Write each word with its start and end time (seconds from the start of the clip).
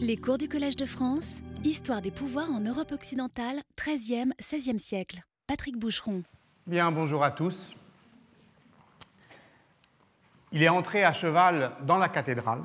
Les 0.00 0.16
cours 0.16 0.38
du 0.38 0.48
Collège 0.48 0.76
de 0.76 0.84
France, 0.84 1.38
Histoire 1.64 2.00
des 2.00 2.12
pouvoirs 2.12 2.50
en 2.52 2.60
Europe 2.60 2.92
occidentale, 2.92 3.62
13e, 3.76 4.30
16e 4.38 4.78
siècle. 4.78 5.22
Patrick 5.48 5.76
Boucheron. 5.76 6.22
Bien, 6.66 6.92
bonjour 6.92 7.24
à 7.24 7.32
tous. 7.32 7.74
Il 10.52 10.62
est 10.62 10.68
entré 10.68 11.02
à 11.02 11.12
cheval 11.12 11.72
dans 11.82 11.98
la 11.98 12.08
cathédrale 12.08 12.62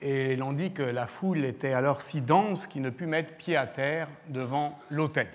et 0.00 0.36
l'on 0.36 0.52
dit 0.52 0.72
que 0.72 0.82
la 0.82 1.08
foule 1.08 1.44
était 1.44 1.72
alors 1.72 2.02
si 2.02 2.20
dense 2.20 2.68
qu'il 2.68 2.82
ne 2.82 2.90
put 2.90 3.06
mettre 3.06 3.36
pied 3.36 3.56
à 3.56 3.66
terre 3.66 4.08
devant 4.28 4.78
l'autel. 4.90 5.28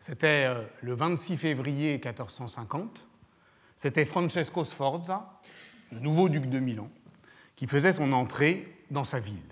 C'était 0.00 0.46
euh, 0.48 0.64
le 0.82 0.94
26 0.94 1.36
février 1.36 1.92
1450. 1.92 3.06
C'était 3.76 4.04
Francesco 4.04 4.64
Sforza, 4.64 5.40
le 5.92 6.00
nouveau 6.00 6.28
duc 6.28 6.50
de 6.50 6.58
Milan, 6.58 6.88
qui 7.54 7.68
faisait 7.68 7.92
son 7.92 8.12
entrée 8.12 8.84
dans 8.90 9.04
sa 9.04 9.20
ville. 9.20 9.49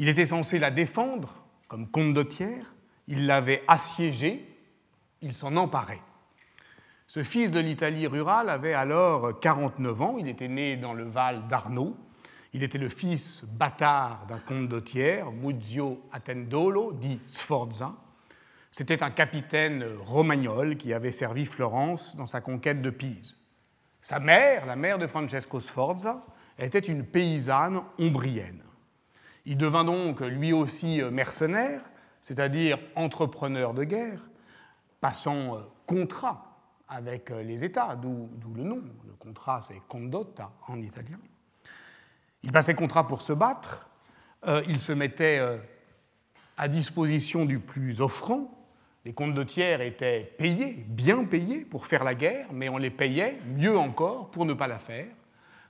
Il 0.00 0.08
était 0.08 0.26
censé 0.26 0.60
la 0.60 0.70
défendre 0.70 1.34
comme 1.66 1.88
condottière, 1.88 2.72
il 3.08 3.26
l'avait 3.26 3.64
assiégée, 3.66 4.46
il 5.22 5.34
s'en 5.34 5.56
emparait. 5.56 6.00
Ce 7.08 7.24
fils 7.24 7.50
de 7.50 7.58
l'Italie 7.58 8.06
rurale 8.06 8.48
avait 8.48 8.74
alors 8.74 9.40
49 9.40 10.02
ans, 10.02 10.16
il 10.16 10.28
était 10.28 10.46
né 10.46 10.76
dans 10.76 10.94
le 10.94 11.02
Val 11.02 11.48
d'Arno, 11.48 11.96
il 12.52 12.62
était 12.62 12.78
le 12.78 12.88
fils 12.88 13.42
bâtard 13.44 14.24
d'un 14.28 14.38
condottière, 14.38 15.32
Muzio 15.32 16.00
Attendolo, 16.12 16.92
dit 16.92 17.20
Sforza. 17.26 17.92
C'était 18.70 19.02
un 19.02 19.10
capitaine 19.10 19.84
romagnol 20.04 20.76
qui 20.76 20.94
avait 20.94 21.10
servi 21.10 21.44
Florence 21.44 22.14
dans 22.14 22.26
sa 22.26 22.40
conquête 22.40 22.82
de 22.82 22.90
Pise. 22.90 23.36
Sa 24.00 24.20
mère, 24.20 24.64
la 24.64 24.76
mère 24.76 24.98
de 24.98 25.08
Francesco 25.08 25.58
Sforza, 25.58 26.24
était 26.56 26.78
une 26.78 27.04
paysanne 27.04 27.80
ombrienne. 27.98 28.62
Il 29.50 29.56
devint 29.56 29.82
donc 29.82 30.20
lui 30.20 30.52
aussi 30.52 31.00
euh, 31.00 31.10
mercenaire, 31.10 31.80
c'est-à-dire 32.20 32.78
entrepreneur 32.94 33.72
de 33.72 33.82
guerre, 33.82 34.28
passant 35.00 35.56
euh, 35.56 35.60
contrat 35.86 36.60
avec 36.86 37.30
euh, 37.30 37.42
les 37.42 37.64
États, 37.64 37.96
d'où 37.96 38.28
le 38.54 38.62
nom. 38.62 38.82
Le 39.06 39.14
contrat, 39.14 39.62
c'est 39.62 39.80
condotta 39.88 40.52
en 40.66 40.82
italien. 40.82 41.18
Il 42.42 42.52
passait 42.52 42.74
contrat 42.74 43.06
pour 43.06 43.22
se 43.22 43.32
battre, 43.32 43.88
il 44.68 44.78
se 44.78 44.92
mettait 44.92 45.40
à 46.56 46.68
disposition 46.68 47.44
du 47.44 47.58
plus 47.58 48.00
offrant. 48.00 48.48
Les 49.04 49.12
condottières 49.12 49.80
étaient 49.80 50.32
payés, 50.38 50.84
bien 50.86 51.24
payés, 51.24 51.64
pour 51.64 51.86
faire 51.86 52.04
la 52.04 52.14
guerre, 52.14 52.46
mais 52.52 52.68
on 52.68 52.78
les 52.78 52.90
payait, 52.90 53.36
mieux 53.56 53.76
encore, 53.76 54.30
pour 54.30 54.46
ne 54.46 54.54
pas 54.54 54.68
la 54.68 54.78
faire. 54.78 55.08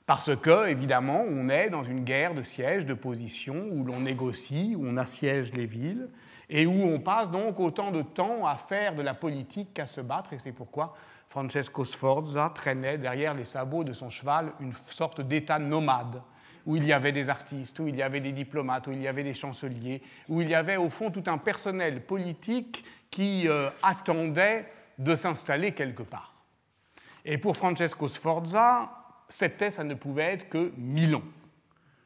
Parce 0.08 0.34
que, 0.34 0.68
évidemment, 0.68 1.22
on 1.28 1.50
est 1.50 1.68
dans 1.68 1.82
une 1.82 2.02
guerre 2.02 2.32
de 2.32 2.42
siège, 2.42 2.86
de 2.86 2.94
position, 2.94 3.68
où 3.70 3.84
l'on 3.84 4.00
négocie, 4.00 4.74
où 4.74 4.86
on 4.86 4.96
assiège 4.96 5.52
les 5.52 5.66
villes, 5.66 6.08
et 6.48 6.64
où 6.64 6.82
on 6.82 6.98
passe 6.98 7.30
donc 7.30 7.60
autant 7.60 7.90
de 7.90 8.00
temps 8.00 8.46
à 8.46 8.56
faire 8.56 8.94
de 8.94 9.02
la 9.02 9.12
politique 9.12 9.74
qu'à 9.74 9.84
se 9.84 10.00
battre, 10.00 10.32
et 10.32 10.38
c'est 10.38 10.52
pourquoi 10.52 10.94
Francesco 11.28 11.84
Sforza 11.84 12.50
traînait 12.54 12.96
derrière 12.96 13.34
les 13.34 13.44
sabots 13.44 13.84
de 13.84 13.92
son 13.92 14.08
cheval 14.08 14.54
une 14.60 14.72
sorte 14.86 15.20
d'état 15.20 15.58
nomade, 15.58 16.22
où 16.64 16.76
il 16.76 16.86
y 16.86 16.94
avait 16.94 17.12
des 17.12 17.28
artistes, 17.28 17.78
où 17.78 17.86
il 17.86 17.96
y 17.96 18.02
avait 18.02 18.20
des 18.20 18.32
diplomates, 18.32 18.86
où 18.86 18.92
il 18.92 19.02
y 19.02 19.08
avait 19.08 19.24
des 19.24 19.34
chanceliers, 19.34 20.00
où 20.30 20.40
il 20.40 20.48
y 20.48 20.54
avait 20.54 20.78
au 20.78 20.88
fond 20.88 21.10
tout 21.10 21.24
un 21.26 21.36
personnel 21.36 22.00
politique 22.00 22.82
qui 23.10 23.46
euh, 23.46 23.68
attendait 23.82 24.72
de 24.96 25.14
s'installer 25.14 25.72
quelque 25.72 26.02
part. 26.02 26.32
Et 27.26 27.36
pour 27.36 27.58
Francesco 27.58 28.08
Sforza, 28.08 28.97
c'était, 29.28 29.70
ça 29.70 29.84
ne 29.84 29.94
pouvait 29.94 30.32
être 30.32 30.48
que 30.48 30.72
Milan. 30.76 31.22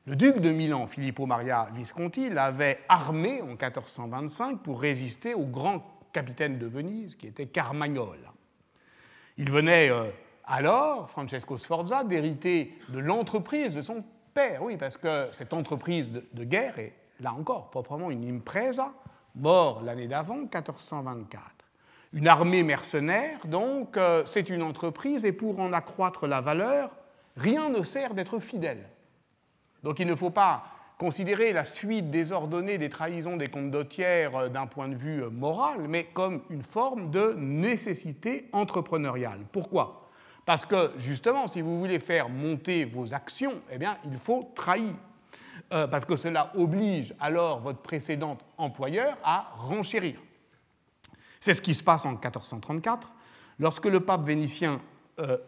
Le 0.07 0.17
duc 0.17 0.41
de 0.41 0.51
Milan, 0.51 0.87
Filippo 0.87 1.27
Maria 1.27 1.69
Visconti, 1.75 2.29
l'avait 2.29 2.81
armé 2.89 3.41
en 3.41 3.47
1425 3.47 4.61
pour 4.63 4.81
résister 4.81 5.35
au 5.35 5.47
grand 5.47 5.85
capitaine 6.13 6.59
de 6.59 6.67
Venise, 6.67 7.15
qui 7.15 7.29
était 7.29 7.47
Carmagnole. 7.47 8.31
Il 9.39 9.51
venait 9.51 9.91
euh, 9.91 10.11
alors, 10.45 11.09
Francesco 11.09 11.57
Sforza, 11.57 12.05
d'hériter 12.05 12.75
de 12.89 12.99
l'entreprise 12.99 13.75
de 13.75 13.83
son 13.83 14.05
père, 14.35 14.63
oui, 14.63 14.77
parce 14.77 14.97
que 14.97 15.29
cette 15.33 15.53
entreprise 15.53 16.11
de, 16.11 16.45
guerre 16.45 16.79
est, 16.79 16.95
là 17.21 17.33
encore, 17.33 17.71
proprement 17.71 18.11
une 18.11 18.29
impresa, 18.29 18.93
mort 19.37 19.83
l'année 19.83 20.09
d'avant, 20.09 20.39
1424. 20.39 21.43
Une 22.13 22.29
armée 22.29 22.63
mercenaire, 22.63 23.47
donc, 23.47 23.97
euh, 23.97 24.25
c'est 24.27 24.51
une 24.51 24.63
entreprise, 24.63 25.25
et 25.25 25.33
pour 25.33 25.61
en 25.61 25.73
accroître 25.73 26.27
la 26.27 26.41
valeur, 26.41 26.91
Rien 27.37 27.71
ne 27.71 27.83
sert 27.83 28.15
d'être 28.15 28.39
fidèle. 28.41 28.89
Donc 29.83 29.99
il 29.99 30.07
ne 30.07 30.15
faut 30.15 30.31
pas 30.31 30.65
considérer 31.03 31.53
la 31.53 31.65
suite 31.65 32.11
désordonnée 32.11 32.79
des 32.79 32.89
trahisons 32.89 33.37
des 33.37 33.49
condottières 33.49 34.37
euh, 34.37 34.49
d'un 34.49 34.67
point 34.69 34.87
de 34.87 34.95
vue 34.95 35.25
euh, 35.25 35.31
moral, 35.31 35.89
mais 35.89 36.05
comme 36.05 36.43
une 36.49 36.63
forme 36.63 37.11
de 37.11 37.35
nécessité 37.37 38.49
entrepreneuriale. 38.53 39.41
Pourquoi? 39.51 40.09
Parce 40.47 40.65
que 40.65 40.93
justement, 40.99 41.49
si 41.49 41.61
vous 41.61 41.79
voulez 41.79 41.99
faire 41.99 42.29
monter 42.29 42.85
vos 42.85 43.15
actions, 43.15 43.63
eh 43.73 43.79
bien, 43.79 43.99
il 44.05 44.17
faut 44.17 44.53
trahir. 44.55 44.95
Euh, 45.73 45.89
parce 45.89 46.05
que 46.05 46.15
cela 46.15 46.53
oblige 46.55 47.15
alors 47.19 47.59
votre 47.59 47.81
précédent 47.81 48.39
employeur 48.57 49.17
à 49.25 49.53
renchérir. 49.57 50.21
C'est 51.41 51.55
ce 51.55 51.63
qui 51.63 51.75
se 51.75 51.83
passe 51.83 52.05
en 52.07 52.13
1434, 52.13 53.13
lorsque 53.59 53.87
le 53.87 53.99
pape 54.01 54.25
vénitien 54.25 54.81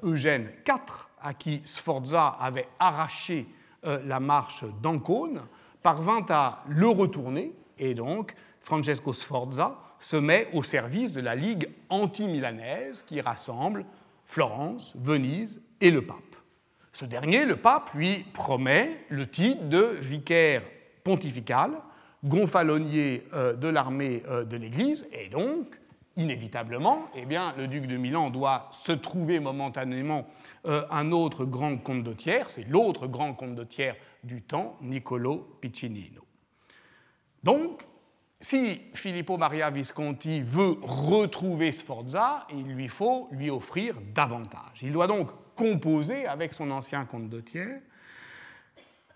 Eugène 0.02 0.50
IV 0.66 1.08
à 1.24 1.34
qui 1.34 1.62
Sforza 1.64 2.28
avait 2.38 2.68
arraché 2.78 3.46
euh, 3.84 3.98
la 4.06 4.20
marche 4.20 4.64
d'Ancône, 4.82 5.40
parvint 5.82 6.24
à 6.28 6.62
le 6.68 6.86
retourner, 6.86 7.52
et 7.78 7.94
donc 7.94 8.34
Francesco 8.60 9.12
Sforza 9.12 9.76
se 9.98 10.16
met 10.16 10.48
au 10.52 10.62
service 10.62 11.12
de 11.12 11.20
la 11.20 11.34
Ligue 11.34 11.68
anti-milanaise 11.88 13.02
qui 13.02 13.20
rassemble 13.20 13.84
Florence, 14.26 14.92
Venise 14.96 15.60
et 15.80 15.90
le 15.90 16.02
pape. 16.02 16.18
Ce 16.92 17.04
dernier, 17.04 17.44
le 17.44 17.56
pape, 17.56 17.92
lui 17.94 18.20
promet 18.32 19.04
le 19.08 19.28
titre 19.28 19.64
de 19.64 19.96
vicaire 20.00 20.62
pontifical, 21.02 21.72
gonfalonier 22.22 23.26
euh, 23.32 23.54
de 23.54 23.68
l'armée 23.68 24.22
euh, 24.28 24.44
de 24.44 24.56
l'Église, 24.56 25.06
et 25.12 25.28
donc 25.28 25.66
inévitablement, 26.16 27.08
eh 27.14 27.24
bien, 27.24 27.54
le 27.56 27.66
duc 27.66 27.86
de 27.86 27.96
Milan 27.96 28.30
doit 28.30 28.68
se 28.70 28.92
trouver 28.92 29.40
momentanément 29.40 30.26
euh, 30.66 30.84
un 30.90 31.12
autre 31.12 31.44
grand 31.44 31.76
condottière, 31.76 32.50
c'est 32.50 32.64
l'autre 32.64 33.06
grand 33.06 33.34
condottière 33.34 33.96
du 34.22 34.42
temps, 34.42 34.76
Niccolo 34.80 35.58
Piccinino. 35.60 36.22
Donc, 37.42 37.82
si 38.40 38.80
Filippo 38.94 39.36
Maria 39.36 39.70
Visconti 39.70 40.40
veut 40.40 40.76
retrouver 40.82 41.72
Sforza, 41.72 42.46
il 42.50 42.66
lui 42.66 42.88
faut 42.88 43.28
lui 43.32 43.50
offrir 43.50 43.96
davantage. 44.14 44.82
Il 44.82 44.92
doit 44.92 45.06
donc 45.06 45.30
composer 45.54 46.26
avec 46.26 46.52
son 46.52 46.70
ancien 46.70 47.04
condottière 47.06 47.80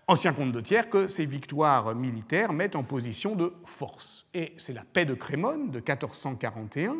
ancien 0.09 0.33
comte 0.33 0.51
de 0.51 0.59
tiers, 0.59 0.89
que 0.89 1.07
ces 1.07 1.27
victoires 1.27 1.93
militaires 1.93 2.51
mettent 2.51 2.75
en 2.75 2.83
position 2.83 3.35
de 3.35 3.53
force. 3.63 4.25
Et 4.33 4.53
c'est 4.57 4.73
la 4.73 4.83
paix 4.83 5.05
de 5.05 5.13
Crémone 5.13 5.69
de 5.69 5.77
1441, 5.77 6.95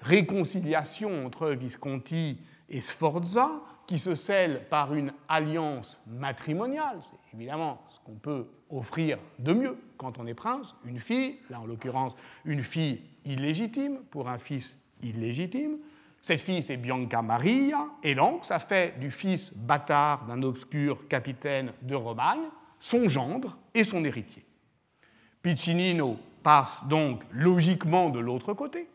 réconciliation 0.00 1.24
entre 1.24 1.48
Visconti 1.52 2.38
et 2.68 2.82
Sforza, 2.82 3.50
qui 3.86 3.98
se 3.98 4.14
scelle 4.14 4.68
par 4.68 4.94
une 4.94 5.14
alliance 5.28 5.98
matrimoniale. 6.06 6.98
C'est 7.00 7.34
évidemment 7.34 7.80
ce 7.88 7.98
qu'on 8.00 8.16
peut 8.16 8.46
offrir 8.68 9.18
de 9.38 9.54
mieux 9.54 9.78
quand 9.96 10.18
on 10.18 10.26
est 10.26 10.34
prince, 10.34 10.76
une 10.84 10.98
fille, 10.98 11.38
là 11.48 11.58
en 11.58 11.64
l'occurrence 11.64 12.14
une 12.44 12.62
fille 12.62 13.00
illégitime 13.24 14.00
pour 14.10 14.28
un 14.28 14.38
fils 14.38 14.78
illégitime, 15.02 15.78
cette 16.22 16.40
fille, 16.40 16.62
c'est 16.62 16.76
Bianca 16.76 17.20
Maria, 17.20 17.88
et 18.02 18.14
donc 18.14 18.44
ça 18.44 18.60
fait 18.60 18.98
du 18.98 19.10
fils 19.10 19.52
bâtard 19.54 20.24
d'un 20.24 20.42
obscur 20.44 21.08
capitaine 21.08 21.72
de 21.82 21.96
Romagne 21.96 22.46
son 22.78 23.08
gendre 23.08 23.56
et 23.74 23.84
son 23.84 24.04
héritier. 24.04 24.44
Piccinino 25.42 26.18
passe 26.42 26.82
donc 26.86 27.22
logiquement 27.32 28.10
de 28.10 28.20
l'autre 28.20 28.54
côté, 28.54 28.88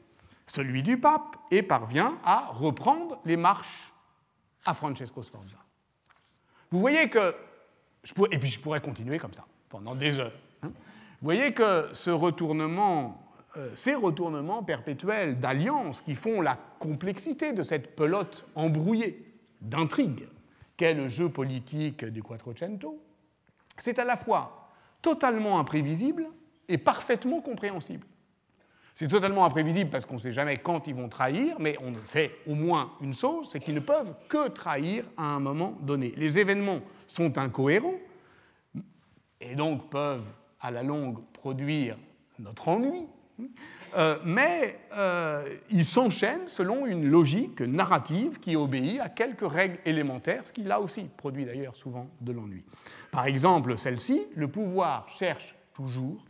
celui 0.45 0.83
du 0.83 0.97
pape, 0.97 1.35
et 1.51 1.61
parvient 1.61 2.17
à 2.23 2.47
reprendre 2.53 3.19
les 3.25 3.37
marches 3.37 3.91
à 4.65 4.73
Francesco 4.73 5.21
Sforza. 5.23 5.57
Vous 6.71 6.79
voyez 6.79 7.09
que, 7.09 7.35
et 8.31 8.39
puis 8.39 8.49
je 8.49 8.59
pourrais 8.59 8.81
continuer 8.81 9.19
comme 9.19 9.33
ça 9.33 9.45
pendant 9.69 9.95
des 9.95 10.19
heures. 10.19 10.37
Hein. 10.63 10.71
Vous 11.21 11.25
voyez 11.25 11.53
que 11.53 11.89
ce 11.93 12.09
retournement 12.09 13.26
ces 13.73 13.95
retournements 13.95 14.63
perpétuels 14.63 15.39
d'alliances 15.39 16.01
qui 16.01 16.15
font 16.15 16.41
la 16.41 16.57
complexité 16.79 17.53
de 17.53 17.63
cette 17.63 17.95
pelote 17.95 18.45
embrouillée 18.55 19.25
d'intrigues 19.61 20.27
qu'est 20.77 20.93
le 20.93 21.07
jeu 21.07 21.29
politique 21.29 22.05
du 22.05 22.21
Quattrocento, 22.21 23.01
c'est 23.77 23.99
à 23.99 24.05
la 24.05 24.15
fois 24.15 24.69
totalement 25.01 25.59
imprévisible 25.59 26.27
et 26.69 26.77
parfaitement 26.77 27.41
compréhensible. 27.41 28.05
C'est 28.93 29.07
totalement 29.07 29.45
imprévisible 29.45 29.91
parce 29.91 30.05
qu'on 30.05 30.15
ne 30.15 30.19
sait 30.19 30.31
jamais 30.31 30.57
quand 30.57 30.87
ils 30.87 30.95
vont 30.95 31.07
trahir, 31.07 31.57
mais 31.59 31.77
on 31.81 31.93
sait 32.07 32.31
au 32.47 32.55
moins 32.55 32.93
une 33.01 33.13
chose, 33.13 33.47
c'est 33.51 33.59
qu'ils 33.59 33.75
ne 33.75 33.79
peuvent 33.79 34.13
que 34.27 34.47
trahir 34.49 35.05
à 35.17 35.23
un 35.23 35.39
moment 35.39 35.77
donné. 35.81 36.13
Les 36.17 36.39
événements 36.39 36.79
sont 37.05 37.37
incohérents, 37.37 37.93
et 39.39 39.55
donc 39.55 39.89
peuvent 39.89 40.25
à 40.59 40.71
la 40.71 40.81
longue 40.81 41.19
produire 41.33 41.95
notre 42.39 42.67
ennui, 42.69 43.05
euh, 43.95 44.17
mais 44.25 44.79
euh, 44.93 45.57
ils 45.69 45.85
s'enchaînent 45.85 46.47
selon 46.47 46.85
une 46.85 47.09
logique 47.09 47.61
narrative 47.61 48.39
qui 48.39 48.55
obéit 48.55 48.99
à 48.99 49.09
quelques 49.09 49.49
règles 49.49 49.79
élémentaires, 49.85 50.45
ce 50.45 50.53
qui 50.53 50.63
là 50.63 50.79
aussi 50.79 51.03
produit 51.17 51.45
d'ailleurs 51.45 51.75
souvent 51.75 52.09
de 52.21 52.31
l'ennui. 52.31 52.65
Par 53.11 53.25
exemple, 53.25 53.77
celle-ci, 53.77 54.27
le 54.35 54.49
pouvoir 54.49 55.07
cherche 55.09 55.55
toujours 55.73 56.25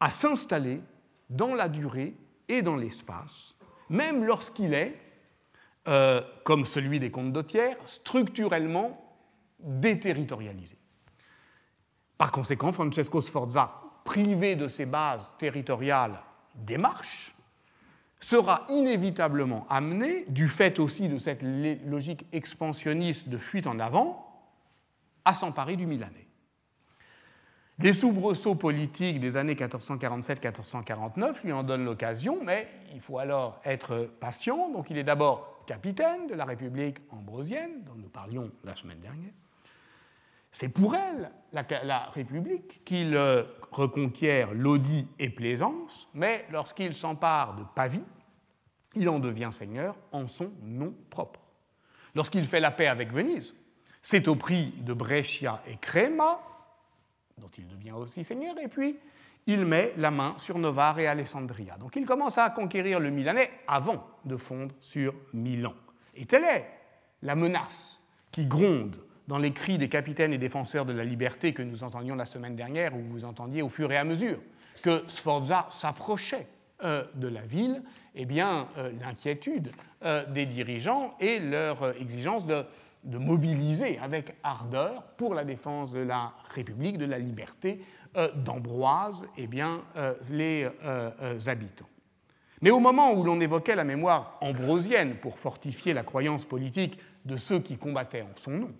à 0.00 0.10
s'installer 0.10 0.80
dans 1.28 1.54
la 1.54 1.68
durée 1.68 2.14
et 2.48 2.62
dans 2.62 2.76
l'espace, 2.76 3.54
même 3.88 4.24
lorsqu'il 4.24 4.74
est, 4.74 4.98
euh, 5.88 6.20
comme 6.44 6.64
celui 6.64 6.98
des 6.98 7.10
contes 7.10 7.32
d'Autière, 7.32 7.76
structurellement 7.84 9.16
déterritorialisé. 9.60 10.76
Par 12.18 12.32
conséquent, 12.32 12.72
Francesco 12.72 13.20
Sforza, 13.20 13.80
privé 14.04 14.56
de 14.56 14.66
ses 14.66 14.86
bases 14.86 15.26
territoriales 15.38 16.20
démarche 16.54 17.34
sera 18.18 18.66
inévitablement 18.68 19.66
amené, 19.70 20.24
du 20.28 20.48
fait 20.48 20.78
aussi 20.78 21.08
de 21.08 21.16
cette 21.16 21.42
logique 21.42 22.26
expansionniste 22.32 23.28
de 23.28 23.38
fuite 23.38 23.66
en 23.66 23.78
avant, 23.78 24.26
à 25.24 25.34
s'emparer 25.34 25.76
du 25.76 25.86
Milanais. 25.86 26.26
Les 27.78 27.94
soubresauts 27.94 28.56
politiques 28.56 29.20
des 29.20 29.38
années 29.38 29.54
1447-1449 29.54 31.44
lui 31.44 31.52
en 31.52 31.62
donnent 31.62 31.86
l'occasion, 31.86 32.38
mais 32.44 32.68
il 32.92 33.00
faut 33.00 33.18
alors 33.18 33.58
être 33.64 34.10
patient. 34.20 34.70
Donc 34.70 34.90
il 34.90 34.98
est 34.98 35.04
d'abord 35.04 35.64
capitaine 35.66 36.26
de 36.26 36.34
la 36.34 36.44
République 36.44 36.98
ambrosienne, 37.10 37.82
dont 37.86 37.94
nous 37.96 38.08
parlions 38.08 38.50
la 38.64 38.74
semaine 38.74 39.00
dernière, 39.00 39.32
c'est 40.52 40.68
pour 40.68 40.96
elle, 40.96 41.30
la, 41.52 42.10
République, 42.12 42.84
qu'il 42.84 43.14
euh, 43.14 43.44
reconquiert 43.70 44.52
Lodi 44.52 45.06
et 45.18 45.30
Plaisance, 45.30 46.08
mais 46.14 46.46
lorsqu'il 46.50 46.94
s'empare 46.94 47.56
de 47.56 47.64
Pavie, 47.74 48.04
il 48.94 49.08
en 49.08 49.20
devient 49.20 49.50
seigneur 49.52 49.96
en 50.10 50.26
son 50.26 50.50
nom 50.62 50.94
propre. 51.08 51.40
Lorsqu'il 52.14 52.44
fait 52.46 52.60
la 52.60 52.72
paix 52.72 52.88
avec 52.88 53.12
Venise, 53.12 53.54
c'est 54.02 54.26
au 54.26 54.34
prix 54.34 54.72
de 54.78 54.92
Brescia 54.92 55.62
et 55.66 55.76
Crema, 55.76 56.40
dont 57.38 57.50
il 57.56 57.68
devient 57.68 57.92
aussi 57.92 58.24
seigneur, 58.24 58.58
et 58.58 58.68
puis 58.68 58.98
il 59.46 59.64
met 59.64 59.92
la 59.96 60.10
main 60.10 60.34
sur 60.38 60.58
Novare 60.58 60.98
et 60.98 61.06
Alessandria. 61.06 61.76
Donc 61.78 61.94
il 61.96 62.04
commence 62.06 62.38
à 62.38 62.50
conquérir 62.50 62.98
le 62.98 63.10
Milanais 63.10 63.50
avant 63.68 64.04
de 64.24 64.36
fondre 64.36 64.74
sur 64.80 65.14
Milan. 65.32 65.74
Et 66.14 66.26
telle 66.26 66.44
est 66.44 66.66
la 67.22 67.36
menace 67.36 68.00
qui 68.32 68.46
gronde 68.46 69.00
dans 69.30 69.38
les 69.38 69.52
cris 69.52 69.78
des 69.78 69.88
capitaines 69.88 70.32
et 70.32 70.38
défenseurs 70.38 70.84
de 70.84 70.92
la 70.92 71.04
liberté 71.04 71.52
que 71.52 71.62
nous 71.62 71.84
entendions 71.84 72.16
la 72.16 72.26
semaine 72.26 72.56
dernière, 72.56 72.96
où 72.96 73.00
vous 73.00 73.24
entendiez 73.24 73.62
au 73.62 73.68
fur 73.68 73.92
et 73.92 73.96
à 73.96 74.02
mesure 74.02 74.40
que 74.82 75.04
Sforza 75.06 75.66
s'approchait 75.70 76.48
euh, 76.82 77.04
de 77.14 77.28
la 77.28 77.42
ville, 77.42 77.80
eh 78.16 78.24
bien, 78.24 78.66
euh, 78.76 78.90
l'inquiétude 79.00 79.70
euh, 80.04 80.26
des 80.26 80.46
dirigeants 80.46 81.14
et 81.20 81.38
leur 81.38 81.96
exigence 82.00 82.44
de, 82.44 82.64
mobiliser 83.04 83.98
avec 83.98 84.34
ardeur 84.42 85.04
pour 85.16 85.34
la 85.34 85.44
défense 85.44 85.92
de 85.92 86.00
la 86.00 86.32
République, 86.52 86.98
de 86.98 87.06
la 87.06 87.18
liberté 87.18 87.80
d'Ambroise, 88.34 89.24
eh 89.38 89.46
bien, 89.46 89.80
les 90.30 90.68
habitants. 91.46 91.88
Mais 92.60 92.70
au 92.70 92.78
moment 92.78 93.14
où 93.14 93.24
l'on 93.24 93.40
évoquait 93.40 93.74
la 93.74 93.84
mémoire 93.84 94.36
ambrosienne 94.42 95.14
pour 95.14 95.38
fortifier 95.38 95.94
la 95.94 96.02
croyance 96.02 96.44
politique 96.44 96.98
de 97.24 97.36
ceux 97.36 97.60
qui 97.60 97.78
combattaient 97.78 98.20
en 98.20 98.36
son 98.36 98.50
nom, 98.50 98.74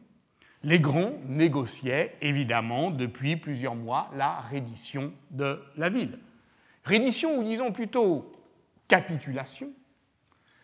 les 0.62 0.81
grands 0.81 1.12
négociaient 1.27 2.17
évidemment 2.21 2.91
depuis 2.91 3.37
plusieurs 3.37 3.75
mois 3.75 4.11
la 4.15 4.35
reddition 4.35 5.12
de 5.31 5.62
la 5.77 5.89
ville. 5.89 6.19
Reddition 6.85 7.39
ou 7.39 7.45
disons 7.45 7.73
plutôt 7.73 8.33
capitulation, 8.89 9.71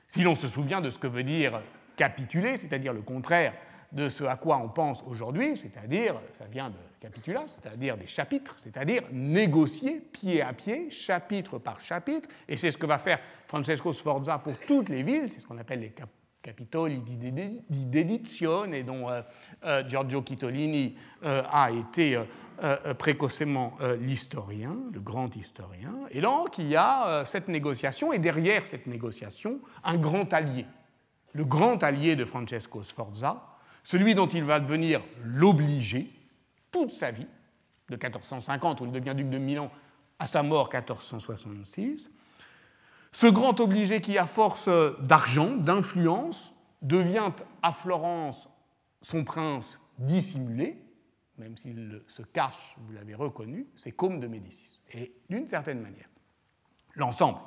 si 0.08 0.22
l'on 0.22 0.34
se 0.34 0.48
souvient 0.48 0.80
de 0.80 0.90
ce 0.90 0.98
que 0.98 1.06
veut 1.06 1.22
dire 1.22 1.62
capituler, 1.96 2.56
c'est-à-dire 2.56 2.92
le 2.92 3.02
contraire 3.02 3.54
de 3.92 4.08
ce 4.08 4.24
à 4.24 4.36
quoi 4.36 4.58
on 4.58 4.68
pense 4.68 5.02
aujourd'hui, 5.06 5.56
c'est-à-dire, 5.56 6.20
ça 6.32 6.44
vient 6.46 6.70
de 6.70 6.76
capitula, 7.00 7.44
c'est-à-dire 7.48 7.96
des 7.96 8.06
chapitres, 8.06 8.56
c'est-à-dire 8.58 9.02
négocier 9.12 10.00
pied 10.00 10.42
à 10.42 10.52
pied, 10.52 10.90
chapitre 10.90 11.58
par 11.58 11.80
chapitre, 11.80 12.28
et 12.48 12.56
c'est 12.56 12.70
ce 12.70 12.76
que 12.76 12.86
va 12.86 12.98
faire 12.98 13.20
Francesco 13.46 13.92
Sforza 13.92 14.38
pour 14.38 14.58
toutes 14.66 14.88
les 14.88 15.02
villes, 15.02 15.30
c'est 15.30 15.40
ce 15.40 15.46
qu'on 15.46 15.58
appelle 15.58 15.80
les 15.80 15.90
Capitoli 16.46 17.02
di 17.02 17.90
Dedizione, 17.90 18.84
dont 18.84 19.10
euh, 19.10 19.20
euh, 19.64 19.82
Giorgio 19.88 20.22
Chitolini 20.22 20.96
euh, 21.24 21.42
a 21.50 21.72
été 21.72 22.20
précocement 22.96 23.76
l'historien, 24.00 24.76
le 24.90 25.00
grand 25.00 25.36
historien. 25.36 25.92
Et 26.10 26.22
donc, 26.22 26.56
il 26.56 26.68
y 26.68 26.76
a 26.76 27.24
cette 27.26 27.48
négociation, 27.48 28.14
et 28.14 28.18
derrière 28.18 28.64
cette 28.64 28.86
négociation, 28.86 29.60
un 29.84 29.98
grand 29.98 30.32
allié, 30.32 30.64
le 31.34 31.44
grand 31.44 31.82
allié 31.82 32.16
de 32.16 32.24
Francesco 32.24 32.82
Sforza, 32.82 33.42
celui 33.84 34.14
dont 34.14 34.28
il 34.28 34.44
va 34.44 34.58
devenir 34.58 35.02
l'obligé 35.22 36.10
toute 36.70 36.92
sa 36.92 37.10
vie, 37.10 37.26
de 37.90 37.96
1450, 37.96 38.80
où 38.80 38.86
il 38.86 38.92
devient 38.92 39.14
duc 39.14 39.28
de 39.28 39.36
Milan, 39.36 39.70
à 40.18 40.24
sa 40.24 40.42
mort 40.42 40.70
1466, 40.72 42.08
ce 43.16 43.26
grand 43.26 43.60
obligé 43.60 44.02
qui, 44.02 44.18
à 44.18 44.26
force 44.26 44.68
d'argent, 45.00 45.56
d'influence, 45.56 46.54
devient 46.82 47.32
à 47.62 47.72
Florence 47.72 48.50
son 49.00 49.24
prince 49.24 49.80
dissimulé, 49.96 50.84
même 51.38 51.56
s'il 51.56 52.02
se 52.08 52.20
cache, 52.20 52.76
vous 52.76 52.92
l'avez 52.92 53.14
reconnu, 53.14 53.68
c'est 53.74 53.92
comme 53.92 54.20
de 54.20 54.26
Médicis. 54.26 54.82
Et 54.92 55.14
d'une 55.30 55.48
certaine 55.48 55.80
manière, 55.80 56.10
l'ensemble 56.94 57.38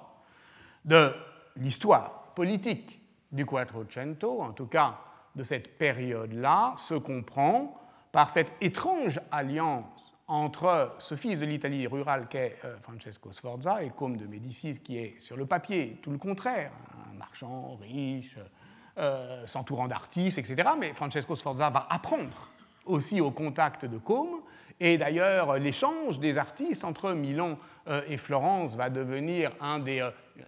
de 0.86 1.14
l'histoire 1.56 2.34
politique 2.34 3.00
du 3.32 3.46
Quattrocento, 3.46 4.42
en 4.42 4.54
tout 4.54 4.66
cas 4.66 4.98
de 5.36 5.44
cette 5.44 5.78
période-là, 5.78 6.74
se 6.78 6.96
comprend 6.96 7.80
par 8.12 8.32
cette 8.32 8.54
étrange 8.60 9.22
alliance 9.30 10.09
entre 10.30 10.94
ce 11.00 11.16
fils 11.16 11.40
de 11.40 11.46
l'Italie 11.46 11.88
rurale 11.88 12.28
qu'est 12.30 12.58
euh, 12.64 12.78
Francesco 12.82 13.34
Sforza 13.34 13.84
et 13.84 13.90
Côme 13.90 14.16
de 14.16 14.28
Médicis, 14.28 14.80
qui 14.80 14.98
est 14.98 15.20
sur 15.20 15.36
le 15.36 15.48
papier 15.48 15.98
tout 16.04 16.12
le 16.12 16.20
contraire, 16.20 16.72
un 17.12 17.18
marchand 17.18 17.78
riche, 17.82 18.38
euh, 19.00 19.46
s'entourant 19.48 19.88
d'artistes, 19.88 20.38
etc. 20.38 20.70
Mais 20.80 20.94
Francesco 20.94 21.36
Sforza 21.36 21.72
va 21.72 21.88
apprendre 21.90 22.52
aussi 22.86 23.20
au 23.22 23.32
contact 23.32 23.86
de 23.86 23.98
Côme, 23.98 24.42
et 24.80 25.00
d'ailleurs 25.00 25.58
l'échange 25.58 26.20
des 26.20 26.38
artistes 26.38 26.86
entre 26.86 27.12
Milan 27.14 27.58
euh, 27.88 28.02
et 28.08 28.18
Florence 28.18 28.76
va 28.76 28.92
devenir 28.92 29.52
une 29.62 29.84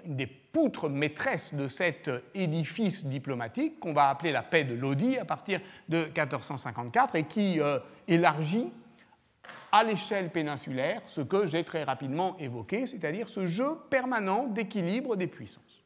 des 0.06 0.28
poutres 0.28 0.90
maîtresses 0.90 1.56
de 1.56 1.68
cet 1.68 2.10
édifice 2.36 3.04
diplomatique 3.04 3.80
qu'on 3.80 3.94
va 3.94 4.10
appeler 4.10 4.32
la 4.32 4.44
paix 4.44 4.64
de 4.64 4.76
Lodi 4.76 5.18
à 5.18 5.26
partir 5.26 5.60
de 5.90 6.06
1454 6.06 7.16
et 7.16 7.24
qui 7.24 7.60
élargit 8.08 8.72
à 9.72 9.84
l'échelle 9.84 10.32
péninsulaire 10.32 11.02
ce 11.06 11.22
que 11.22 11.46
j'ai 11.46 11.64
très 11.64 11.84
rapidement 11.84 12.38
évoqué, 12.38 12.86
c'est-à-dire 12.86 13.30
ce 13.30 13.46
jeu 13.46 13.78
permanent 13.90 14.48
d'équilibre 14.48 15.16
des 15.16 15.28
puissances. 15.28 15.84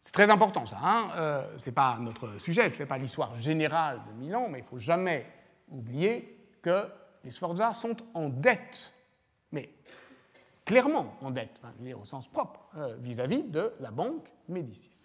C'est 0.00 0.12
très 0.12 0.30
important 0.30 0.66
ça, 0.66 0.78
hein 0.82 1.10
euh, 1.16 1.58
ce 1.58 1.66
n'est 1.66 1.74
pas 1.74 1.96
notre 2.00 2.40
sujet, 2.40 2.62
je 2.62 2.68
ne 2.68 2.74
fais 2.74 2.86
pas 2.86 2.98
l'histoire 2.98 3.36
générale 3.36 4.00
de 4.08 4.12
Milan, 4.20 4.48
mais 4.50 4.58
il 4.58 4.62
ne 4.62 4.66
faut 4.66 4.78
jamais 4.78 5.26
oublier 5.70 6.38
que 6.60 6.88
les 7.24 7.30
Sforza 7.30 7.72
sont 7.72 7.96
en 8.14 8.28
dette, 8.28 8.92
mais 9.52 9.70
clairement 10.64 11.16
en 11.22 11.30
dette, 11.30 11.60
au 11.96 12.04
sens 12.04 12.26
propre, 12.26 12.68
euh, 12.76 12.96
vis-à-vis 13.00 13.42
-vis 13.42 13.50
de 13.50 13.72
la 13.78 13.90
banque 13.92 14.28
Médicis. 14.48 15.01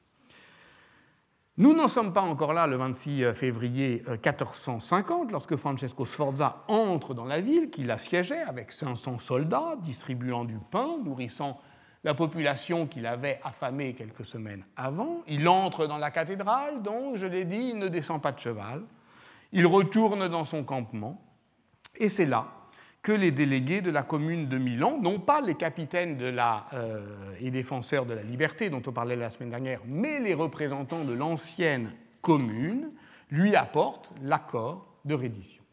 Nous 1.59 1.73
n'en 1.73 1.87
sommes 1.87 2.13
pas 2.13 2.21
encore 2.21 2.53
là 2.53 2.67
le 2.67 2.77
26 2.77 3.23
euh, 3.23 3.33
février 3.33 4.03
1450, 4.07 5.29
euh, 5.29 5.31
lorsque 5.31 5.55
Francesco 5.55 6.05
Sforza 6.05 6.63
entre 6.67 7.15
dans 7.15 7.25
la 7.25 7.41
ville 7.41 7.71
qu'il 7.71 7.89
assiégeait 7.89 8.43
avec 8.43 8.71
500 8.71 9.17
soldats, 9.17 9.75
distribuant 9.81 10.45
du 10.45 10.59
pain, 10.69 10.99
nourrissant 11.03 11.59
la 12.03 12.13
population 12.13 12.85
qu'il 12.85 13.07
avait 13.07 13.39
affamée 13.43 13.95
quelques 13.95 14.23
semaines 14.23 14.63
avant. 14.75 15.23
Il 15.27 15.47
entre 15.47 15.87
dans 15.87 15.97
la 15.97 16.11
cathédrale, 16.11 16.83
dont, 16.83 17.15
je 17.15 17.25
l'ai 17.25 17.43
dit, 17.43 17.69
il 17.71 17.79
ne 17.79 17.87
descend 17.87 18.21
pas 18.21 18.33
de 18.33 18.39
cheval. 18.39 18.83
Il 19.51 19.65
retourne 19.65 20.27
dans 20.27 20.45
son 20.45 20.63
campement, 20.63 21.19
et 21.95 22.07
c'est 22.07 22.27
là 22.27 22.45
que 23.07 23.13
les 23.13 23.31
délégués 23.31 23.79
de 23.79 23.89
la 23.89 24.03
commune 24.03 24.49
de 24.49 24.57
Milan, 24.57 24.99
non 25.01 25.21
pas 25.21 25.39
les 25.39 25.55
capitaines 25.55 26.17
de 26.17 26.25
la, 26.25 26.65
euh, 26.73 27.05
et 27.39 27.51
défenseurs 27.51 28.05
de 28.05 28.13
la 28.13 28.21
liberté 28.21 28.69
dont 28.69 28.81
on 28.85 28.91
parlait 28.91 29.15
la 29.15 29.29
semaine 29.29 29.49
dernière, 29.49 29.79
mais 29.85 30.19
les 30.19 30.33
représentants 30.33 31.05
de 31.05 31.13
l'ancienne 31.13 31.93
commune, 32.21 32.91
lui 33.31 33.55
apportent 33.55 34.11
l'accord 34.21 34.85
de 35.05 35.13
reddition. 35.13 35.63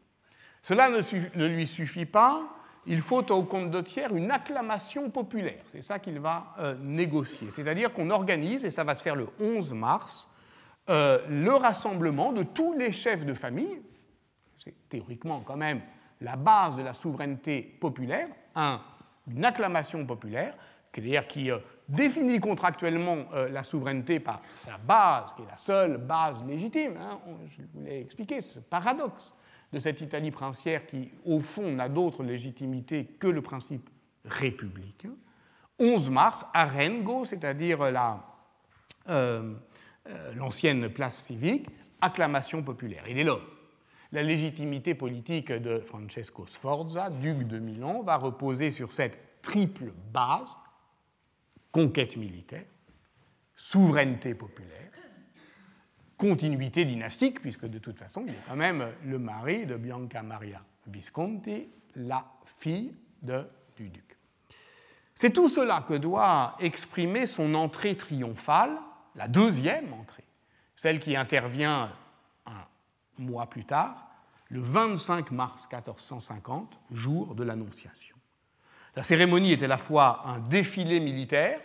Cela 0.63 0.89
ne, 0.89 1.47
lui 1.49 1.67
suffit 1.67 2.07
pas, 2.07 2.41
il 2.87 3.01
faut 3.01 3.33
au 3.33 3.43
comte 3.43 3.73
de 3.73 3.83
une 4.15 4.31
acclamation 4.31 5.11
populaire, 5.11 5.65
c'est 5.67 5.83
ça 5.83 5.99
qu'il 5.99 6.21
va 6.21 6.55
euh, 6.61 6.77
négocier, 6.81 7.51
c'est-à-dire 7.51 7.93
qu'on 7.93 8.11
organise, 8.11 8.65
et 8.65 8.71
ça 8.71 8.85
va 8.85 8.95
se 8.95 9.03
faire 9.03 9.17
le 9.17 9.27
11 9.41 9.75
mars, 9.75 10.31
euh, 10.89 11.19
le 11.29 11.51
rassemblement 11.51 12.33
de 12.33 12.45
tous 12.45 12.75
les 12.75 12.93
chefs 12.93 13.27
de 13.27 13.35
famille, 13.35 13.83
c'est 14.57 14.89
théoriquement 14.89 15.43
quand 15.45 15.57
même 15.57 15.81
la 16.25 16.37
base 16.37 16.77
de 16.77 16.83
la 16.83 16.93
souveraineté 16.93 17.63
populaire, 17.63 18.29
une 18.57 19.45
acclamation 19.45 20.05
populaire, 20.07 20.55
c'est-à-dire 20.93 21.27
qui 21.27 21.51
euh, 21.51 21.59
définit 21.89 22.41
contractuellement 22.41 23.17
euh, 23.35 23.49
la 23.49 23.65
souveraineté 23.65 24.21
par 24.21 24.41
sa 24.55 24.79
base, 24.79 25.35
qui 25.35 25.43
est 25.43 25.51
la 25.51 25.57
seule 25.57 25.99
base 25.99 26.45
légitime. 26.45 26.97
Hein, 27.01 27.19
je 27.49 27.63
vous 27.75 27.85
l'ai 27.85 28.01
expliqué, 28.01 28.41
ce 28.41 28.61
paradoxe 28.61 29.35
de 29.73 29.79
cette 29.81 30.01
Italie 30.01 30.31
princière 30.31 30.87
qui, 30.87 31.11
au 31.25 31.41
fond, 31.41 31.73
n'a 31.73 31.89
d'autre 31.89 32.23
légitimité 32.23 33.05
que 33.19 33.27
le 33.27 33.43
principe 33.43 33.91
républicain. 34.25 35.11
11 35.81 36.11
mars, 36.11 36.47
à 36.55 36.65
Rengo, 36.67 37.25
c'est-à-dire 37.25 37.81
euh, 39.09 39.55
l'ancienne 40.37 40.89
place 40.91 41.17
civique, 41.17 41.67
acclamation 42.01 42.63
populaire. 42.63 43.03
Et 43.09 43.15
dès 43.15 43.25
lors, 43.25 43.41
la 44.15 44.23
légitimité 44.23 44.95
politique 44.95 45.51
de 45.51 45.81
Francesco 45.81 46.47
Sforza, 46.47 47.11
duc 47.11 47.49
de 47.49 47.59
Milan, 47.59 48.03
va 48.03 48.17
reposer 48.17 48.71
sur 48.71 48.93
cette 48.93 49.43
triple 49.43 49.93
base 50.13 50.57
conquête 51.73 52.17
militaire, 52.17 52.65
souveraineté 53.57 54.35
populaire, 54.35 54.93
continuité 56.17 56.85
dynastique, 56.85 57.41
puisque 57.41 57.67
de 57.67 57.79
toute 57.79 57.99
façon, 57.99 58.23
il 58.25 58.35
est 58.35 58.43
quand 58.47 58.55
même 58.55 58.87
le 59.05 59.19
mari 59.19 59.67
de 59.67 59.75
Bianca 59.75 60.23
Maria 60.23 60.63
Visconti, 60.87 61.69
la 61.97 62.25
fille 62.59 62.95
du 63.77 63.89
duc. 63.89 64.17
C'est 65.13 65.33
tout 65.33 65.49
cela 65.49 65.85
que 65.89 65.95
doit 65.95 66.57
exprimer 66.61 67.27
son 67.27 67.55
entrée 67.55 67.97
triomphale, 67.97 68.79
la 69.17 69.27
deuxième 69.27 69.93
entrée, 69.93 70.25
celle 70.77 71.01
qui 71.01 71.17
intervient 71.17 71.91
mois 73.19 73.47
plus 73.47 73.65
tard, 73.65 74.09
le 74.51 74.61
25 74.61 75.31
mars 75.31 75.69
1450, 75.71 76.79
jour 76.91 77.35
de 77.35 77.45
l'Annonciation. 77.45 78.17
La 78.97 79.03
cérémonie 79.03 79.53
est 79.53 79.63
à 79.63 79.67
la 79.67 79.79
fois 79.79 80.23
un 80.27 80.39
défilé 80.39 81.01
militaire, 81.01 81.61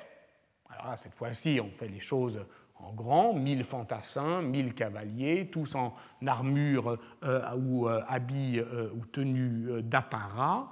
alors 0.69 0.97
cette 0.97 1.13
fois-ci 1.13 1.59
on 1.63 1.69
fait 1.69 1.87
les 1.87 1.99
choses 1.99 2.45
en 2.75 2.93
grand, 2.93 3.33
mille 3.33 3.63
fantassins, 3.63 4.41
mille 4.41 4.73
cavaliers, 4.73 5.49
tous 5.51 5.75
en 5.75 5.93
armure 6.25 6.97
euh, 7.23 7.55
ou 7.57 7.87
euh, 7.87 8.01
habits 8.07 8.59
euh, 8.59 8.89
ou 8.95 9.05
tenues 9.05 9.83
d'apparat, 9.83 10.71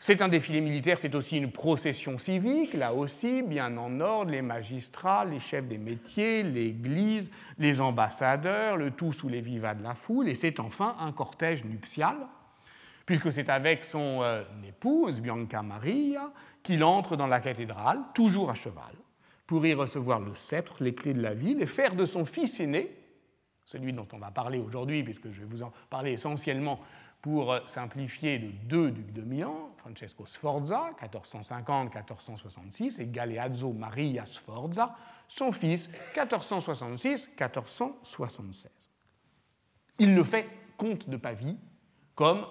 c'est 0.00 0.22
un 0.22 0.28
défilé 0.28 0.60
militaire, 0.60 0.98
c'est 0.98 1.14
aussi 1.16 1.36
une 1.36 1.50
procession 1.50 2.18
civique, 2.18 2.74
là 2.74 2.94
aussi, 2.94 3.42
bien 3.42 3.76
en 3.76 3.98
ordre, 3.98 4.30
les 4.30 4.42
magistrats, 4.42 5.24
les 5.24 5.40
chefs 5.40 5.66
des 5.66 5.78
métiers, 5.78 6.44
l'Église, 6.44 7.28
les 7.58 7.80
ambassadeurs, 7.80 8.76
le 8.76 8.92
tout 8.92 9.12
sous 9.12 9.28
les 9.28 9.40
vivats 9.40 9.74
de 9.74 9.82
la 9.82 9.94
foule, 9.94 10.28
et 10.28 10.36
c'est 10.36 10.60
enfin 10.60 10.96
un 11.00 11.10
cortège 11.10 11.64
nuptial, 11.64 12.16
puisque 13.06 13.32
c'est 13.32 13.48
avec 13.48 13.84
son 13.84 14.20
euh, 14.22 14.44
épouse, 14.68 15.20
Bianca 15.20 15.62
Maria, 15.62 16.30
qu'il 16.62 16.84
entre 16.84 17.16
dans 17.16 17.26
la 17.26 17.40
cathédrale, 17.40 17.98
toujours 18.14 18.50
à 18.50 18.54
cheval, 18.54 18.94
pour 19.48 19.66
y 19.66 19.74
recevoir 19.74 20.20
le 20.20 20.34
sceptre, 20.36 20.76
les 20.80 20.94
clés 20.94 21.14
de 21.14 21.22
la 21.22 21.34
ville, 21.34 21.60
et 21.60 21.66
faire 21.66 21.96
de 21.96 22.06
son 22.06 22.24
fils 22.24 22.60
aîné, 22.60 22.94
celui 23.64 23.92
dont 23.92 24.06
on 24.12 24.18
va 24.18 24.30
parler 24.30 24.58
aujourd'hui, 24.60 25.02
puisque 25.02 25.30
je 25.32 25.40
vais 25.40 25.46
vous 25.46 25.64
en 25.64 25.72
parler 25.90 26.12
essentiellement 26.12 26.80
pour 27.28 27.54
simplifier, 27.66 28.38
de 28.38 28.48
deux 28.64 28.90
ducs 28.90 29.12
de 29.12 29.20
Milan, 29.20 29.68
Francesco 29.76 30.24
Sforza, 30.24 30.92
1450-1466, 31.12 33.02
et 33.02 33.06
Galeazzo 33.06 33.74
Maria 33.74 34.24
Sforza, 34.24 34.96
son 35.28 35.52
fils, 35.52 35.90
1466-1476. 36.16 38.68
Il 39.98 40.14
le 40.14 40.24
fait 40.24 40.48
comte 40.78 41.10
de 41.10 41.18
Pavie, 41.18 41.58
comme 42.14 42.46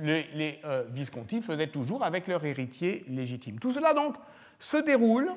les, 0.00 0.60
euh, 0.64 0.84
Visconti 0.88 1.42
faisaient 1.42 1.66
toujours 1.66 2.02
avec 2.02 2.26
leur 2.26 2.42
héritier 2.46 3.04
légitime. 3.08 3.58
Tout 3.58 3.72
cela 3.72 3.92
donc 3.92 4.14
se 4.58 4.78
déroule 4.78 5.30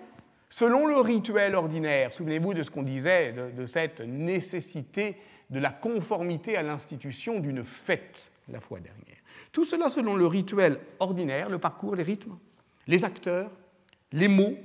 selon 0.49 0.87
le 0.87 1.01
rituel 1.01 1.55
ordinaire. 1.55 2.13
Souvenez-vous 2.13 2.53
de 2.53 2.63
ce 2.63 2.71
qu'on 2.71 2.83
disait, 2.83 3.33
de 3.33 3.65
cette 3.65 3.99
nécessité 3.99 5.17
de 5.49 5.59
la 5.59 5.71
conformité 5.71 6.55
à 6.55 6.63
l'institution 6.63 7.41
d'une 7.41 7.65
fête 7.65 8.31
la 8.47 8.59
fois 8.59 8.79
dernière. 8.79 9.17
Tout 9.51 9.65
cela 9.65 9.89
selon 9.89 10.15
le 10.15 10.27
rituel 10.27 10.79
ordinaire, 10.99 11.49
le 11.49 11.59
parcours, 11.59 11.95
les 11.95 12.03
rythmes, 12.03 12.37
les 12.87 13.03
acteurs, 13.03 13.51
les 14.11 14.27
mots 14.27 14.57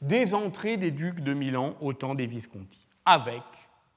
des 0.00 0.34
entrées 0.34 0.76
des 0.76 0.90
ducs 0.90 1.20
de 1.20 1.34
Milan 1.34 1.76
au 1.80 1.92
temps 1.92 2.14
des 2.14 2.26
Visconti, 2.26 2.86
avec 3.04 3.42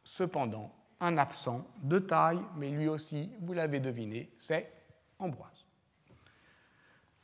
cependant 0.03 0.73
un 0.99 1.17
absent 1.17 1.65
de 1.81 1.99
taille, 1.99 2.41
mais 2.57 2.69
lui 2.69 2.87
aussi, 2.87 3.29
vous 3.41 3.53
l'avez 3.53 3.79
deviné, 3.79 4.29
c'est 4.37 4.71
Ambroise. 5.19 5.65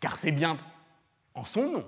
Car 0.01 0.17
c'est 0.17 0.33
bien 0.33 0.57
en 1.33 1.45
son 1.45 1.71
nom, 1.71 1.85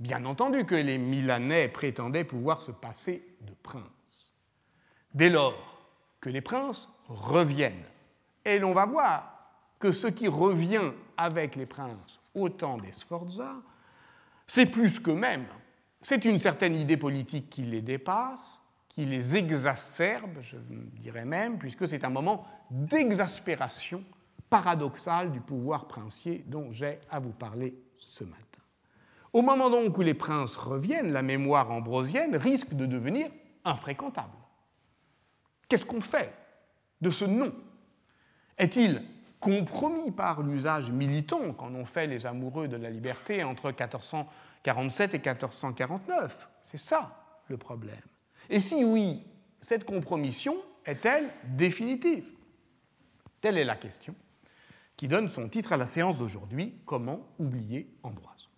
bien 0.00 0.24
entendu, 0.24 0.64
que 0.64 0.74
les 0.74 0.98
Milanais 0.98 1.68
prétendaient 1.68 2.24
pouvoir 2.24 2.60
se 2.60 2.72
passer 2.72 3.24
de 3.42 3.52
princes. 3.62 4.34
Dès 5.14 5.30
lors 5.30 5.54
que 6.20 6.30
les 6.30 6.40
princes 6.40 6.88
reviennent 7.06 7.84
et 8.48 8.58
l'on 8.58 8.72
va 8.72 8.86
voir 8.86 9.34
que 9.78 9.92
ce 9.92 10.06
qui 10.06 10.26
revient 10.26 10.92
avec 11.16 11.54
les 11.54 11.66
princes 11.66 12.20
au 12.34 12.48
temps 12.48 12.78
des 12.78 12.92
Sforza, 12.92 13.56
c'est 14.46 14.66
plus 14.66 14.98
que 14.98 15.10
même, 15.10 15.46
c'est 16.00 16.24
une 16.24 16.38
certaine 16.38 16.74
idée 16.74 16.96
politique 16.96 17.50
qui 17.50 17.62
les 17.62 17.82
dépasse, 17.82 18.60
qui 18.88 19.04
les 19.04 19.36
exacerbe, 19.36 20.38
je 20.40 20.56
dirais 21.00 21.24
même, 21.24 21.58
puisque 21.58 21.86
c'est 21.86 22.04
un 22.04 22.10
moment 22.10 22.46
d'exaspération 22.70 24.02
paradoxale 24.48 25.30
du 25.30 25.40
pouvoir 25.40 25.86
princier 25.86 26.44
dont 26.46 26.72
j'ai 26.72 26.98
à 27.10 27.20
vous 27.20 27.32
parler 27.32 27.74
ce 27.98 28.24
matin. 28.24 28.44
Au 29.32 29.42
moment 29.42 29.68
donc 29.68 29.96
où 29.98 30.00
les 30.00 30.14
princes 30.14 30.56
reviennent, 30.56 31.12
la 31.12 31.22
mémoire 31.22 31.70
ambrosienne 31.70 32.34
risque 32.36 32.72
de 32.72 32.86
devenir 32.86 33.30
infréquentable. 33.64 34.38
Qu'est-ce 35.68 35.84
qu'on 35.84 36.00
fait 36.00 36.32
de 37.02 37.10
ce 37.10 37.26
nom 37.26 37.52
est-il 38.58 39.02
compromis 39.40 40.10
par 40.10 40.42
l'usage 40.42 40.90
militant 40.90 41.52
qu'en 41.52 41.74
ont 41.74 41.84
fait 41.84 42.06
les 42.06 42.26
amoureux 42.26 42.68
de 42.68 42.76
la 42.76 42.90
liberté 42.90 43.44
entre 43.44 43.66
1447 43.68 45.14
et 45.14 45.18
1449 45.18 46.48
C'est 46.64 46.78
ça 46.78 47.24
le 47.48 47.56
problème. 47.56 48.00
Et 48.50 48.60
si 48.60 48.84
oui, 48.84 49.22
cette 49.60 49.84
compromission 49.84 50.56
est-elle 50.84 51.30
définitive? 51.44 52.24
Telle 53.40 53.58
est 53.58 53.64
la 53.64 53.76
question 53.76 54.14
qui 54.96 55.06
donne 55.06 55.28
son 55.28 55.48
titre 55.48 55.72
à 55.72 55.76
la 55.76 55.86
séance 55.86 56.18
d'aujourd'hui, 56.18 56.74
Comment 56.84 57.20
oublier 57.38 57.88
Ambroise? 58.02 58.48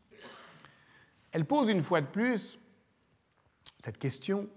Elle 1.33 1.45
pose 1.45 1.69
une 1.69 1.83
fois 1.83 2.01
de 2.01 2.07
plus 2.07 2.59
cette 3.81 3.99
question, 3.99 4.49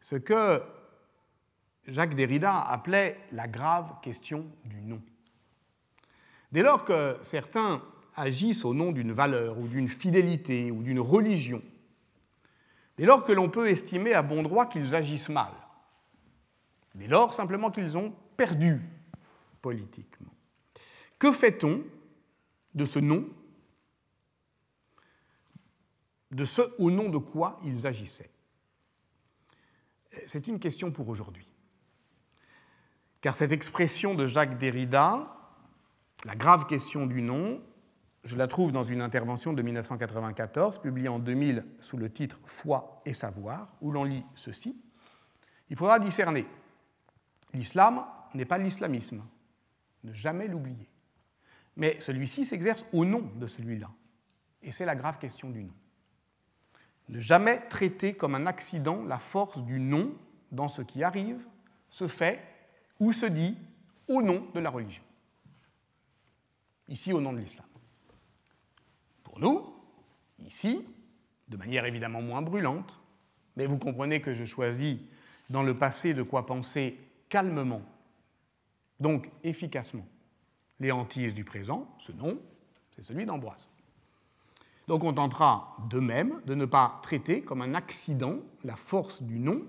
ce 0.00 0.16
que 0.16 0.62
Jacques 1.86 2.14
Derrida 2.14 2.60
appelait 2.60 3.18
la 3.32 3.48
grave 3.48 4.00
question 4.02 4.46
du 4.64 4.80
nom. 4.82 5.02
Dès 6.52 6.62
lors 6.62 6.84
que 6.84 7.16
certains 7.22 7.82
agissent 8.16 8.64
au 8.64 8.74
nom 8.74 8.92
d'une 8.92 9.12
valeur 9.12 9.58
ou 9.58 9.68
d'une 9.68 9.88
fidélité 9.88 10.70
ou 10.70 10.82
d'une 10.82 11.00
religion, 11.00 11.62
dès 12.96 13.06
lors 13.06 13.24
que 13.24 13.32
l'on 13.32 13.48
peut 13.48 13.68
estimer 13.68 14.14
à 14.14 14.22
bon 14.22 14.42
droit 14.42 14.66
qu'ils 14.66 14.94
agissent 14.94 15.28
mal, 15.28 15.52
dès 16.94 17.06
lors 17.06 17.32
simplement 17.32 17.70
qu'ils 17.70 17.96
ont 17.96 18.14
perdu 18.36 18.80
politiquement, 19.62 20.32
que 21.18 21.32
fait-on 21.32 21.82
de 22.74 22.84
ce 22.84 22.98
nom, 22.98 23.28
de 26.30 26.44
ce 26.44 26.62
au 26.78 26.90
nom 26.90 27.08
de 27.08 27.18
quoi 27.18 27.60
ils 27.64 27.86
agissaient? 27.86 28.30
C'est 30.26 30.48
une 30.48 30.58
question 30.58 30.90
pour 30.90 31.08
aujourd'hui 31.08 31.49
car 33.20 33.34
cette 33.34 33.52
expression 33.52 34.14
de 34.14 34.26
Jacques 34.26 34.58
Derrida, 34.58 35.36
la 36.24 36.34
grave 36.34 36.66
question 36.66 37.06
du 37.06 37.22
nom, 37.22 37.62
je 38.24 38.36
la 38.36 38.46
trouve 38.46 38.72
dans 38.72 38.84
une 38.84 39.00
intervention 39.00 39.52
de 39.52 39.62
1994, 39.62 40.80
publiée 40.80 41.08
en 41.08 41.18
2000 41.18 41.64
sous 41.78 41.96
le 41.96 42.10
titre 42.10 42.38
Foi 42.44 43.02
et 43.06 43.14
savoir, 43.14 43.68
où 43.80 43.92
l'on 43.92 44.04
lit 44.04 44.24
ceci. 44.34 44.76
Il 45.70 45.76
faudra 45.76 45.98
discerner. 45.98 46.46
L'islam 47.54 48.04
n'est 48.34 48.44
pas 48.44 48.58
l'islamisme, 48.58 49.22
ne 50.04 50.12
jamais 50.12 50.48
l'oublier. 50.48 50.88
Mais 51.76 51.98
celui-ci 52.00 52.44
s'exerce 52.44 52.84
au 52.92 53.04
nom 53.04 53.30
de 53.36 53.46
celui-là. 53.46 53.90
Et 54.62 54.72
c'est 54.72 54.84
la 54.84 54.94
grave 54.94 55.18
question 55.18 55.48
du 55.50 55.64
nom. 55.64 55.72
Ne 57.08 57.18
jamais 57.18 57.66
traiter 57.68 58.14
comme 58.14 58.34
un 58.34 58.46
accident 58.46 59.02
la 59.04 59.18
force 59.18 59.64
du 59.64 59.80
nom 59.80 60.14
dans 60.52 60.68
ce 60.68 60.82
qui 60.82 61.02
arrive, 61.02 61.40
se 61.88 62.06
fait 62.06 62.40
ou 63.00 63.12
se 63.12 63.26
dit 63.26 63.56
au 64.06 64.22
nom 64.22 64.46
de 64.54 64.60
la 64.60 64.70
religion. 64.70 65.02
Ici, 66.88 67.12
au 67.12 67.20
nom 67.20 67.32
de 67.32 67.38
l'islam. 67.38 67.66
Pour 69.24 69.40
nous, 69.40 69.74
ici, 70.44 70.84
de 71.48 71.56
manière 71.56 71.86
évidemment 71.86 72.22
moins 72.22 72.42
brûlante, 72.42 73.00
mais 73.56 73.66
vous 73.66 73.78
comprenez 73.78 74.20
que 74.20 74.34
je 74.34 74.44
choisis 74.44 74.98
dans 75.48 75.62
le 75.62 75.76
passé 75.76 76.14
de 76.14 76.22
quoi 76.22 76.46
penser 76.46 76.98
calmement, 77.28 77.82
donc 78.98 79.28
efficacement, 79.44 80.06
les 80.78 80.92
hantises 80.92 81.34
du 81.34 81.44
présent, 81.44 81.88
ce 81.98 82.12
nom, 82.12 82.38
c'est 82.90 83.02
celui 83.02 83.24
d'Ambroise. 83.24 83.68
Donc 84.88 85.04
on 85.04 85.12
tentera 85.12 85.76
de 85.88 86.00
même 86.00 86.40
de 86.46 86.54
ne 86.54 86.64
pas 86.64 86.98
traiter 87.02 87.42
comme 87.42 87.62
un 87.62 87.74
accident 87.74 88.38
la 88.64 88.76
force 88.76 89.22
du 89.22 89.38
nom 89.38 89.62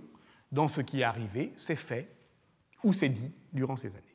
dans 0.52 0.68
ce 0.68 0.82
qui 0.82 1.02
est 1.02 1.04
arrivé, 1.04 1.54
s'est 1.56 1.76
fait 1.76 2.10
ou 2.84 2.94
s'est 2.94 3.10
dit 3.10 3.32
durant 3.54 3.76
ces 3.76 3.90
années. 3.90 4.06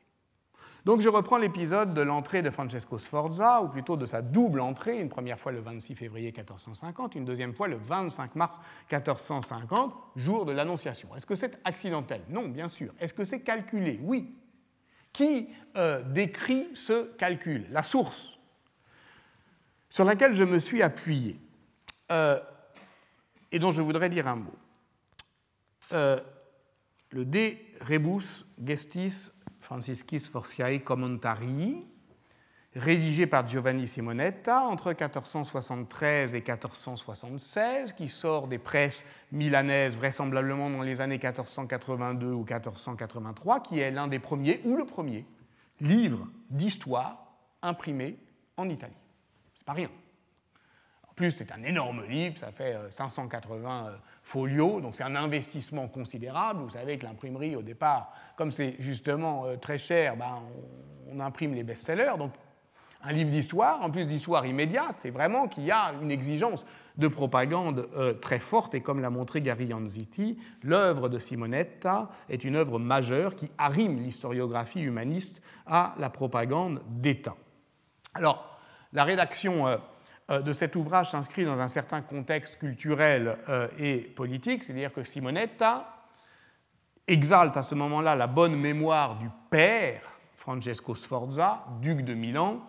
Donc 0.85 1.01
je 1.01 1.09
reprends 1.09 1.37
l'épisode 1.37 1.93
de 1.93 2.01
l'entrée 2.01 2.41
de 2.41 2.49
Francesco 2.49 2.97
Sforza, 2.97 3.61
ou 3.61 3.67
plutôt 3.67 3.97
de 3.97 4.05
sa 4.05 4.21
double 4.21 4.61
entrée, 4.61 4.99
une 4.99 5.09
première 5.09 5.37
fois 5.37 5.51
le 5.51 5.59
26 5.59 5.95
février 5.95 6.27
1450, 6.27 7.15
une 7.15 7.25
deuxième 7.25 7.53
fois 7.53 7.67
le 7.67 7.75
25 7.75 8.35
mars 8.35 8.57
1450, 8.89 9.93
jour 10.15 10.45
de 10.45 10.53
l'Annonciation. 10.53 11.13
Est-ce 11.15 11.25
que 11.25 11.35
c'est 11.35 11.59
accidentel? 11.65 12.21
Non, 12.29 12.47
bien 12.47 12.69
sûr. 12.69 12.93
Est-ce 13.01 13.13
que 13.13 13.25
c'est 13.25 13.41
calculé? 13.41 13.99
Oui. 14.01 14.33
Qui 15.11 15.49
euh, 15.75 16.01
décrit 16.03 16.69
ce 16.73 17.13
calcul? 17.17 17.67
La 17.71 17.83
source 17.83 18.37
sur 19.89 20.05
laquelle 20.05 20.33
je 20.33 20.43
me 20.43 20.59
suis 20.59 20.81
appuyé 20.81 21.39
euh, 22.11 22.39
et 23.51 23.59
dont 23.59 23.71
je 23.71 23.81
voudrais 23.81 24.09
dire 24.09 24.27
un 24.27 24.35
mot. 24.35 24.55
Euh, 25.93 26.19
le 27.09 27.25
De 27.25 27.55
Rebus 27.81 28.45
Gestis 28.63 29.31
Franciscis 29.59 30.27
Forciae 30.29 30.79
Commentarii, 30.79 31.85
rédigé 32.75 33.27
par 33.27 33.47
Giovanni 33.47 33.87
Simonetta 33.87 34.61
entre 34.61 34.89
1473 34.89 36.35
et 36.35 36.39
1476, 36.39 37.93
qui 37.93 38.07
sort 38.07 38.47
des 38.47 38.59
presses 38.59 39.03
milanaises 39.31 39.97
vraisemblablement 39.97 40.69
dans 40.69 40.83
les 40.83 41.01
années 41.01 41.17
1482 41.17 42.27
ou 42.27 42.43
1483, 42.43 43.61
qui 43.61 43.79
est 43.79 43.91
l'un 43.91 44.07
des 44.07 44.19
premiers, 44.19 44.61
ou 44.63 44.77
le 44.77 44.85
premier, 44.85 45.25
livre 45.81 46.27
d'histoire 46.49 47.33
imprimé 47.61 48.17
en 48.57 48.69
Italie. 48.69 48.93
C'est 49.57 49.65
pas 49.65 49.73
rien 49.73 49.89
plus, 51.17 51.31
c'est 51.31 51.51
un 51.51 51.63
énorme 51.63 52.05
livre, 52.07 52.37
ça 52.37 52.51
fait 52.51 52.77
580 52.91 53.87
euh, 53.87 53.89
euh, 53.89 53.95
folios, 54.21 54.79
donc 54.79 54.95
c'est 54.95 55.03
un 55.03 55.15
investissement 55.15 55.87
considérable. 55.87 56.61
Vous 56.61 56.69
savez 56.69 56.97
que 56.97 57.05
l'imprimerie, 57.05 57.55
au 57.55 57.63
départ, 57.63 58.13
comme 58.37 58.51
c'est 58.51 58.75
justement 58.79 59.45
euh, 59.45 59.57
très 59.57 59.79
cher, 59.79 60.15
ben, 60.15 60.39
on, 61.11 61.19
imprime 61.19 61.55
les 61.55 61.63
best-sellers. 61.63 62.13
Donc 62.19 62.33
un 63.01 63.11
livre 63.11 63.31
d'histoire, 63.31 63.81
en 63.81 63.89
plus 63.89 64.05
d'histoire 64.05 64.45
immédiate, 64.45 64.97
c'est 64.99 65.09
vraiment 65.09 65.47
qu'il 65.47 65.63
y 65.63 65.71
a 65.71 65.91
une 66.01 66.11
exigence 66.11 66.65
de 66.97 67.07
propagande 67.07 67.87
très 68.21 68.39
forte, 68.39 68.73
et 68.75 68.81
comme 68.81 69.01
l'a 69.01 69.09
montré 69.09 69.41
Gary 69.41 69.65
Yanziti, 69.65 70.37
l'œuvre 70.63 71.09
de 71.09 71.19
Simonetta 71.19 72.09
est 72.27 72.43
une 72.43 72.55
œuvre 72.55 72.79
majeure 72.79 73.35
qui 73.35 73.51
arrime 73.57 73.99
l'historiographie 74.03 74.81
humaniste 74.81 75.41
à 75.67 75.93
la 75.99 76.09
propagande 76.09 76.81
d'État. 76.89 77.35
Alors, 78.15 78.59
la 78.93 79.03
rédaction 79.03 79.79
de 80.29 80.51
cet 80.51 80.75
ouvrage 80.75 81.11
s'inscrit 81.11 81.45
dans 81.45 81.59
un 81.59 81.69
certain 81.69 82.01
contexte 82.01 82.59
culturel 82.59 83.37
euh, 83.47 83.69
et 83.77 83.99
politique, 83.99 84.63
c'est-à-dire 84.63 84.91
que 84.91 85.03
Simonetta 85.03 85.87
exalte 87.07 87.55
à 87.55 87.63
ce 87.63 87.75
moment-là 87.75 88.15
la 88.15 88.27
bonne 88.27 88.55
mémoire 88.55 89.17
du 89.19 89.29
père, 89.49 90.01
Francesco 90.35 90.95
Sforza, 90.95 91.65
duc 91.81 92.03
de 92.03 92.13
Milan, 92.13 92.59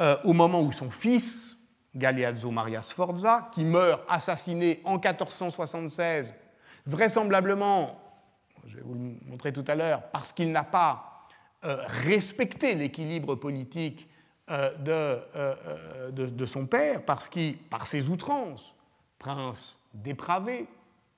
euh, 0.00 0.18
au 0.24 0.34
moment 0.34 0.60
où 0.60 0.70
son 0.70 0.90
fils, 0.90 1.56
Galeazzo 1.94 2.50
Maria 2.50 2.82
Sforza, 2.82 3.48
qui 3.52 3.64
meurt 3.64 4.02
assassiné 4.06 4.82
en 4.84 4.98
1476, 4.98 6.34
vraisemblablement, 6.84 7.98
je 8.66 8.76
vais 8.76 8.82
vous 8.82 8.94
le 8.94 9.30
montrer 9.30 9.50
tout 9.54 9.64
à 9.66 9.74
l'heure, 9.74 10.02
parce 10.10 10.32
qu'il 10.32 10.52
n'a 10.52 10.64
pas 10.64 11.12
respecté 11.62 12.76
l'équilibre 12.76 13.34
politique 13.34 14.08
euh, 14.48 14.70
euh, 14.86 15.20
euh, 15.34 16.10
de, 16.12 16.26
de, 16.26 16.46
son 16.46 16.66
père, 16.66 17.04
parce 17.04 17.28
qu'il, 17.28 17.56
par 17.56 17.84
ses 17.84 18.08
outrances, 18.08 18.76
prince 19.18 19.80
dépravé, 19.92 20.68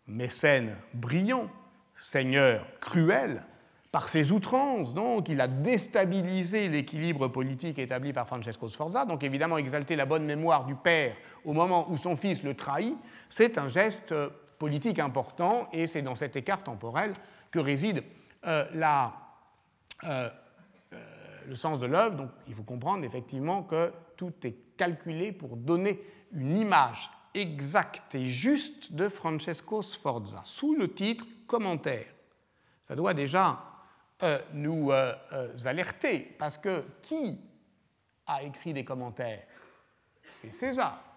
mécène 0.07 0.75
brillant, 0.95 1.51
seigneur 1.95 2.65
cruel, 2.81 3.45
par 3.93 4.09
ses 4.09 4.33
outrances, 4.33 4.95
donc, 4.95 5.29
il 5.29 5.43
a 5.43 5.47
déstabilisé 5.47 6.71
l'équilibre 6.71 7.29
politique 7.29 7.79
établi 7.79 8.15
par 8.15 8.27
Francesco 8.27 8.71
Sforza. 8.71 9.05
Donc, 9.05 9.23
évidemment, 9.23 9.59
exalter 9.59 9.95
la 9.95 10.07
bonne 10.07 10.25
mémoire 10.25 10.65
du 10.65 10.75
père 10.75 11.15
au 11.45 11.53
moment 11.53 11.91
où 11.91 11.99
son 11.99 12.17
fils 12.17 12.43
le 12.43 12.55
trahit, 12.55 12.97
c'est 13.29 13.59
un 13.59 13.69
geste 13.69 14.15
politique 14.59 14.99
important 14.99 15.69
et 15.75 15.87
c'est 15.87 16.03
dans 16.03 16.15
cet 16.15 16.35
écart 16.37 16.65
temporel 16.65 17.13
que 17.51 17.59
réside 17.59 18.05
la 18.43 19.13
le 21.49 21.55
sens 21.55 21.79
de 21.79 21.87
l'œuvre. 21.87 22.17
Donc 22.17 22.31
il 22.47 22.55
faut 22.55 22.63
comprendre 22.63 23.05
effectivement 23.05 23.63
que 23.63 23.93
tout 24.17 24.35
est 24.45 24.77
calculé 24.77 25.33
pour 25.33 25.57
donner 25.57 26.01
une 26.33 26.57
image 26.57 27.11
exacte 27.35 28.15
et 28.15 28.27
juste 28.27 28.93
de 28.93 29.09
Francesco 29.09 29.83
Sforza, 29.83 30.43
sous 30.45 30.75
le 30.75 30.93
titre 30.93 31.25
Commentaire. 31.47 32.07
Ça 32.83 32.95
doit 32.95 33.15
déjà 33.15 33.63
euh, 34.23 34.41
nous 34.53 34.91
euh, 34.91 35.15
euh, 35.33 35.55
alerter, 35.65 36.35
parce 36.39 36.59
que 36.59 36.85
qui 37.03 37.41
a 38.27 38.43
écrit 38.43 38.73
des 38.73 38.85
commentaires? 38.85 39.47
C'est 40.31 40.53
César. 40.53 41.08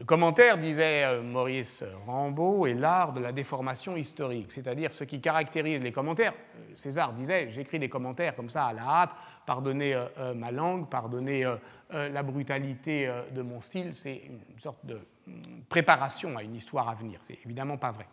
Le 0.00 0.06
commentaire, 0.06 0.56
disait 0.56 1.04
euh, 1.04 1.22
Maurice 1.22 1.84
Rambaud, 2.06 2.66
est 2.66 2.72
l'art 2.72 3.12
de 3.12 3.20
la 3.20 3.32
déformation 3.32 3.98
historique, 3.98 4.50
c'est-à-dire 4.50 4.94
ce 4.94 5.04
qui 5.04 5.20
caractérise 5.20 5.82
les 5.82 5.92
commentaires. 5.92 6.32
Euh, 6.32 6.74
César 6.74 7.12
disait 7.12 7.50
J'écris 7.50 7.78
des 7.78 7.90
commentaires 7.90 8.34
comme 8.34 8.48
ça 8.48 8.64
à 8.64 8.72
la 8.72 8.80
hâte, 8.80 9.10
pardonnez 9.44 9.92
euh, 9.94 10.32
ma 10.32 10.52
langue, 10.52 10.88
pardonnez 10.88 11.44
la 11.90 12.22
brutalité 12.22 13.12
de 13.32 13.42
mon 13.42 13.60
style, 13.60 13.92
c'est 13.92 14.22
une 14.26 14.58
sorte 14.58 14.86
de 14.86 15.00
mm, 15.26 15.64
préparation 15.68 16.34
à 16.38 16.44
une 16.44 16.54
histoire 16.54 16.88
à 16.88 16.94
venir. 16.94 17.20
C'est 17.26 17.38
évidemment 17.44 17.76
pas 17.76 17.92
vrai. 17.92 18.06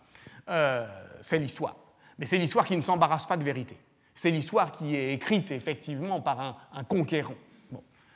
c'est 1.22 1.40
l'histoire. 1.40 1.78
Mais 2.20 2.26
c'est 2.26 2.38
l'histoire 2.38 2.66
qui 2.66 2.76
ne 2.76 2.82
s'embarrasse 2.82 3.28
pas 3.28 3.38
de 3.38 3.46
vérité. 3.46 3.78
C'est 4.14 4.32
l'histoire 4.32 4.74
qui 4.74 4.94
est 4.94 5.14
écrite 5.14 5.52
effectivement 5.52 6.20
par 6.20 6.58
un, 6.74 6.84
conquérant. 6.84 7.36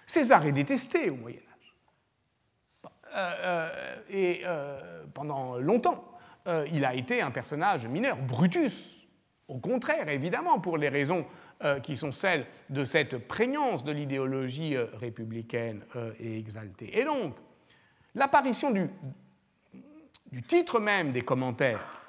César 0.06 0.46
est 0.46 0.52
détesté 0.52 1.10
au 1.10 1.16
Moyen 1.16 1.38
Âge. 1.38 1.51
Euh, 3.14 3.34
euh, 3.44 3.96
et 4.10 4.42
euh, 4.46 5.04
pendant 5.14 5.58
longtemps, 5.58 6.08
il 6.72 6.86
a 6.86 6.96
été 6.96 7.22
un 7.22 7.30
personnage 7.30 7.86
mineur. 7.86 8.18
Brutus, 8.18 9.00
au 9.48 9.60
contraire, 9.60 10.10
évidemment, 10.10 10.60
pour 10.60 10.76
les 10.78 10.90
raisons 10.90 11.28
qui 11.84 11.96
sont 11.96 12.12
celles 12.12 12.48
de 12.72 12.84
cette 12.84 13.28
prégnance 13.28 13.84
de 13.84 13.92
l'idéologie 13.92 14.76
républicaine 14.76 15.84
et 16.20 16.40
exaltée. 16.40 17.00
Et 17.00 17.06
donc, 17.06 17.36
l'apparition 18.16 18.72
du, 18.72 18.90
titre 20.48 20.80
même 20.80 21.12
des 21.12 21.22
commentaires, 21.22 22.02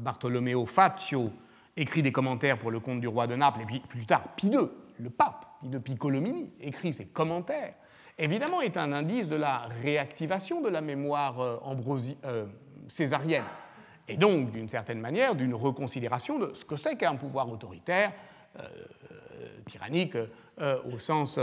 Bartolomeo 0.00 0.66
Faccio 0.66 1.32
écrit 1.74 2.02
des 2.02 2.12
commentaires 2.12 2.58
pour 2.58 2.70
le 2.70 2.80
comte 2.80 3.00
du 3.00 3.08
roi 3.08 3.26
de 3.26 3.34
Naples, 3.34 3.62
et 3.62 3.64
puis 3.64 3.80
plus 3.80 4.04
tard, 4.04 4.34
Pie 4.36 4.48
II, 4.48 4.68
le 4.98 5.08
pape, 5.08 5.46
Pie 5.62 5.78
Piccolomini, 5.78 6.52
écrit 6.60 6.92
ses 6.92 7.06
commentaires 7.06 7.72
évidemment 8.18 8.60
est 8.60 8.76
un 8.76 8.92
indice 8.92 9.28
de 9.28 9.36
la 9.36 9.68
réactivation 9.82 10.60
de 10.60 10.68
la 10.68 10.80
mémoire 10.80 11.40
euh, 11.40 11.58
euh, 12.24 12.46
césarienne, 12.88 13.44
et 14.08 14.16
donc 14.16 14.52
d'une 14.52 14.68
certaine 14.68 15.00
manière 15.00 15.34
d'une 15.34 15.54
reconsidération 15.54 16.38
de 16.38 16.52
ce 16.54 16.64
que 16.64 16.76
c'est 16.76 16.96
qu'un 16.96 17.16
pouvoir 17.16 17.50
autoritaire, 17.50 18.12
euh, 18.58 18.62
tyrannique 19.66 20.16
au 20.92 20.98
sens 20.98 21.38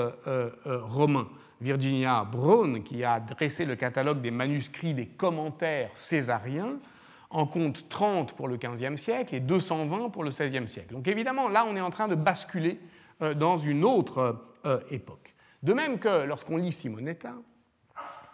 romain. 0.66 1.28
Virginia 1.60 2.24
Braun, 2.24 2.82
qui 2.82 3.04
a 3.04 3.20
dressé 3.20 3.66
le 3.66 3.76
catalogue 3.76 4.22
des 4.22 4.32
manuscrits 4.32 4.94
des 4.94 5.08
commentaires 5.08 5.90
césariens, 5.96 6.78
en 7.30 7.46
compte 7.46 7.90
30 7.90 8.34
pour 8.34 8.48
le 8.48 8.58
XVe 8.58 8.96
siècle 8.96 9.36
et 9.36 9.40
220 9.40 10.10
pour 10.10 10.24
le 10.24 10.30
XVIe 10.30 10.68
siècle. 10.70 10.94
Donc 10.94 11.08
évidemment, 11.08 11.50
là, 11.50 11.66
on 11.68 11.76
est 11.76 11.82
en 11.82 11.90
train 11.90 12.08
de 12.08 12.16
basculer 12.16 12.80
dans 13.36 13.58
une 13.58 13.84
autre 13.84 14.40
époque. 14.90 15.21
De 15.64 15.74
même 15.74 16.00
que 16.00 16.26
lorsqu'on 16.26 16.58
lit 16.58 16.72
Simonetta, 16.72 17.34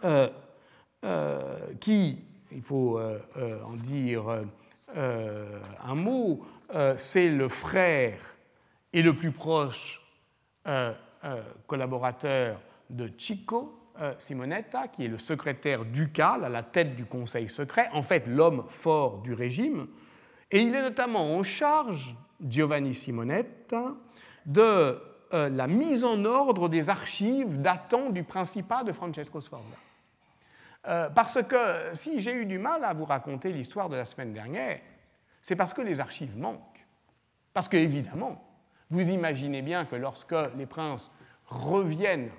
euh, 0.03 0.29
euh, 1.03 1.59
qui, 1.79 2.23
il 2.51 2.61
faut 2.61 2.97
euh, 2.97 3.19
en 3.65 3.73
dire 3.73 4.45
un 5.83 5.95
mot, 5.95 6.45
c'est 6.95 7.29
le 7.29 7.49
frère 7.49 8.17
et 8.93 9.01
le 9.01 9.13
plus 9.13 9.31
proche 9.31 10.01
collaborateur 11.67 12.61
de 12.89 13.09
Chico, 13.17 13.91
Simonetta, 14.19 14.87
qui 14.87 15.05
est 15.05 15.09
le 15.09 15.17
secrétaire 15.17 15.83
ducal 15.83 16.45
à 16.45 16.49
la 16.49 16.63
tête 16.63 16.95
du 16.95 17.05
conseil 17.05 17.49
secret, 17.49 17.89
en 17.91 18.01
fait 18.01 18.27
l'homme 18.27 18.63
fort 18.67 19.21
du 19.21 19.33
régime, 19.33 19.87
et 20.51 20.61
il 20.61 20.73
est 20.73 20.81
notamment 20.81 21.35
en 21.35 21.43
charge, 21.43 22.15
Giovanni 22.41 22.93
Simonetta, 22.93 23.95
de 24.45 24.97
euh, 25.33 25.49
la 25.49 25.67
mise 25.67 26.03
en 26.03 26.23
ordre 26.25 26.69
des 26.69 26.89
archives 26.89 27.61
datant 27.61 28.09
du 28.09 28.23
principat 28.23 28.83
de 28.83 28.91
Francesco 28.91 29.41
Sforza. 29.41 29.65
Euh, 30.87 31.09
parce 31.09 31.41
que 31.43 31.57
si 31.93 32.19
j'ai 32.19 32.33
eu 32.33 32.45
du 32.45 32.59
mal 32.59 32.83
à 32.83 32.93
vous 32.93 33.05
raconter 33.05 33.51
l'histoire 33.51 33.89
de 33.89 33.95
la 33.95 34.05
semaine 34.05 34.33
dernière, 34.33 34.79
c'est 35.41 35.55
parce 35.55 35.73
que 35.73 35.81
les 35.81 35.99
archives 35.99 36.37
manquent. 36.37 36.85
Parce 37.53 37.67
qu'évidemment, 37.67 38.43
Vous 38.89 39.09
imaginez 39.09 39.61
bien 39.61 39.83
que 39.83 39.97
lorsque 39.97 40.35
les 40.55 40.65
princes 40.65 41.11
reviennent 41.45 42.31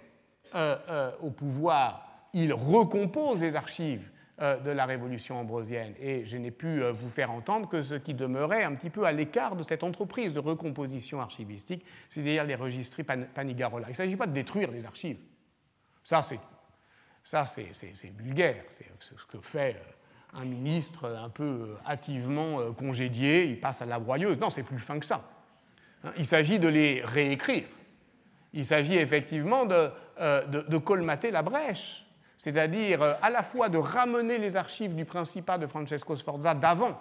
au 1.23 1.31
pouvoir, 1.31 2.09
ils 2.33 2.55
recomposent 2.55 3.41
les 3.41 3.55
archives 3.55 4.11
de 4.41 4.71
la 4.71 4.87
révolution 4.87 5.41
ambrosienne. 5.41 5.95
Et 6.01 6.25
je 6.25 6.37
n'ai 6.37 6.53
pu 6.53 6.81
vous 6.81 7.09
faire 7.09 7.31
entendre 7.31 7.69
que 7.69 7.83
ce 7.83 7.97
qui 7.97 8.15
demeurait 8.15 8.63
un 8.63 8.75
petit 8.75 8.91
peu 8.91 9.05
à 9.05 9.13
l'écart 9.13 9.57
de 9.57 9.65
cette 9.65 9.83
entreprise 9.83 10.33
de 10.33 10.39
recomposition 10.39 11.21
archivistique, 11.21 11.85
c'est-à-dire 12.09 12.45
les 12.45 12.55
registres 12.55 13.03
Panigarola. 13.03 13.89
Il 13.89 13.91
ne 13.91 13.97
s'agit 13.97 14.17
pas 14.17 14.27
de 14.27 14.33
détruire 14.33 14.71
les 14.71 14.87
archives. 14.87 15.19
Ça, 16.05 16.23
c'est 16.23 16.39
ça, 17.29 17.45
c'est 17.45 18.13
vulgaire. 18.17 18.65
C'est 18.71 18.87
ce 19.01 19.27
que 19.27 19.39
fait 19.43 19.77
euh, 19.77 20.41
un 20.41 20.47
ministre 20.47 21.07
un 21.07 21.29
peu 21.29 21.45
euh, 21.45 21.77
hâtivement 21.87 22.59
euh, 22.59 22.73
congédié, 22.73 23.45
il 23.45 23.61
passe 23.61 23.83
à 23.83 23.85
la 23.85 23.99
broyeuse. 23.99 24.39
Non, 24.39 24.49
c'est 24.49 24.63
plus 24.63 24.79
fin 24.79 24.99
que 24.99 25.05
ça. 25.05 25.23
Hein, 26.05 26.13
il 26.17 26.25
s'agit 26.25 26.59
de 26.59 26.69
les 26.69 27.03
réécrire. 27.05 27.65
Il 28.55 28.65
s'agit 28.65 28.97
effectivement 28.97 29.67
de, 29.67 29.91
de, 30.19 30.79
colmater 30.79 31.31
la 31.31 31.43
brèche, 31.43 32.07
c'est-à-dire 32.39 33.03
à 33.21 33.29
la 33.29 33.43
fois 33.43 33.69
de 33.69 33.77
ramener 33.77 34.39
les 34.39 34.57
archives 34.57 34.95
du 34.95 35.05
Principat 35.05 35.59
de 35.59 35.67
Francesco 35.67 36.17
Sforza 36.17 36.55
d'avant 36.55 36.99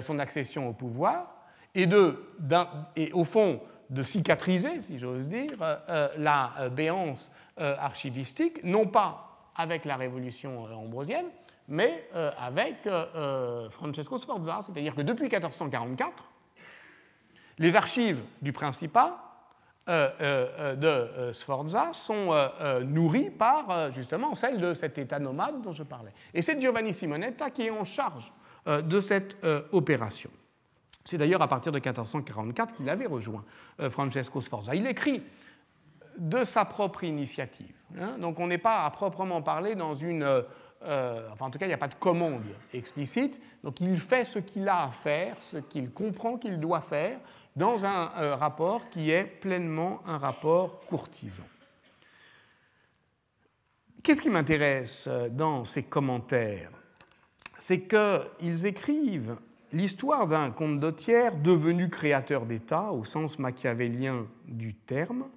son 0.00 0.18
accession 0.18 0.68
au 0.68 0.72
pouvoir, 0.72 1.26
et, 1.74 3.12
au 3.12 3.24
fond 3.24 3.60
de 3.90 4.02
cicatriser, 4.02 4.80
si 4.80 4.98
j'ose 4.98 5.28
dire, 5.28 5.50
la 6.16 6.68
béance 6.70 7.30
euh, 7.60 7.76
archivistique, 7.78 8.64
non 8.64 8.86
pas 8.86 9.50
avec 9.56 9.84
la 9.84 9.96
révolution 9.96 10.66
euh, 10.66 10.72
ambrosienne, 10.72 11.26
mais 11.68 12.08
euh, 12.14 12.30
avec 12.38 12.88
Francesco 13.70 14.16
Sforza, 14.16 14.60
c'est-à-dire 14.62 14.94
que 14.94 15.02
depuis 15.02 15.24
1444, 15.24 16.24
les 17.58 17.76
archives 17.76 18.22
du 18.40 18.54
Principat 18.54 19.31
de 19.86 21.32
Sforza 21.32 21.90
sont 21.92 22.30
nourries 22.84 23.30
par 23.30 23.92
justement 23.92 24.34
celles 24.34 24.60
de 24.60 24.74
cet 24.74 24.98
état 24.98 25.18
nomade 25.18 25.60
dont 25.62 25.72
je 25.72 25.82
parlais. 25.82 26.12
Et 26.32 26.40
c'est 26.40 26.60
Giovanni 26.60 26.92
Simonetta 26.92 27.50
qui 27.50 27.62
est 27.62 27.70
en 27.70 27.84
charge 27.84 28.32
de 28.66 29.00
cette 29.00 29.36
opération. 29.72 30.30
C'est 31.04 31.18
d'ailleurs 31.18 31.42
à 31.42 31.48
partir 31.48 31.72
de 31.72 31.78
1444 31.78 32.76
qu'il 32.76 32.88
avait 32.88 33.06
rejoint 33.06 33.44
Francesco 33.90 34.40
Sforza. 34.40 34.74
Il 34.74 34.86
écrit 34.86 35.22
de 36.18 36.44
sa 36.44 36.64
propre 36.64 37.04
initiative. 37.04 37.74
Hein. 37.98 38.16
Donc 38.18 38.38
on 38.38 38.46
n'est 38.46 38.58
pas 38.58 38.84
à 38.84 38.90
proprement 38.90 39.42
parler 39.42 39.74
dans 39.74 39.94
une... 39.94 40.42
Euh, 40.84 41.28
enfin 41.32 41.46
en 41.46 41.50
tout 41.50 41.58
cas, 41.58 41.66
il 41.66 41.68
n'y 41.68 41.74
a 41.74 41.78
pas 41.78 41.88
de 41.88 41.94
commande 41.94 42.42
explicite. 42.72 43.40
Donc 43.62 43.80
il 43.80 43.96
fait 43.96 44.24
ce 44.24 44.38
qu'il 44.38 44.68
a 44.68 44.84
à 44.84 44.88
faire, 44.88 45.40
ce 45.40 45.58
qu'il 45.58 45.90
comprend 45.90 46.36
qu'il 46.36 46.58
doit 46.58 46.80
faire, 46.80 47.18
dans 47.56 47.84
un 47.84 48.12
euh, 48.18 48.34
rapport 48.34 48.88
qui 48.90 49.10
est 49.10 49.24
pleinement 49.24 50.00
un 50.06 50.18
rapport 50.18 50.80
courtisan. 50.80 51.44
Qu'est-ce 54.02 54.22
qui 54.22 54.30
m'intéresse 54.30 55.04
euh, 55.06 55.28
dans 55.28 55.64
ces 55.64 55.82
commentaires? 55.82 56.70
C'est 57.58 57.82
qu'ils 57.82 58.66
écrivent 58.66 59.36
l'histoire 59.72 60.26
d'un 60.26 60.50
comte 60.50 60.80
d'Otière 60.80 61.36
devenu 61.36 61.88
créateur 61.88 62.46
d'État 62.46 62.92
au 62.92 63.04
sens 63.04 63.38
machiavélien 63.38 64.26
du 64.46 64.74
terme, 64.74 65.28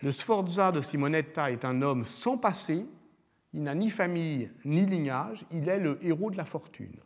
le 0.00 0.12
Sforza 0.12 0.70
de 0.70 0.82
Simonetta 0.82 1.50
est 1.50 1.64
un 1.64 1.80
homme 1.82 2.04
sans 2.04 2.36
passé, 2.36 2.86
il 3.52 3.62
n'a 3.62 3.74
ni 3.74 3.90
famille 3.90 4.50
ni 4.64 4.84
lignage, 4.84 5.44
il 5.50 5.68
est 5.68 5.78
le 5.78 5.98
héros 6.02 6.30
de 6.30 6.36
la 6.36 6.44
fortune. 6.44 6.96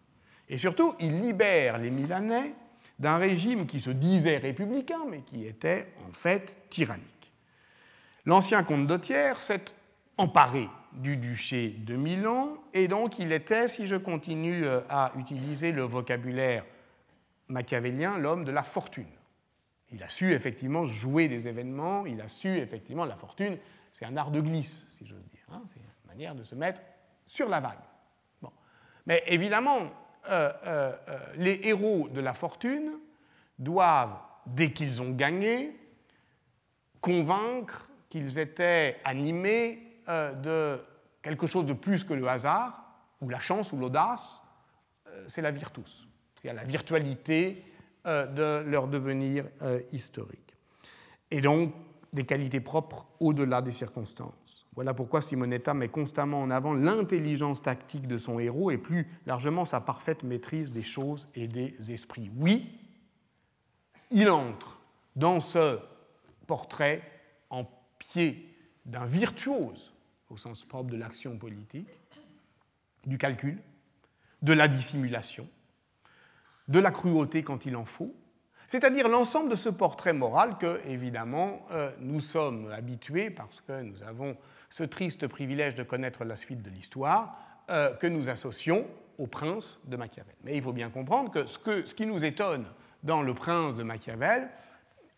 Et 0.49 0.57
surtout, 0.57 0.95
il 0.99 1.21
libère 1.21 1.79
les 1.79 1.91
Milanais 1.91 2.55
d'un 2.99 3.19
régime 3.19 3.67
qui 3.67 3.81
se 3.81 3.91
disait 3.91 4.39
républicain, 4.39 5.01
mais 5.09 5.21
qui 5.23 5.47
était 5.47 5.87
en 6.09 6.13
fait 6.13 6.69
tyrannique. 6.69 7.33
L'ancien 8.25 8.63
comte 8.63 8.87
d'Otière 8.87 9.41
s'est 9.41 9.65
emparé 10.17 10.69
du 10.93 11.17
duché 11.17 11.69
de 11.69 11.97
Milan, 11.97 12.57
et 12.75 12.89
donc 12.89 13.19
il 13.19 13.33
était, 13.33 13.69
si 13.69 13.87
je 13.87 13.97
continue 13.97 14.65
euh, 14.65 14.81
à 14.89 15.13
utiliser 15.17 15.71
le 15.71 15.83
vocabulaire 15.83 16.65
machiavélien, 17.49 18.19
l'homme 18.19 18.45
de 18.45 18.51
la 18.51 18.63
fortune. 18.63 19.07
Il 19.93 20.03
a 20.03 20.09
su 20.09 20.35
effectivement 20.35 20.85
jouer 20.85 21.29
des 21.29 21.49
événements, 21.49 22.05
il 22.05 22.21
a 22.21 22.29
su 22.29 22.59
effectivement, 22.59 23.05
la 23.05 23.17
fortune, 23.17 23.57
c'est 23.93 24.05
un 24.05 24.17
art 24.17 24.31
de 24.31 24.41
glisse, 24.41 24.87
si 24.91 25.07
j'ose 25.07 25.25
dire. 25.29 25.45
Hein, 25.53 25.63
c'est 25.67 25.79
une 25.79 26.09
manière 26.09 26.35
de 26.35 26.43
se 26.43 26.55
mettre 26.55 26.81
sur 27.25 27.49
la 27.49 27.61
vague. 27.61 27.79
Mais 29.07 29.23
évidemment, 29.27 29.91
euh, 30.29 30.53
euh, 30.67 30.93
euh, 31.09 31.19
les 31.37 31.61
héros 31.65 32.09
de 32.11 32.21
la 32.21 32.35
fortune 32.35 32.99
doivent, 33.59 34.19
dès 34.47 34.73
qu'ils 34.73 35.01
ont 35.01 35.11
gagné, 35.11 35.75
convaincre 37.01 37.89
qu'ils 38.09 38.39
étaient 38.39 38.99
animés 39.05 39.83
de 40.07 40.81
quelque 41.23 41.47
chose 41.47 41.67
de 41.67 41.75
plus 41.75 42.03
que 42.03 42.15
le 42.15 42.27
hasard, 42.27 42.83
ou 43.21 43.29
la 43.29 43.41
chance, 43.41 43.73
ou 43.73 43.77
l'audace, 43.77 44.43
c'est 45.27 45.43
la 45.43 45.51
virtus. 45.51 46.09
C'est-à-dire 46.35 46.61
la 46.63 46.67
virtualité 46.67 47.63
de 48.07 48.63
leur 48.67 48.89
devenir 48.89 49.45
historique. 49.93 50.57
Et 51.31 51.43
donc 51.43 51.75
des 52.13 52.25
qualités 52.25 52.61
propres 52.61 53.07
au-delà 53.21 53.61
des 53.61 53.73
circonstances. 53.73 54.58
Voilà 54.79 54.95
pourquoi 54.95 55.23
Simonetta 55.23 55.75
met 55.75 55.89
constamment 55.89 56.41
en 56.41 56.53
avant 56.53 56.73
l'intelligence 56.73 57.61
tactique 57.61 58.07
de 58.07 58.17
son 58.17 58.39
héros 58.39 58.71
et 58.71 58.79
plus 58.79 59.09
largement 59.27 59.65
sa 59.65 59.81
parfaite 59.81 60.23
maîtrise 60.23 60.71
des 60.71 60.85
choses 60.85 61.29
et 61.35 61.49
des 61.49 61.75
esprits. 61.89 62.31
Oui, 62.37 62.79
il 64.13 64.31
entre 64.31 64.79
dans 65.17 65.41
ce 65.41 65.81
portrait 66.47 67.03
en 67.51 67.65
pied 67.99 68.57
d'un 68.87 69.05
virtuose, 69.05 69.93
au 70.31 70.37
sens 70.37 70.65
propre 70.65 70.93
de 70.93 70.97
l'action 70.97 71.37
politique, 71.39 71.89
du 73.05 73.19
calcul, 73.19 73.61
de 74.43 74.53
la 74.53 74.69
dissimulation, 74.69 75.49
de 76.69 76.79
la 76.79 76.93
cruauté 76.93 77.43
quand 77.43 77.67
il 77.67 77.75
en 77.75 77.85
faut, 77.85 78.15
c'est-à-dire 78.69 79.09
l'ensemble 79.09 79.51
de 79.51 79.57
ce 79.57 79.71
portrait 79.71 80.13
moral 80.13 80.57
que, 80.57 80.81
évidemment, 80.87 81.67
euh, 81.73 81.91
nous 81.99 82.21
sommes 82.21 82.71
habitués, 82.71 83.31
parce 83.31 83.61
que 83.61 83.83
nous 83.83 84.05
avons 84.05 84.37
ce 84.71 84.85
triste 84.85 85.27
privilège 85.27 85.75
de 85.75 85.83
connaître 85.83 86.25
la 86.25 86.37
suite 86.37 86.63
de 86.63 86.71
l'histoire, 86.71 87.37
euh, 87.71 87.95
que 87.95 88.07
nous 88.07 88.29
associons 88.29 88.87
au 89.19 89.27
prince 89.27 89.81
de 89.87 89.97
Machiavel. 89.97 90.35
Mais 90.45 90.57
il 90.57 90.63
faut 90.63 90.73
bien 90.73 90.91
comprendre 90.91 91.31
que 91.31 91.47
ce, 91.47 91.95
qui 91.95 92.07
nous 92.07 92.25
étonne 92.25 92.67
dans 93.03 93.23
le 93.23 93.35
prince 93.35 93.75
de 93.75 93.83
Machiavel 93.83 94.49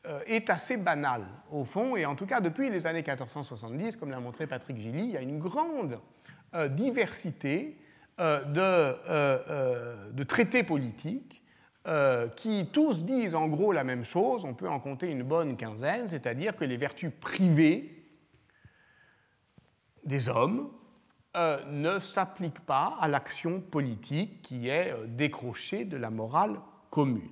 euh, 0.06 0.20
est 0.26 0.48
assez 0.50 0.76
banal, 0.76 1.24
au 1.50 1.64
fond, 1.64 1.96
et 1.96 2.06
en 2.06 2.14
tout 2.14 2.26
cas, 2.26 2.40
depuis 2.40 2.70
les 2.70 2.86
années 2.86 3.02
1470, 3.02 3.96
comme 3.96 4.10
l'a 4.10 4.20
montré 4.20 4.46
Patrick 4.46 4.78
Gilly, 4.78 5.04
il 5.04 5.10
y 5.10 5.16
a 5.16 5.22
une 5.22 5.38
grande 5.38 5.98
diversité 6.70 7.76
de, 8.18 8.92
traités 10.24 10.64
politiques 10.64 11.40
euh, 11.88 12.28
qui 12.36 12.66
tous 12.66 13.04
disent 13.06 13.34
en 13.34 13.48
gros 13.48 13.72
la 13.72 13.84
même 13.84 14.04
chose, 14.04 14.44
on 14.44 14.52
peut 14.52 14.68
en 14.68 14.78
compter 14.80 15.10
une 15.10 15.22
bonne 15.22 15.56
quinzaine, 15.56 16.08
c'est-à-dire 16.08 16.54
que 16.54 16.66
les 16.66 16.76
vertus 16.76 17.10
privées 17.22 17.99
des 20.04 20.28
hommes 20.28 20.68
euh, 21.36 21.58
ne 21.70 21.98
s'appliquent 21.98 22.64
pas 22.66 22.96
à 23.00 23.08
l'action 23.08 23.60
politique 23.60 24.42
qui 24.42 24.68
est 24.68 24.92
euh, 24.92 25.06
décrochée 25.06 25.84
de 25.84 25.96
la 25.96 26.10
morale 26.10 26.60
commune. 26.90 27.30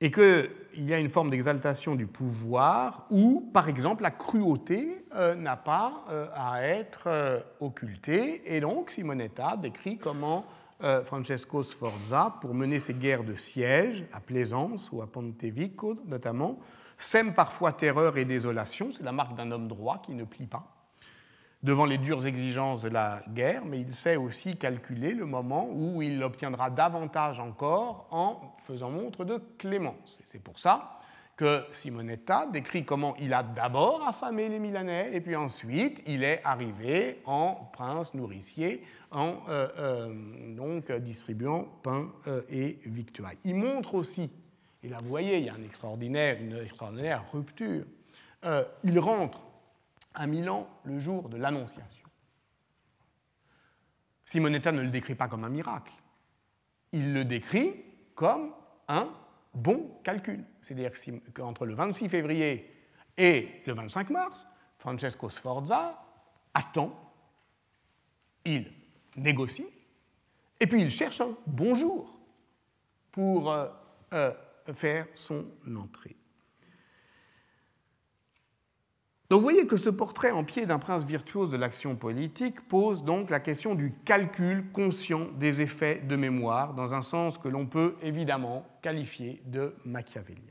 Et 0.00 0.10
qu'il 0.10 0.50
y 0.76 0.94
a 0.94 0.98
une 0.98 1.08
forme 1.10 1.28
d'exaltation 1.28 1.96
du 1.96 2.06
pouvoir 2.06 3.06
où, 3.10 3.50
par 3.52 3.68
exemple, 3.68 4.04
la 4.04 4.12
cruauté 4.12 5.04
n'a 5.36 5.56
pas 5.56 6.04
à 6.36 6.62
être 6.62 7.42
occultée. 7.58 8.42
Et 8.44 8.60
donc, 8.60 8.92
Simonetta 8.92 9.56
décrit 9.56 9.98
comment 9.98 10.46
euh, 10.84 11.02
Francesco 11.02 11.64
Sforza, 11.64 12.36
pour 12.40 12.54
mener 12.54 12.78
ses 12.78 12.94
guerres 12.94 13.24
de 13.24 13.34
siège 13.34 14.04
à 14.12 14.20
Plaisance 14.20 14.92
ou 14.92 15.02
à 15.02 15.08
Pontevico 15.08 15.96
notamment, 16.06 16.60
sème 16.98 17.32
parfois 17.34 17.72
terreur 17.72 18.18
et 18.18 18.24
désolation, 18.24 18.90
c'est 18.90 19.02
la 19.02 19.12
marque 19.12 19.34
d'un 19.36 19.50
homme 19.50 19.68
droit 19.68 20.02
qui 20.04 20.14
ne 20.14 20.24
plie 20.24 20.46
pas 20.46 20.74
devant 21.62 21.86
les 21.86 21.98
dures 21.98 22.26
exigences 22.26 22.82
de 22.82 22.88
la 22.88 23.22
guerre, 23.30 23.64
mais 23.64 23.80
il 23.80 23.94
sait 23.94 24.16
aussi 24.16 24.56
calculer 24.56 25.12
le 25.12 25.26
moment 25.26 25.68
où 25.72 26.02
il 26.02 26.22
obtiendra 26.22 26.70
davantage 26.70 27.40
encore 27.40 28.06
en 28.10 28.54
faisant 28.58 28.90
montre 28.90 29.24
de 29.24 29.42
clémence. 29.58 30.20
c'est 30.24 30.42
pour 30.42 30.58
ça 30.58 30.98
que 31.36 31.62
Simonetta 31.70 32.48
décrit 32.52 32.84
comment 32.84 33.14
il 33.20 33.32
a 33.32 33.44
d'abord 33.44 34.04
affamé 34.06 34.48
les 34.48 34.58
Milanais 34.58 35.10
et 35.14 35.20
puis 35.20 35.36
ensuite 35.36 36.02
il 36.04 36.24
est 36.24 36.40
arrivé 36.44 37.22
en 37.26 37.70
prince 37.72 38.12
nourricier 38.12 38.82
en 39.12 39.36
euh, 39.48 39.68
euh, 39.78 40.98
distribuant 40.98 41.68
pain 41.84 42.08
euh, 42.26 42.42
et 42.50 42.80
victuailles. 42.86 43.38
Il 43.44 43.54
montre 43.54 43.94
aussi, 43.94 44.32
et 44.82 44.88
là 44.88 44.98
vous 45.02 45.08
voyez, 45.08 45.38
il 45.38 45.44
y 45.44 45.48
a 45.48 45.54
un 45.54 45.62
extraordinaire, 45.62 46.40
une 46.40 46.56
extraordinaire 46.56 47.24
rupture, 47.32 47.84
il 48.84 48.98
rentre 48.98 49.42
à 50.14 50.26
Milan 50.26 50.68
le 50.84 50.98
jour 50.98 51.28
de 51.28 51.36
l'Annonciation. 51.36 52.08
Simonetta 54.24 54.72
ne 54.72 54.82
le 54.82 54.90
décrit 54.90 55.14
pas 55.14 55.26
comme 55.26 55.44
un 55.44 55.48
miracle, 55.48 55.92
il 56.92 57.12
le 57.12 57.24
décrit 57.24 57.84
comme 58.14 58.52
un 58.88 59.08
bon 59.54 59.98
calcul. 60.02 60.44
C'est-à-dire 60.60 60.92
qu'entre 61.34 61.66
le 61.66 61.74
26 61.74 62.08
février 62.08 62.70
et 63.16 63.62
le 63.66 63.72
25 63.74 64.10
mars, 64.10 64.46
Francesco 64.78 65.28
Sforza 65.28 66.02
attend, 66.54 66.92
il 68.44 68.72
négocie, 69.16 69.66
et 70.60 70.66
puis 70.66 70.82
il 70.82 70.90
cherche 70.90 71.20
un 71.20 71.36
bonjour 71.46 72.18
pour 73.12 73.50
euh, 73.50 73.68
euh, 74.12 74.32
faire 74.72 75.06
son 75.14 75.46
entrée. 75.76 76.16
Donc 79.30 79.40
vous 79.40 79.44
voyez 79.44 79.66
que 79.66 79.76
ce 79.76 79.90
portrait 79.90 80.30
en 80.30 80.42
pied 80.42 80.64
d'un 80.64 80.78
prince 80.78 81.04
virtuose 81.04 81.50
de 81.50 81.58
l'action 81.58 81.96
politique 81.96 82.66
pose 82.66 83.04
donc 83.04 83.28
la 83.28 83.40
question 83.40 83.74
du 83.74 83.92
calcul 84.06 84.64
conscient 84.72 85.26
des 85.38 85.60
effets 85.60 85.96
de 85.96 86.16
mémoire, 86.16 86.72
dans 86.72 86.94
un 86.94 87.02
sens 87.02 87.36
que 87.36 87.48
l'on 87.48 87.66
peut 87.66 87.96
évidemment 88.02 88.66
qualifier 88.80 89.42
de 89.44 89.74
machiavélien. 89.84 90.42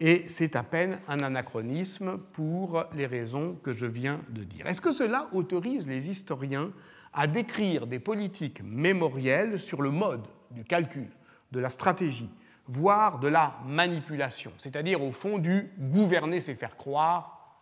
Et 0.00 0.24
c'est 0.26 0.54
à 0.54 0.64
peine 0.64 0.98
un 1.08 1.20
anachronisme 1.20 2.18
pour 2.32 2.84
les 2.92 3.06
raisons 3.06 3.56
que 3.62 3.72
je 3.72 3.86
viens 3.86 4.20
de 4.28 4.44
dire. 4.44 4.66
Est-ce 4.66 4.82
que 4.82 4.92
cela 4.92 5.28
autorise 5.32 5.88
les 5.88 6.10
historiens 6.10 6.72
à 7.14 7.26
décrire 7.26 7.86
des 7.86 8.00
politiques 8.00 8.62
mémorielles 8.62 9.58
sur 9.58 9.80
le 9.80 9.90
mode 9.90 10.26
du 10.50 10.64
calcul, 10.64 11.08
de 11.52 11.60
la 11.60 11.70
stratégie, 11.70 12.28
voire 12.72 13.18
de 13.18 13.28
la 13.28 13.54
manipulation, 13.66 14.52
c'est-à-dire 14.56 15.02
au 15.02 15.12
fond 15.12 15.38
du 15.38 15.70
gouverner, 15.78 16.40
c'est 16.40 16.54
faire 16.54 16.76
croire, 16.76 17.60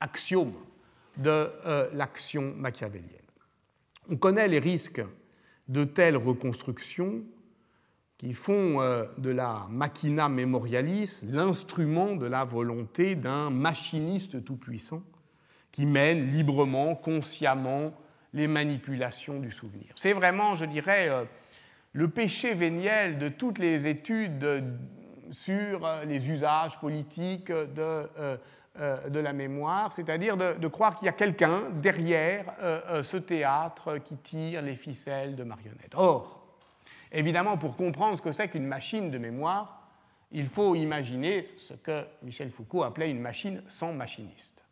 axiome 0.00 0.54
de 1.18 1.50
euh, 1.66 1.88
l'action 1.92 2.54
machiavélienne. 2.56 3.10
On 4.10 4.16
connaît 4.16 4.48
les 4.48 4.58
risques 4.58 5.02
de 5.68 5.84
telles 5.84 6.16
reconstructions 6.16 7.22
qui 8.16 8.32
font 8.32 8.80
euh, 8.80 9.04
de 9.18 9.30
la 9.30 9.66
machina 9.68 10.28
memorialis 10.28 11.22
l'instrument 11.24 12.16
de 12.16 12.26
la 12.26 12.44
volonté 12.44 13.14
d'un 13.14 13.50
machiniste 13.50 14.42
tout-puissant 14.42 15.02
qui 15.70 15.84
mène 15.84 16.30
librement, 16.30 16.94
consciemment 16.94 17.92
les 18.32 18.46
manipulations 18.46 19.38
du 19.38 19.50
souvenir. 19.50 19.92
C'est 19.96 20.14
vraiment, 20.14 20.54
je 20.54 20.64
dirais, 20.64 21.08
euh, 21.10 21.24
le 21.96 22.08
péché 22.08 22.54
véniel 22.54 23.18
de 23.18 23.28
toutes 23.28 23.58
les 23.58 23.86
études 23.86 24.64
sur 25.30 25.88
les 26.06 26.30
usages 26.30 26.78
politiques 26.78 27.50
de 27.50 28.08
euh, 28.78 29.08
de 29.08 29.20
la 29.20 29.32
mémoire, 29.32 29.90
c'est-à-dire 29.90 30.36
de, 30.36 30.68
croire 30.68 30.96
qu'il 30.96 31.06
y 31.06 31.08
a 31.08 31.12
quelqu'un 31.12 31.62
derrière 31.70 32.44
euh, 32.60 32.80
euh, 32.88 33.02
ce 33.02 33.16
théâtre 33.16 33.96
qui 33.96 34.18
tire 34.18 34.60
les 34.60 34.76
ficelles 34.76 35.34
de 35.34 35.44
marionnettes. 35.44 35.94
Or, 35.94 36.46
évidemment, 37.10 37.56
pour 37.56 37.74
comprendre 37.74 38.18
ce 38.18 38.22
que 38.22 38.32
c'est 38.32 38.48
qu'une 38.48 38.66
machine 38.66 39.10
de 39.10 39.16
mémoire, 39.16 39.88
il 40.30 40.44
faut 40.44 40.74
imaginer 40.74 41.48
ce 41.56 41.72
que 41.72 42.04
Michel 42.22 42.50
Foucault 42.50 42.82
appelait 42.82 43.10
une 43.10 43.20
machine 43.20 43.62
sans 43.66 43.94
machiniste. 43.94 44.62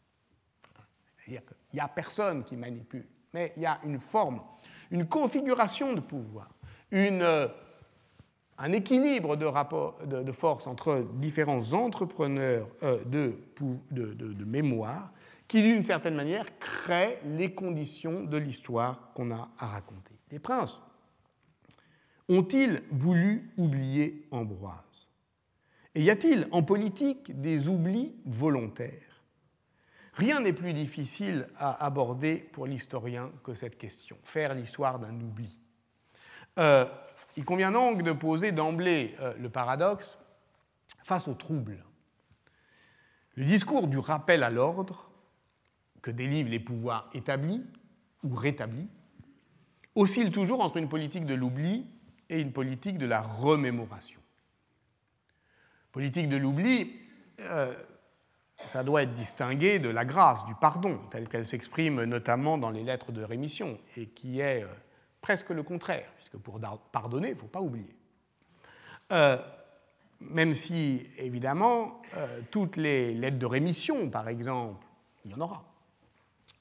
C'est-à-dire 1.16 1.46
qu'il 1.46 1.56
n'y 1.72 1.80
a 1.80 1.88
personne 1.88 2.44
qui 2.44 2.56
manipule, 2.56 3.06
mais 3.32 3.54
il 3.56 3.62
y 3.62 3.66
a 3.66 3.80
une 3.84 4.00
forme, 4.00 4.42
une 4.90 5.06
configuration 5.06 5.94
de 5.94 6.00
pouvoir, 6.00 6.50
une 6.90 7.49
un 8.59 8.73
équilibre 8.73 9.37
de, 9.37 10.33
force 10.33 10.66
entre 10.66 11.07
différents 11.14 11.73
entrepreneurs 11.73 12.68
euh, 12.83 13.03
de, 13.05 13.35
de, 13.90 14.44
mémoire 14.44 15.12
qui, 15.49 15.62
d'une 15.62 15.85
certaine 15.85 16.14
manière, 16.14 16.59
crée 16.59 17.18
les 17.25 17.53
conditions 17.53 18.23
de 18.25 18.37
l'histoire 18.37 19.12
qu'on 19.14 19.33
a 19.33 19.49
à 19.59 19.66
raconter. 19.66 20.14
Les 20.31 20.38
princes 20.38 20.79
ont-ils 22.29 22.83
voulu 22.90 23.51
oublier 23.59 24.27
Ambroise? 24.31 24.79
Et 25.94 26.03
y 26.03 26.11
a-t-il 26.11 26.49
en 26.51 26.62
politique 26.62 27.40
des 27.40 27.68
oublis 27.68 28.14
volontaires? 28.25 29.23
Rien 30.14 30.40
n'est 30.40 30.53
plus 30.53 30.73
difficile 30.73 31.49
à 31.57 31.85
aborder 31.85 32.37
pour 32.37 32.66
l'historien 32.66 33.31
que 33.42 33.53
cette 33.53 33.77
question, 33.77 34.16
faire 34.23 34.55
l'histoire 34.55 34.99
d'un 34.99 35.14
oubli. 35.20 35.59
Euh, 36.58 36.86
il 37.36 37.44
convient 37.44 37.72
donc 37.72 38.02
de 38.02 38.12
poser 38.12 38.52
d'emblée 38.52 39.16
euh, 39.20 39.34
le 39.38 39.48
paradoxe 39.48 40.18
face 41.02 41.28
au 41.28 41.34
trouble. 41.34 41.84
Le 43.34 43.44
discours 43.44 43.88
du 43.88 43.98
rappel 43.98 44.42
à 44.42 44.50
l'ordre 44.50 45.10
que 46.02 46.10
délivrent 46.10 46.50
les 46.50 46.60
pouvoirs 46.60 47.10
établis 47.12 47.62
ou 48.22 48.34
rétablis 48.34 48.88
oscille 49.94 50.30
toujours 50.30 50.60
entre 50.60 50.76
une 50.76 50.88
politique 50.88 51.26
de 51.26 51.34
l'oubli 51.34 51.86
et 52.28 52.40
une 52.40 52.52
politique 52.52 52.98
de 52.98 53.06
la 53.06 53.20
remémoration. 53.20 54.20
Politique 55.92 56.28
de 56.28 56.36
l'oubli, 56.36 56.92
euh, 57.40 57.74
ça 58.64 58.84
doit 58.84 59.02
être 59.02 59.12
distingué 59.12 59.78
de 59.78 59.88
la 59.88 60.04
grâce, 60.04 60.44
du 60.46 60.54
pardon, 60.54 61.00
telle 61.10 61.28
qu'elle 61.28 61.46
s'exprime 61.46 62.04
notamment 62.04 62.58
dans 62.58 62.70
les 62.70 62.82
lettres 62.82 63.12
de 63.12 63.22
rémission, 63.22 63.78
et 63.96 64.06
qui 64.06 64.40
est 64.40 64.64
presque 65.24 65.48
le 65.48 65.62
contraire, 65.62 66.12
puisque 66.16 66.37
pour 66.37 66.60
pardonner, 66.92 67.28
il 67.28 67.34
ne 67.34 67.40
faut 67.40 67.46
pas 67.46 67.62
oublier. 67.62 67.96
Euh, 69.10 69.38
même 70.20 70.52
si, 70.52 71.06
évidemment, 71.16 72.02
euh, 72.14 72.42
toutes 72.50 72.76
les 72.76 73.14
lettres 73.14 73.38
de 73.38 73.46
rémission, 73.46 74.10
par 74.10 74.28
exemple, 74.28 74.87
il 75.24 75.30
y 75.30 75.34
en 75.34 75.40
aura, 75.40 75.64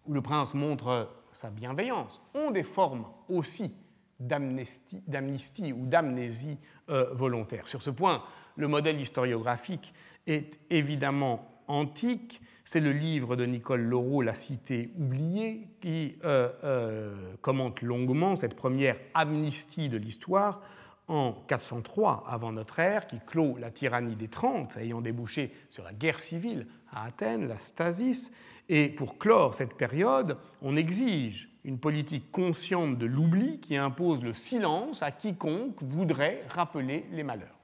où 0.06 0.14
le 0.14 0.22
prince 0.22 0.54
montre 0.54 1.10
sa 1.34 1.50
bienveillance, 1.50 2.22
ont 2.34 2.52
des 2.52 2.64
formes 2.64 3.06
aussi 3.28 3.76
d'amnistie 4.18 5.74
ou 5.74 5.86
d'amnésie 5.86 6.58
euh, 6.90 7.10
volontaire. 7.12 7.68
Sur 7.68 7.82
ce 7.82 7.90
point, 7.90 8.24
le 8.56 8.70
modèle 8.70 9.02
historiographique 9.02 9.94
est 10.26 10.58
évidemment 10.70 11.53
antique. 11.68 12.42
C'est 12.66 12.80
le 12.80 12.92
livre 12.92 13.36
de 13.36 13.46
Nicole 13.46 13.82
Laureau, 13.82 14.22
La 14.22 14.36
cité 14.36 14.92
oubliée, 14.98 15.68
qui 15.82 16.16
euh, 16.24 16.50
euh, 16.64 17.36
commente 17.42 17.82
longuement 17.82 18.36
cette 18.36 18.56
première 18.56 18.98
amnistie 19.14 19.90
de 19.90 19.98
l'histoire 19.98 20.62
en 21.08 21.34
403 21.48 22.24
avant 22.28 22.52
notre 22.52 22.80
ère, 22.80 23.08
qui 23.08 23.20
clôt 23.26 23.58
la 23.60 23.72
tyrannie 23.72 24.16
des 24.16 24.30
Trente, 24.30 24.78
ayant 24.78 25.02
débouché 25.02 25.52
sur 25.70 25.84
la 25.84 25.94
guerre 25.94 26.20
civile 26.20 26.68
à 26.92 27.06
Athènes, 27.06 27.48
la 27.48 27.60
stasis. 27.60 28.32
Et 28.70 28.88
pour 28.88 29.18
clore 29.18 29.54
cette 29.54 29.76
période, 29.76 30.38
on 30.62 30.76
exige 30.76 31.50
une 31.66 31.80
politique 31.80 32.32
consciente 32.32 32.98
de 32.98 33.06
l'oubli 33.06 33.60
qui 33.60 33.76
impose 33.76 34.24
le 34.24 34.34
silence 34.34 35.04
à 35.04 35.12
quiconque 35.12 35.82
voudrait 35.82 36.44
rappeler 36.50 37.06
les 37.12 37.24
malheurs. 37.24 37.60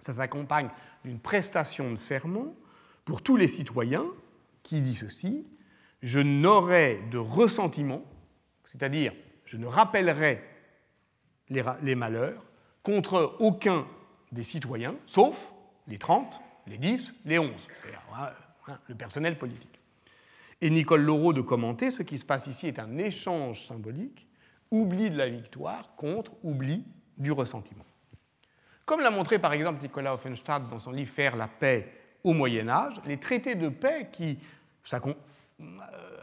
Ça 0.00 0.12
s'accompagne 0.12 0.68
d'une 1.04 1.18
prestation 1.18 1.90
de 1.90 1.96
serment 1.96 2.54
pour 3.04 3.22
tous 3.22 3.36
les 3.36 3.48
citoyens 3.48 4.06
qui 4.62 4.80
dit 4.80 4.94
ceci, 4.94 5.46
je 6.02 6.20
n'aurai 6.20 7.00
de 7.10 7.18
ressentiment, 7.18 8.02
c'est-à-dire 8.64 9.12
je 9.44 9.56
ne 9.56 9.66
rappellerai 9.66 10.42
les, 11.48 11.94
malheurs 11.94 12.44
contre 12.82 13.36
aucun 13.40 13.86
des 14.32 14.42
citoyens, 14.42 14.96
sauf 15.06 15.52
les 15.86 15.98
30, 15.98 16.40
les 16.66 16.78
10, 16.78 17.14
les 17.26 17.38
11, 17.38 17.50
c'est-à-dire 17.56 18.02
hein, 18.14 18.30
hein, 18.68 18.78
le 18.88 18.94
personnel 18.94 19.38
politique. 19.38 19.80
Et 20.60 20.70
Nicole 20.70 21.02
Laureau 21.02 21.32
de 21.32 21.42
commenter, 21.42 21.90
ce 21.90 22.02
qui 22.02 22.18
se 22.18 22.24
passe 22.24 22.46
ici 22.46 22.66
est 22.66 22.78
un 22.78 22.96
échange 22.96 23.66
symbolique, 23.66 24.26
oubli 24.70 25.10
de 25.10 25.16
la 25.16 25.28
victoire 25.28 25.94
contre 25.96 26.32
oubli 26.42 26.84
du 27.18 27.32
ressentiment. 27.32 27.84
Comme 28.86 29.00
l'a 29.00 29.10
montré 29.10 29.38
par 29.38 29.52
exemple 29.52 29.82
Nicolas 29.82 30.14
Offenstadt 30.14 30.68
dans 30.68 30.78
son 30.78 30.92
livre 30.92 31.12
Faire 31.12 31.36
la 31.36 31.48
paix 31.48 32.03
au 32.24 32.32
Moyen 32.32 32.68
Âge, 32.68 32.94
les 33.04 33.18
traités 33.18 33.54
de 33.54 33.68
paix 33.68 34.08
qui, 34.10 34.38
euh, 34.92 35.12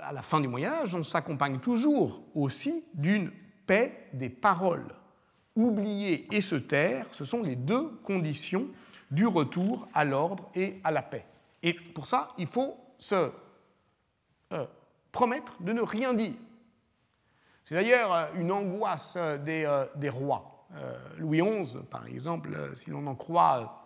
à 0.02 0.12
la 0.12 0.22
fin 0.24 0.42
du 0.42 0.48
Moyen 0.48 0.74
Âge, 0.74 0.96
on 0.96 1.04
s'accompagne 1.04 1.60
toujours 1.60 2.24
aussi 2.34 2.84
d'une 2.96 3.32
paix 3.68 4.10
des 4.14 4.30
paroles. 4.30 4.88
Oublier 5.56 6.28
et 6.36 6.42
se 6.42 6.56
taire, 6.56 7.06
ce 7.12 7.24
sont 7.24 7.44
les 7.44 7.56
deux 7.56 7.90
conditions 8.04 8.68
du 9.12 9.28
retour 9.28 9.88
à 9.94 10.04
l'ordre 10.04 10.50
et 10.56 10.80
à 10.84 10.92
la 10.92 11.04
paix. 11.04 11.26
Et 11.62 11.74
pour 11.74 12.08
ça, 12.08 12.30
il 12.38 12.48
faut 12.48 12.76
se 12.98 13.30
euh, 14.54 14.66
promettre 15.12 15.62
de 15.62 15.72
ne 15.72 15.82
rien 15.82 16.14
dire. 16.14 16.34
C'est 17.64 17.76
d'ailleurs 17.76 18.14
euh, 18.14 18.26
une 18.36 18.52
angoisse 18.52 19.18
des, 19.46 19.86
des 19.96 20.10
rois. 20.10 20.48
Louis 21.18 21.42
XI, 21.42 21.80
par 21.90 22.08
exemple, 22.08 22.72
si 22.76 22.90
l'on 22.90 23.06
en 23.06 23.16
croit 23.16 23.81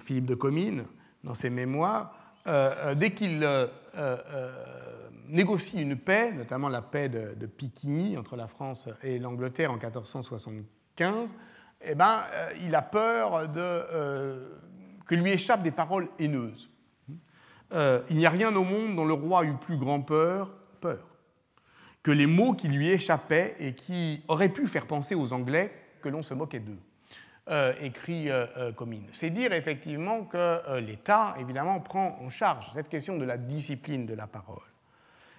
Philippe 0.00 0.26
de 0.26 0.34
Comines, 0.34 0.84
dans 1.24 1.34
ses 1.34 1.50
mémoires, 1.50 2.14
euh, 2.48 2.74
euh, 2.78 2.94
dès 2.94 3.10
qu'il 3.10 3.40
euh, 3.42 3.66
négocie 5.28 5.82
une 5.82 5.96
paix, 5.96 6.32
notamment 6.32 6.68
la 6.68 6.80
paix 6.80 7.08
de, 7.08 7.34
de 7.34 7.46
Piquigny 7.46 8.16
entre 8.16 8.36
la 8.36 8.46
France 8.46 8.88
et 9.02 9.18
l'Angleterre 9.18 9.70
en 9.70 9.74
1475, 9.74 11.34
eh 11.82 11.94
ben, 11.94 12.24
il 12.62 12.74
a 12.74 12.82
peur 12.82 13.48
de, 13.48 14.48
que 15.06 15.14
lui 15.14 15.30
échappent 15.30 15.62
des 15.62 15.70
paroles 15.70 16.08
haineuses. 16.18 16.70
il 17.72 18.16
n'y 18.16 18.26
a 18.26 18.30
rien 18.30 18.54
au 18.56 18.64
monde 18.64 18.96
dont 18.96 19.04
le 19.04 19.12
roi 19.12 19.44
eut 19.44 19.56
plus 19.60 19.76
grand 19.76 20.00
peur, 20.00 20.54
que 22.02 22.10
les 22.10 22.26
mots 22.26 22.54
qui 22.54 22.68
lui 22.68 22.88
échappaient 22.88 23.54
et 23.60 23.74
qui 23.74 24.24
auraient 24.26 24.48
pu 24.48 24.66
faire 24.66 24.86
penser 24.86 25.14
aux 25.14 25.32
Anglais 25.32 25.70
que 26.00 26.08
l'on 26.08 26.22
se 26.22 26.34
moquait 26.34 26.60
d'eux. 26.60 26.78
Euh, 27.50 27.72
écrit 27.80 28.28
euh, 28.28 28.44
euh, 28.58 28.72
Comines. 28.72 29.06
C'est 29.12 29.30
dire 29.30 29.54
effectivement 29.54 30.24
que 30.24 30.78
l'État, 30.80 31.34
évidemment, 31.40 31.80
prend 31.80 32.18
en 32.20 32.28
charge 32.28 32.70
cette 32.74 32.90
question 32.90 33.16
de 33.16 33.24
la 33.24 33.38
discipline 33.38 34.04
de 34.04 34.12
la 34.12 34.26
parole. 34.26 34.60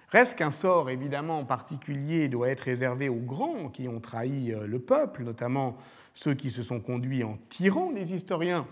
Reste 0.08 0.36
qu'un 0.36 0.50
sort, 0.50 0.90
évidemment, 0.90 1.44
particulier 1.44 2.28
doit 2.28 2.48
être 2.48 2.62
réservé 2.62 3.08
aux 3.08 3.20
grands 3.20 3.68
qui 3.68 3.86
ont 3.86 4.00
trahi 4.00 4.52
le 4.66 4.78
peuple, 4.80 5.22
notamment 5.22 5.76
ceux 6.12 6.34
qui 6.34 6.50
se 6.50 6.64
sont 6.64 6.80
conduits 6.80 7.22
en 7.22 7.36
tyrans. 7.48 7.92
Les 7.94 8.12
historiens 8.12 8.66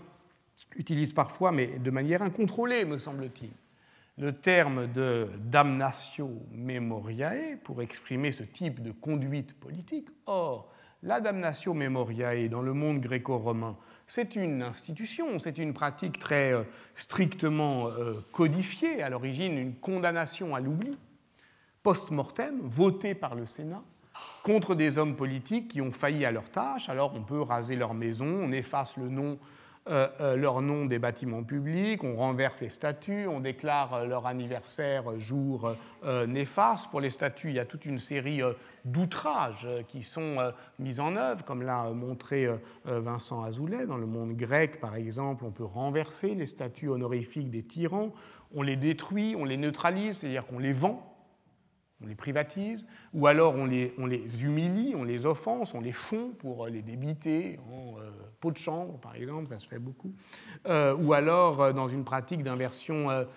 utilisent 0.75 1.13
parfois, 1.13 1.53
mais 1.53 1.79
de 1.79 1.91
manière 1.91 2.21
incontrôlée, 2.21 2.83
me 2.83 2.97
semble-t-il, 2.97 3.51
le 4.17 4.33
terme 4.33 4.91
de 4.91 5.29
damnatio 5.37 6.29
memoriae 6.51 7.55
pour 7.63 7.81
exprimer 7.81 8.33
ce 8.33 8.43
type 8.43 8.83
de 8.83 8.91
conduite 8.91 9.57
politique. 9.57 10.09
Or, 10.25 10.73
la 11.03 11.19
damnatio 11.19 11.73
memoriae 11.73 12.49
dans 12.49 12.61
le 12.61 12.73
monde 12.73 12.99
gréco-romain, 12.99 13.77
c'est 14.07 14.35
une 14.35 14.63
institution, 14.63 15.39
c'est 15.39 15.57
une 15.59 15.73
pratique 15.73 16.19
très 16.19 16.53
euh, 16.53 16.63
strictement 16.95 17.87
euh, 17.87 18.15
codifiée, 18.31 19.03
à 19.03 19.09
l'origine 19.09 19.57
une 19.57 19.75
condamnation 19.75 20.55
à 20.55 20.59
l'oubli, 20.59 20.97
post-mortem, 21.83 22.59
votée 22.63 23.13
par 23.15 23.35
le 23.35 23.45
Sénat, 23.45 23.83
contre 24.43 24.75
des 24.75 24.97
hommes 24.97 25.15
politiques 25.15 25.69
qui 25.69 25.81
ont 25.81 25.91
failli 25.91 26.25
à 26.25 26.31
leur 26.31 26.49
tâche. 26.49 26.89
Alors 26.89 27.13
on 27.15 27.21
peut 27.21 27.41
raser 27.41 27.75
leur 27.75 27.93
maison, 27.93 28.25
on 28.25 28.51
efface 28.51 28.97
le 28.97 29.09
nom 29.09 29.37
leur 29.89 30.61
nom 30.61 30.85
des 30.85 30.99
bâtiments 30.99 31.43
publics, 31.43 32.03
on 32.03 32.15
renverse 32.15 32.61
les 32.61 32.69
statues, 32.69 33.27
on 33.27 33.39
déclare 33.39 33.93
euh, 33.93 34.05
leur 34.05 34.27
anniversaire 34.27 35.19
jour 35.19 35.75
néfaste. 36.27 36.89
Pour 36.89 37.01
les 37.01 37.09
statues, 37.09 37.49
il 37.49 37.55
y 37.55 37.59
a 37.59 37.65
toute 37.65 37.85
une 37.85 37.99
série 37.99 38.41
d'outrages 38.85 39.67
qui 39.87 40.03
sont 40.03 40.37
mis 40.77 40.99
en 40.99 41.15
œuvre, 41.15 41.43
comme 41.43 41.61
l'a 41.61 41.89
montré 41.91 42.47
Vincent 42.85 43.43
Azoulay. 43.43 43.85
Dans 43.85 43.97
le 43.97 44.05
monde 44.05 44.35
grec, 44.35 44.79
par 44.79 44.95
exemple, 44.95 45.43
on 45.45 45.51
peut 45.51 45.65
renverser 45.65 46.35
les 46.35 46.45
statues 46.45 46.89
honorifiques 46.89 47.49
des 47.49 47.63
tyrans, 47.63 48.13
on 48.53 48.61
les 48.61 48.75
détruit, 48.75 49.35
on 49.37 49.45
les 49.45 49.57
neutralise, 49.57 50.17
c'est-à-dire 50.17 50.45
qu'on 50.45 50.59
les 50.59 50.73
vend 50.73 51.09
on 52.01 52.07
les 52.07 52.15
privatise, 52.15 52.85
ou 53.13 53.27
alors 53.27 53.55
on 53.55 53.65
les, 53.65 53.93
humilie, 54.41 54.95
on 54.95 55.03
les 55.03 55.25
offense, 55.25 55.73
on 55.73 55.81
les 55.81 55.91
fond 55.91 56.31
pour 56.37 56.67
les 56.67 56.81
débiter 56.81 57.59
euh, 57.99 58.09
pot 58.39 58.51
de 58.51 58.57
chambre, 58.57 58.99
par 58.99 59.15
exemple, 59.15 59.47
ça 59.47 59.59
se 59.59 59.67
fait 59.67 59.79
beaucoup, 59.79 60.13
euh, 60.65 60.95
ou 60.95 61.13
alors 61.13 61.61
euh, 61.61 61.73
dans 61.73 61.87
une 61.87 62.03
pratique 62.03 62.43
d'inversion 62.43 63.27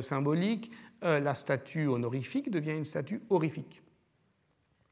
symbolique, 0.00 0.72
la 1.02 1.34
statue 1.34 1.86
honorifique 1.86 2.50
devient 2.50 2.76
une 2.76 2.84
statue 2.84 3.22
horrifique. 3.30 3.82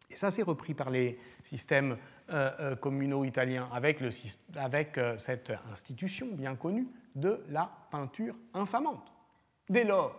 Et 0.09 0.15
ça, 0.15 0.31
c'est 0.31 0.45
repris 0.45 0.73
par 0.73 0.91
les 0.91 1.19
systèmes 1.43 1.97
communaux 2.81 3.25
italiens 3.25 3.69
avec 3.73 3.99
cette 5.19 5.53
institution 5.73 6.29
bien 6.31 6.55
connue 6.55 6.87
de 7.17 7.43
la 7.49 7.69
peinture 7.91 8.37
infamante. 8.55 9.13
Dès 9.69 9.83
lors, 9.83 10.15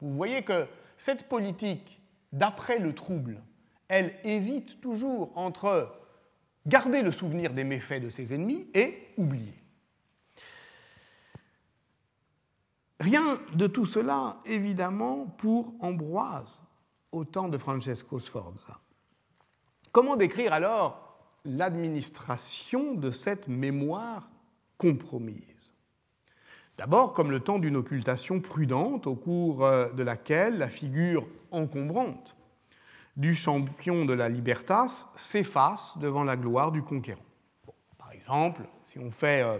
vous 0.00 0.14
voyez 0.14 0.42
que 0.42 0.66
cette 0.96 1.28
politique, 1.28 2.00
d'après 2.32 2.78
le 2.78 2.94
trouble, 2.94 3.42
elle 3.88 4.14
hésite 4.24 4.80
toujours 4.80 5.36
entre 5.36 5.92
garder 6.66 7.02
le 7.02 7.10
souvenir 7.10 7.52
des 7.52 7.64
méfaits 7.64 8.02
de 8.02 8.08
ses 8.08 8.34
ennemis 8.34 8.66
et 8.74 9.08
oublier. 9.16 9.54
Rien 13.00 13.40
de 13.54 13.66
tout 13.66 13.86
cela, 13.86 14.40
évidemment, 14.44 15.26
pour 15.26 15.72
Ambroise, 15.80 16.62
au 17.12 17.24
temps 17.24 17.48
de 17.48 17.56
Francesco 17.56 18.20
Sforza. 18.20 18.78
Comment 19.90 20.16
décrire 20.16 20.52
alors 20.52 21.18
l'administration 21.44 22.94
de 22.94 23.10
cette 23.10 23.48
mémoire 23.48 24.28
compromise? 24.76 25.74
D'abord 26.76 27.14
comme 27.14 27.30
le 27.30 27.40
temps 27.40 27.58
d'une 27.58 27.76
occultation 27.76 28.40
prudente 28.40 29.06
au 29.06 29.14
cours 29.14 29.64
euh, 29.64 29.90
de 29.90 30.02
laquelle 30.02 30.58
la 30.58 30.68
figure 30.68 31.26
encombrante 31.50 32.36
du 33.20 33.34
champion 33.34 34.04
de 34.04 34.12
la 34.12 34.28
libertas 34.28 35.06
s'efface 35.14 35.96
devant 35.98 36.24
la 36.24 36.36
gloire 36.36 36.72
du 36.72 36.82
conquérant. 36.82 37.20
par 37.98 38.12
exemple, 38.12 38.62
si 38.84 38.98
on 38.98 39.10
fait... 39.10 39.42
Euh, 39.42 39.58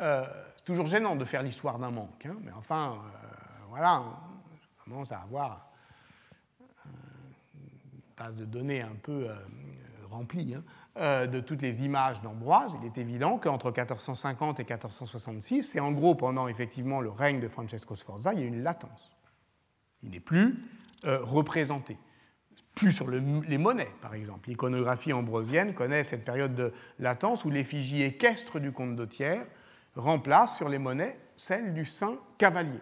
euh, 0.00 0.24
c'est 0.56 0.64
toujours 0.64 0.86
gênant 0.86 1.16
de 1.16 1.24
faire 1.24 1.42
l'histoire 1.42 1.78
d'un 1.78 1.90
manque, 1.90 2.26
hein, 2.26 2.36
mais 2.42 2.52
enfin, 2.52 2.98
voilà, 3.68 4.02
on 4.02 4.90
commence 4.90 5.12
à 5.12 5.18
avoir 5.18 5.70
une 7.54 8.00
base 8.16 8.34
de 8.34 8.44
données 8.44 8.80
un 8.80 8.96
peu 9.02 9.28
remplie. 10.10 10.54
Hein. 10.54 10.62
Euh, 10.96 11.26
de 11.26 11.40
toutes 11.40 11.60
les 11.60 11.84
images 11.84 12.22
d'Ambroise, 12.22 12.78
il 12.80 12.86
est 12.86 12.98
évident 12.98 13.38
qu'entre 13.38 13.72
1450 13.72 14.60
et 14.60 14.62
1466, 14.62 15.74
et 15.74 15.80
en 15.80 15.90
gros 15.90 16.14
pendant 16.14 16.46
effectivement 16.46 17.00
le 17.00 17.10
règne 17.10 17.40
de 17.40 17.48
Francesco 17.48 17.96
Sforza, 17.96 18.32
il 18.32 18.40
y 18.40 18.42
a 18.44 18.46
une 18.46 18.62
latence. 18.62 19.10
Il 20.04 20.10
n'est 20.10 20.20
plus 20.20 20.62
euh, 21.04 21.18
représenté. 21.20 21.98
Plus 22.74 22.92
sur 22.92 23.08
les 23.08 23.58
monnaies, 23.58 23.92
par 24.02 24.14
exemple. 24.14 24.48
L'iconographie 24.48 25.12
ambrosienne 25.12 25.74
connaît 25.74 26.02
cette 26.02 26.24
période 26.24 26.54
de 26.54 26.72
latence 26.98 27.44
où 27.44 27.50
l'effigie 27.50 28.02
équestre 28.02 28.58
du 28.58 28.72
comte 28.72 28.96
d'Autière 28.96 29.46
remplace 29.94 30.56
sur 30.56 30.68
les 30.68 30.78
monnaies 30.78 31.18
celle 31.36 31.72
du 31.72 31.84
saint 31.84 32.16
cavalier. 32.38 32.80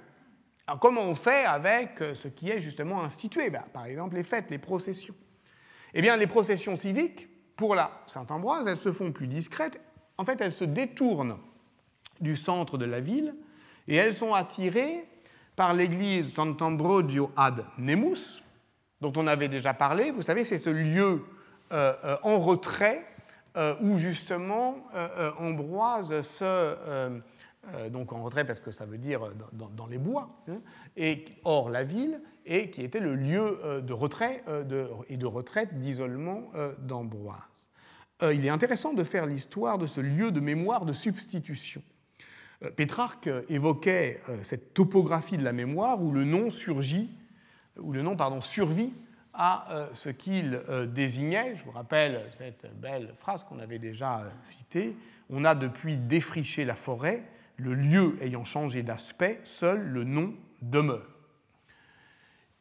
Alors 0.67 0.79
comment 0.81 1.03
on 1.03 1.15
fait 1.15 1.45
avec 1.45 2.01
euh, 2.01 2.15
ce 2.15 2.29
qui 2.29 2.51
est 2.51 2.61
justement 2.61 3.03
institué? 3.03 3.51
Ben, 3.51 3.65
Par 3.73 3.87
exemple 3.87 4.15
les 4.17 4.23
fêtes, 4.23 4.51
les 4.51 4.59
processions. 4.59 5.15
Eh 5.95 6.01
bien 6.01 6.17
les 6.17 6.27
processions 6.27 6.77
civiques 6.77 7.29
pour 7.57 7.75
la 7.75 7.91
Saint-Ambroise, 8.07 8.67
elles 8.67 8.79
se 8.79 8.93
font 8.93 9.13
plus 9.13 9.27
discrètes. 9.27 9.81
En 10.19 10.25
fait, 10.25 10.41
elles 10.41 10.53
se 10.53 10.65
détournent 10.65 11.37
du 12.21 12.37
centre 12.37 12.79
de 12.79 12.85
la 12.85 13.01
ville 13.01 13.35
et 13.89 13.97
elles 13.97 14.15
sont 14.15 14.33
attirées 14.33 15.05
par 15.57 15.75
l'église 15.75 16.33
Sant'Ambrogio 16.33 17.31
ad 17.37 17.65
Nemus, 17.79 18.43
dont 19.03 19.13
on 19.17 19.27
avait 19.27 19.49
déjà 19.49 19.75
parlé. 19.75 20.13
Vous 20.13 20.23
savez, 20.23 20.45
c'est 20.45 20.59
ce 20.59 20.71
lieu 20.71 21.25
euh, 21.73 21.93
euh, 22.05 22.17
en 22.23 22.39
retrait 22.39 23.05
euh, 23.57 23.75
où 23.83 23.99
justement 23.99 24.77
Ambroise 25.39 26.23
se 26.23 27.21
donc 27.91 28.13
en 28.13 28.25
retrait 28.25 28.45
parce 28.45 28.59
que 28.59 28.73
ça 28.73 28.87
veut 28.87 28.99
dire 28.99 29.21
dans, 29.53 29.87
les 29.87 29.99
bois, 29.99 30.31
hein, 30.49 30.59
et 30.97 31.27
hors 31.45 31.71
la 31.71 31.85
ville, 31.85 32.21
et 32.45 32.71
qui 32.71 32.83
était 32.83 32.99
le 32.99 33.15
lieu 33.15 33.61
de 33.81 33.93
retrait 33.93 34.43
et 35.09 35.17
de 35.17 35.27
retraite, 35.27 35.79
d'isolement 35.79 36.51
d'Ambroise. 36.79 37.39
il 38.21 38.45
est 38.45 38.49
intéressant 38.49 38.95
de 38.95 39.05
faire 39.05 39.27
l'histoire 39.27 39.79
de 39.79 39.87
ce 39.87 40.01
lieu 40.01 40.33
de 40.33 40.41
mémoire 40.41 40.85
de 40.85 40.93
substitution. 40.93 41.83
Pétrarque 42.75 43.31
évoquait 43.49 44.21
cette 44.43 44.75
topographie 44.75 45.39
de 45.39 45.45
la 45.45 45.53
mémoire 45.53 46.03
où 46.03 46.11
le 46.11 46.25
nom 46.25 46.51
surgit, 46.51 47.11
où 47.79 47.93
le 47.93 48.03
nom 48.03 48.17
pardon, 48.17 48.41
survit 48.41 48.93
à 49.35 49.89
ce 49.95 50.11
qu'il 50.11 50.61
désignait. 50.89 51.57
Je 51.57 51.65
vous 51.65 51.71
rappelle 51.71 52.27
cette 52.31 52.67
belle 52.79 53.15
phrase 53.19 53.45
qu'on 53.45 53.59
avait 53.59 53.79
déjà 53.79 54.25
citée. 54.43 54.95
On 55.31 55.45
a 55.45 55.55
depuis 55.55 55.97
défriché 55.97 56.67
la 56.67 56.75
forêt, 56.75 57.23
le 57.57 57.75
lieu 57.75 58.19
ayant 58.21 58.45
changé 58.45 58.83
d'aspect, 58.83 59.41
seul 59.45 59.81
le 59.81 60.05
nom 60.05 60.35
demeure. 60.61 61.13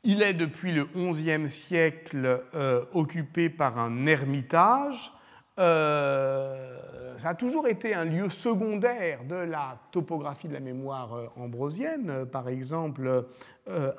Il 0.04 0.24
est 0.24 0.34
depuis 0.34 0.74
le 0.74 0.86
XIe 0.86 1.48
siècle 1.48 2.44
euh, 2.56 2.86
occupé 2.94 3.50
par 3.50 3.78
un 3.78 4.08
ermitage. 4.08 5.14
Euh, 5.62 7.18
ça 7.18 7.30
a 7.30 7.36
toujours 7.36 7.68
été 7.68 7.94
un 7.94 8.04
lieu 8.04 8.30
secondaire 8.30 9.24
de 9.24 9.36
la 9.36 9.78
topographie 9.92 10.48
de 10.48 10.54
la 10.54 10.60
mémoire 10.60 11.14
euh, 11.14 11.28
ambrosienne. 11.38 12.26
Par 12.26 12.50
exemple, 12.50 13.28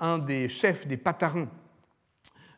un 0.00 0.18
des 0.18 0.48
chefs 0.48 0.86
des 0.86 0.96
Patarins, 0.96 1.48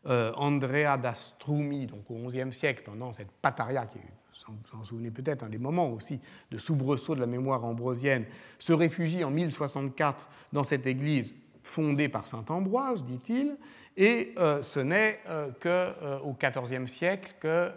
Andrea 0.07 0.97
d'Astrumi, 0.97 1.87
donc 1.87 2.11
au 2.11 2.17
XIe 2.27 2.53
siècle, 2.53 2.83
pendant 2.85 3.13
cette 3.13 3.31
Pataria 3.31 3.87
qui 3.87 3.99
est 3.99 4.13
vous 4.49 4.79
en 4.79 4.85
souvenez 4.85 5.11
peut-être, 5.11 5.43
un 5.45 5.49
des 5.49 5.59
moments 5.59 5.91
aussi 5.91 6.21
de 6.51 6.59
soubresaut 6.59 7.15
de 7.15 7.21
la 7.21 7.27
mémoire 7.27 7.65
ambrosienne, 7.65 8.27
se 8.59 8.73
réfugie 8.73 9.25
en 9.25 9.31
1064 9.31 10.29
dans 10.53 10.65
cette 10.65 10.87
église 10.87 11.35
fondée 11.63 12.09
par 12.09 12.27
saint 12.27 12.45
Ambroise, 12.49 13.05
dit-il, 13.05 13.57
et 13.97 14.35
euh, 14.39 14.61
ce 14.61 14.81
n'est 14.81 15.21
euh, 15.29 15.51
qu'au 15.61 15.69
euh, 15.69 16.51
XIVe 16.51 16.87
siècle, 16.87 17.35
que, 17.41 17.71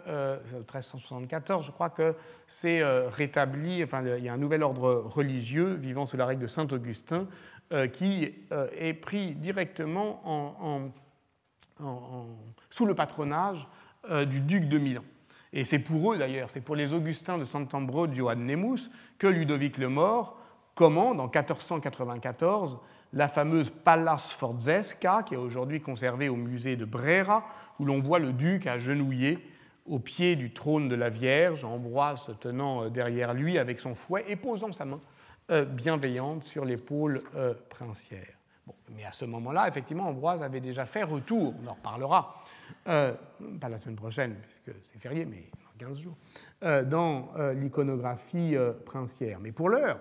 1374, 0.56 1.64
je 1.64 1.70
crois 1.70 1.90
que 1.90 2.14
c'est 2.46 2.82
rétabli, 3.08 3.84
enfin 3.84 4.02
il 4.16 4.24
y 4.24 4.28
a 4.28 4.32
un 4.32 4.38
nouvel 4.38 4.62
ordre 4.62 4.94
religieux 4.94 5.74
vivant 5.74 6.06
sous 6.06 6.16
la 6.16 6.26
règle 6.26 6.42
de 6.42 6.46
saint 6.46 6.66
Augustin 6.70 7.26
qui 7.92 8.34
est 8.50 8.94
pris 8.94 9.32
directement 9.32 10.22
en, 10.24 10.90
sous 12.70 12.86
le 12.86 12.94
patronage 12.94 13.68
du 14.26 14.40
duc 14.40 14.68
de 14.68 14.78
Milan. 14.78 15.04
Et 15.52 15.64
c'est 15.64 15.78
pour 15.78 16.12
eux 16.12 16.18
d'ailleurs, 16.18 16.48
c'est 16.50 16.62
pour 16.62 16.76
les 16.76 16.94
Augustins 16.94 17.36
de 17.36 17.44
Sant'Ambrogio 17.44 18.28
ad 18.28 18.38
Nemus 18.38 18.90
que 19.18 19.26
Ludovic 19.26 19.76
le 19.76 19.90
Mort 19.90 20.38
commande 20.78 21.20
en 21.20 21.24
1494 21.24 22.78
la 23.12 23.26
fameuse 23.26 23.68
Pallas 23.68 24.32
Forzesca, 24.38 25.24
qui 25.24 25.34
est 25.34 25.36
aujourd'hui 25.36 25.80
conservée 25.80 26.28
au 26.28 26.36
musée 26.36 26.76
de 26.76 26.84
Brera, 26.84 27.44
où 27.80 27.84
l'on 27.84 28.00
voit 28.00 28.20
le 28.20 28.32
duc 28.32 28.68
agenouillé 28.68 29.38
au 29.86 29.98
pied 29.98 30.36
du 30.36 30.52
trône 30.52 30.88
de 30.88 30.94
la 30.94 31.08
Vierge, 31.08 31.64
Ambroise 31.64 32.20
se 32.20 32.30
tenant 32.32 32.88
derrière 32.90 33.34
lui 33.34 33.58
avec 33.58 33.80
son 33.80 33.96
fouet 33.96 34.24
et 34.28 34.36
posant 34.36 34.70
sa 34.70 34.84
main 34.84 35.00
bienveillante 35.48 36.44
sur 36.44 36.64
l'épaule 36.64 37.24
princière. 37.70 38.36
mais 38.94 39.04
à 39.04 39.12
ce 39.12 39.24
moment-là, 39.24 39.68
effectivement, 39.68 40.08
Ambroise 40.08 40.42
avait 40.42 40.60
déjà 40.60 40.86
fait 40.86 41.02
retour, 41.02 41.54
on 41.62 41.66
en 41.66 41.74
reparlera, 41.74 42.36
pas 42.84 43.68
la 43.68 43.78
semaine 43.78 43.96
prochaine, 43.96 44.36
puisque 44.42 44.70
c'est 44.82 44.98
férié, 44.98 45.24
mais 45.24 45.50
dans 45.80 45.86
15 45.86 46.00
jours, 46.02 46.16
dans 46.86 47.30
l'iconographie 47.54 48.56
princière. 48.84 49.38
Mais 49.40 49.52
pour 49.52 49.68
l'heure, 49.68 49.98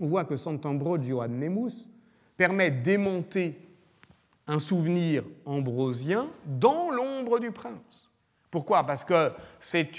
on 0.00 0.06
voit 0.06 0.24
que 0.24 0.36
Sant'Ambrogio 0.36 1.20
ad 1.20 1.30
Nemus 1.30 1.88
permet 2.36 2.70
d'émonter 2.70 3.58
un 4.46 4.58
souvenir 4.58 5.24
ambrosien 5.44 6.28
dans 6.44 6.90
l'ombre 6.90 7.38
du 7.38 7.52
prince. 7.52 8.10
Pourquoi? 8.50 8.84
Parce 8.84 9.04
que 9.04 9.32
c'est 9.60 9.90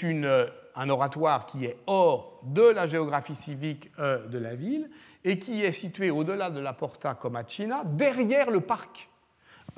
un 0.76 0.88
oratoire 0.88 1.46
qui 1.46 1.64
est 1.64 1.76
hors 1.86 2.40
de 2.44 2.62
la 2.62 2.86
géographie 2.86 3.34
civique 3.34 3.90
euh, 3.98 4.26
de 4.28 4.38
la 4.38 4.54
ville 4.54 4.90
et 5.24 5.38
qui 5.38 5.64
est 5.64 5.72
situé 5.72 6.10
au-delà 6.10 6.50
de 6.50 6.60
la 6.60 6.72
Porta 6.72 7.14
Comacina, 7.14 7.82
derrière 7.84 8.50
le 8.50 8.60
parc 8.60 9.08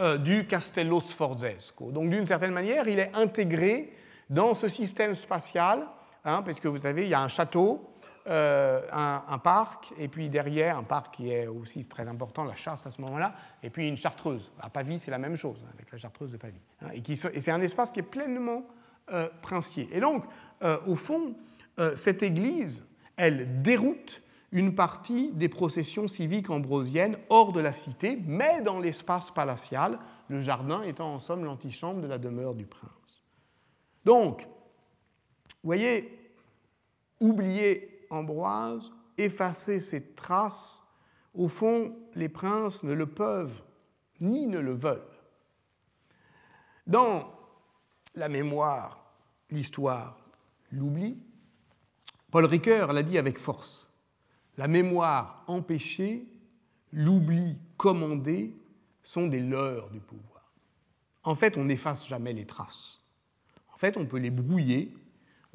euh, 0.01 0.19
du 0.19 0.47
Castello 0.47 1.01
Sforzesco. 1.01 1.91
Donc 1.93 2.11
d'une 2.11 2.27
certaine 2.27 2.53
manière, 2.53 2.89
il 2.89 2.99
est 2.99 3.15
intégré 3.15 3.93
dans 4.29 4.55
ce 4.55 4.69
système 4.69 5.15
spatial, 5.15 5.87
hein, 6.25 6.43
puisque 6.43 6.67
vous 6.67 6.79
savez, 6.79 7.05
il 7.05 7.09
y 7.09 7.15
a 7.15 7.23
un 7.23 7.29
château, 7.29 7.96
euh, 8.29 8.81
un, 8.91 9.39
parc, 9.39 9.93
et 9.99 10.09
puis 10.09 10.29
derrière, 10.29 10.79
un 10.79 10.83
parc 10.83 11.15
qui 11.15 11.31
est 11.31 11.47
aussi 11.47 11.87
très 11.89 12.09
important, 12.09 12.43
la 12.43 12.57
chasse 12.57 12.85
à 12.87 12.91
ce 12.91 13.01
moment-là, 13.03 13.35
et 13.63 13.71
puis 13.71 13.89
une 13.89 13.97
chartreuse. 13.97 14.51
À 14.61 14.69
Pavie, 14.69 14.99
c'est 14.99 15.13
la 15.13 15.19
même 15.19 15.37
chose, 15.37 15.65
avec 15.73 15.93
la 15.93 15.99
chartreuse 15.99 16.33
de 16.33 16.37
Pavie. 16.37 16.61
Hein, 16.83 16.89
et, 16.93 17.15
c'est 17.15 17.51
un 17.53 17.61
espace 17.61 17.93
qui 17.93 18.01
est 18.01 18.03
pleinement 18.03 18.67
euh, 19.13 19.29
princier. 19.43 19.89
Et 19.93 20.01
donc, 20.01 20.25
euh, 20.63 20.79
au 20.87 20.95
fond, 20.95 21.37
cette 21.95 22.23
église, 22.23 22.83
elle 23.17 23.61
déroute 23.61 24.23
une 24.51 24.75
partie 24.75 25.31
des 25.33 25.51
processions 25.51 26.09
civiques 26.09 26.49
ambrosiennes 26.49 27.19
hors 27.29 27.53
de 27.53 27.61
la 27.61 27.75
cité, 27.75 28.19
mais 28.27 28.63
dans 28.63 28.81
l'espace 28.81 29.31
palatial, 29.31 29.99
le 30.29 30.41
jardin 30.41 30.83
étant 30.83 31.13
en 31.13 31.19
somme 31.19 31.45
l'antichambre 31.45 32.01
de 32.01 32.07
la 32.07 32.17
demeure 32.17 32.55
du 32.55 32.65
prince. 32.65 33.23
Donc, 34.07 34.49
vous 35.63 35.69
voyez, 35.69 36.33
oublier 37.21 37.96
Ambroise, 38.11 38.91
effacer 39.19 39.81
ces 39.81 40.13
traces, 40.15 40.83
au 41.35 41.49
fond, 41.49 41.97
les 42.15 42.29
princes 42.29 42.83
ne 42.83 42.93
le 42.93 43.07
peuvent 43.07 43.63
ni 44.21 44.47
ne 44.47 44.59
le 44.59 44.73
veulent. 44.73 45.03
Dans 46.87 47.31
la 48.15 48.29
mémoire, 48.29 49.13
l'histoire, 49.51 50.17
l'oubli, 50.71 51.19
Paul 52.31 52.47
Ricoeur 52.47 52.93
l'a 52.93 53.03
dit 53.03 53.19
avec 53.19 53.39
force. 53.39 53.89
La 54.57 54.69
mémoire 54.69 55.45
empêchée, 55.47 56.27
l'oubli 56.93 57.59
commandé 57.77 58.57
sont 59.03 59.27
des 59.27 59.41
leurs 59.41 59.91
du 59.91 60.01
pouvoir. 60.01 60.53
En 61.23 61.35
fait, 61.35 61.57
on 61.59 61.65
n'efface 61.65 62.07
jamais 62.07 62.33
les 62.33 62.47
traces. 62.47 63.01
En 63.75 63.79
fait, 63.79 63.97
on 63.97 64.07
peut 64.07 64.19
les 64.19 64.31
brouiller 64.31 64.95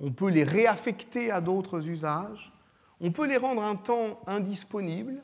on 0.02 0.12
peut 0.12 0.30
les 0.30 0.44
réaffecter 0.44 1.32
à 1.32 1.40
d'autres 1.42 1.88
usages, 1.88 2.52
on 3.00 3.12
peut 3.12 3.28
les 3.28 3.38
rendre 3.38 3.62
un 3.62 3.76
temps 3.76 4.20
indisponibles, 4.26 5.22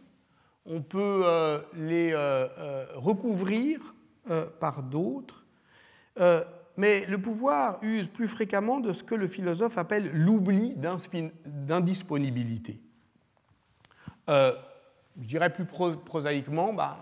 on 0.66 0.82
peut 0.82 1.24
euh, 1.26 1.60
les 1.74 2.14
euh, 2.14 2.48
euh, 2.58 2.86
recouvrir 2.96 3.94
par 4.60 4.84
d'autres, 4.84 5.46
mais 6.76 7.06
le 7.06 7.18
pouvoir 7.18 7.80
use 7.82 8.10
plus 8.10 8.28
fréquemment 8.28 8.82
de 8.82 8.92
ce 8.92 9.02
que 9.02 9.16
le 9.16 9.26
philosophe 9.26 9.78
appelle 9.78 10.12
l'oubli 10.12 10.76
d'indisponibilité. 10.76 12.82
je 14.28 14.54
dirais 15.16 15.54
plus 15.54 15.64
prosaïquement, 15.64 16.74
bah, 16.74 16.98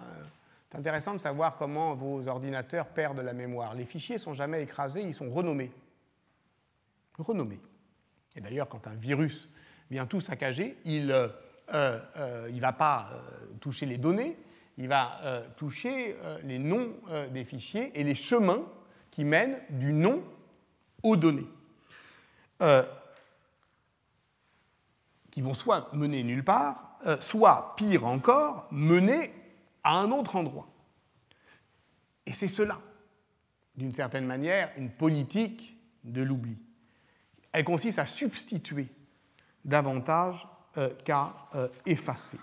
c'est 0.69 0.77
intéressant 0.77 1.15
de 1.15 1.19
savoir 1.19 1.57
comment 1.57 1.95
vos 1.95 2.27
ordinateurs 2.27 2.89
perdent 2.89 3.21
la 3.21 3.33
mémoire. 3.33 3.73
Les 3.73 3.85
fichiers 3.85 4.17
ne 4.17 4.21
sont 4.21 4.35
jamais 4.35 4.61
écrasés, 4.61 5.01
ils 5.01 5.15
sont 5.15 5.31
renommés 5.31 5.71
renommé. 7.17 7.59
Et 8.35 8.41
d'ailleurs, 8.41 8.69
quand 8.69 8.87
un 8.87 8.95
virus 8.95 9.49
vient 9.89 10.05
tout 10.05 10.19
saccager, 10.19 10.77
il 10.85 11.07
ne 11.07 11.29
euh, 11.73 11.99
euh, 12.17 12.51
va 12.59 12.73
pas 12.73 13.09
euh, 13.11 13.57
toucher 13.59 13.85
les 13.85 13.97
données, 13.97 14.37
il 14.77 14.87
va 14.89 15.21
toucher 15.55 16.17
les 16.43 16.59
noms 16.59 16.93
des 17.31 17.45
fichiers 17.45 17.97
et 17.97 18.03
les 18.03 18.13
chemins 18.13 18.61
qui 19.09 19.23
mènent 19.23 19.61
du 19.69 19.93
nom 19.93 20.21
aux 21.01 21.15
données, 21.15 21.47
qui 25.31 25.39
vont 25.39 25.53
soit 25.53 25.93
mener 25.93 26.23
nulle 26.23 26.43
part, 26.43 26.99
soit, 27.21 27.73
pire 27.77 28.05
encore, 28.05 28.67
mener 28.69 29.31
à 29.81 29.93
un 29.93 30.11
autre 30.11 30.35
endroit. 30.35 30.67
Et 32.25 32.33
c'est 32.33 32.49
cela, 32.49 32.81
d'une 33.77 33.93
certaine 33.93 34.25
manière, 34.25 34.71
une 34.75 34.91
politique 34.91 35.77
de 36.03 36.21
l'oubli 36.21 36.57
elle 37.55 37.63
consiste 37.63 37.99
à 37.99 38.05
substituer 38.05 38.89
davantage 39.63 40.45
euh, 40.77 40.89
qu'à 41.05 41.33
euh, 41.55 41.69
effacer. 41.85 42.37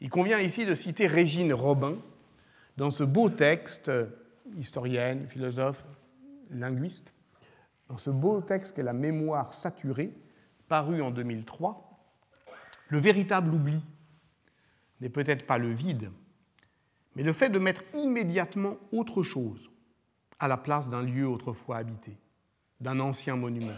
Il 0.00 0.10
convient 0.10 0.38
ici 0.38 0.64
de 0.64 0.76
citer 0.76 1.08
Régine 1.08 1.52
Robin 1.52 1.96
dans 2.76 2.90
ce 2.90 3.02
beau 3.02 3.30
texte, 3.30 3.88
euh, 3.88 4.06
historienne, 4.56 5.26
philosophe, 5.26 5.84
linguiste, 6.52 7.12
dans 7.88 7.98
ce 7.98 8.10
beau 8.10 8.40
texte 8.40 8.76
qu'est 8.76 8.84
La 8.84 8.92
mémoire 8.92 9.52
saturée, 9.52 10.12
paru 10.68 11.02
en 11.02 11.10
2003. 11.10 11.98
Le 12.90 12.98
véritable 12.98 13.52
oubli 13.52 13.82
n'est 15.00 15.08
peut-être 15.08 15.48
pas 15.48 15.58
le 15.58 15.72
vide, 15.72 16.12
mais 17.16 17.24
le 17.24 17.32
fait 17.32 17.50
de 17.50 17.58
mettre 17.58 17.82
immédiatement 17.92 18.76
autre 18.92 19.24
chose 19.24 19.68
à 20.38 20.46
la 20.46 20.56
place 20.56 20.88
d'un 20.88 21.02
lieu 21.02 21.26
autrefois 21.26 21.78
habité, 21.78 22.16
d'un 22.80 23.00
ancien 23.00 23.34
monument 23.34 23.74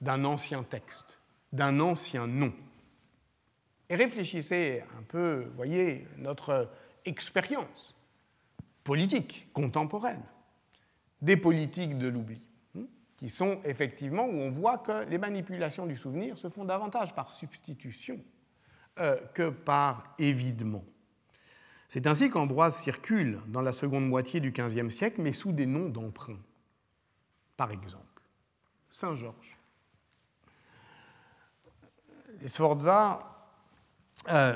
d'un 0.00 0.24
ancien 0.24 0.62
texte, 0.62 1.20
d'un 1.52 1.80
ancien 1.80 2.26
nom. 2.26 2.52
Et 3.88 3.96
réfléchissez 3.96 4.84
un 4.98 5.02
peu, 5.02 5.50
voyez, 5.56 6.06
notre 6.18 6.70
expérience 7.04 7.96
politique 8.84 9.48
contemporaine, 9.52 10.22
des 11.20 11.36
politiques 11.36 11.98
de 11.98 12.08
l'oubli, 12.08 12.40
hein, 12.76 12.84
qui 13.16 13.28
sont 13.28 13.60
effectivement 13.64 14.24
où 14.24 14.40
on 14.40 14.50
voit 14.50 14.78
que 14.78 15.04
les 15.08 15.18
manipulations 15.18 15.86
du 15.86 15.96
souvenir 15.96 16.38
se 16.38 16.48
font 16.48 16.64
davantage 16.64 17.14
par 17.14 17.30
substitution 17.30 18.18
euh, 18.98 19.16
que 19.34 19.50
par 19.50 20.14
évidement. 20.18 20.84
C'est 21.88 22.06
ainsi 22.06 22.28
qu'Ambroise 22.28 22.76
circule 22.76 23.38
dans 23.48 23.62
la 23.62 23.72
seconde 23.72 24.06
moitié 24.06 24.40
du 24.40 24.52
XVe 24.52 24.90
siècle, 24.90 25.22
mais 25.22 25.32
sous 25.32 25.52
des 25.52 25.66
noms 25.66 25.88
d'emprunt. 25.88 26.38
Par 27.56 27.70
exemple, 27.70 28.22
Saint 28.90 29.16
Sforza, 32.46 33.20
euh, 34.30 34.54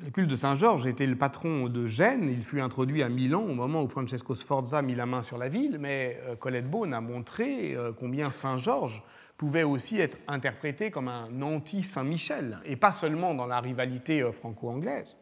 le 0.00 0.10
culte 0.10 0.28
de 0.28 0.34
Saint-Georges 0.34 0.86
était 0.86 1.06
le 1.06 1.16
patron 1.16 1.68
de 1.68 1.86
Gênes. 1.86 2.28
Il 2.28 2.42
fut 2.42 2.60
introduit 2.60 3.02
à 3.02 3.08
Milan 3.08 3.42
au 3.42 3.54
moment 3.54 3.82
où 3.82 3.88
Francesco 3.88 4.34
Sforza 4.34 4.82
mit 4.82 4.96
la 4.96 5.06
main 5.06 5.22
sur 5.22 5.38
la 5.38 5.48
ville, 5.48 5.78
mais 5.78 6.20
euh, 6.26 6.34
Colette 6.34 6.68
Beaune 6.68 6.92
a 6.92 7.00
montré 7.00 7.74
euh, 7.74 7.92
combien 7.92 8.32
Saint-Georges 8.32 9.02
pouvait 9.36 9.62
aussi 9.62 10.00
être 10.00 10.18
interprété 10.26 10.90
comme 10.90 11.08
un 11.08 11.42
anti-Saint-Michel, 11.42 12.58
et 12.64 12.76
pas 12.76 12.92
seulement 12.92 13.34
dans 13.34 13.46
la 13.46 13.60
rivalité 13.60 14.30
franco-anglaise. 14.30 15.16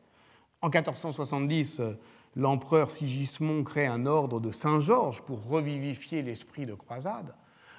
En 0.63 0.69
1470, 0.69 1.81
l'empereur 2.37 2.91
Sigismond 2.91 3.65
crée 3.65 3.87
un 3.87 4.05
ordre 4.05 4.41
de 4.41 4.51
Saint-Georges 4.51 5.23
pour 5.23 5.47
revivifier 5.47 6.21
l'esprit 6.21 6.67
de 6.67 6.75
croisade. 6.75 7.35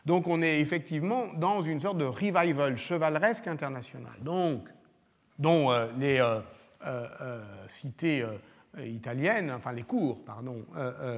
Donc 0.05 0.27
on 0.27 0.41
est 0.41 0.59
effectivement 0.59 1.27
dans 1.35 1.61
une 1.61 1.79
sorte 1.79 1.97
de 1.97 2.05
revival 2.05 2.75
chevaleresque 2.75 3.47
international, 3.47 4.13
donc, 4.21 4.67
dont 5.37 5.71
euh, 5.71 5.87
les 5.97 6.19
euh, 6.19 6.39
euh, 6.85 7.43
cités 7.67 8.25
italiennes, 8.83 9.51
enfin 9.51 9.73
les 9.73 9.83
cours 9.83 10.23
pardon, 10.23 10.65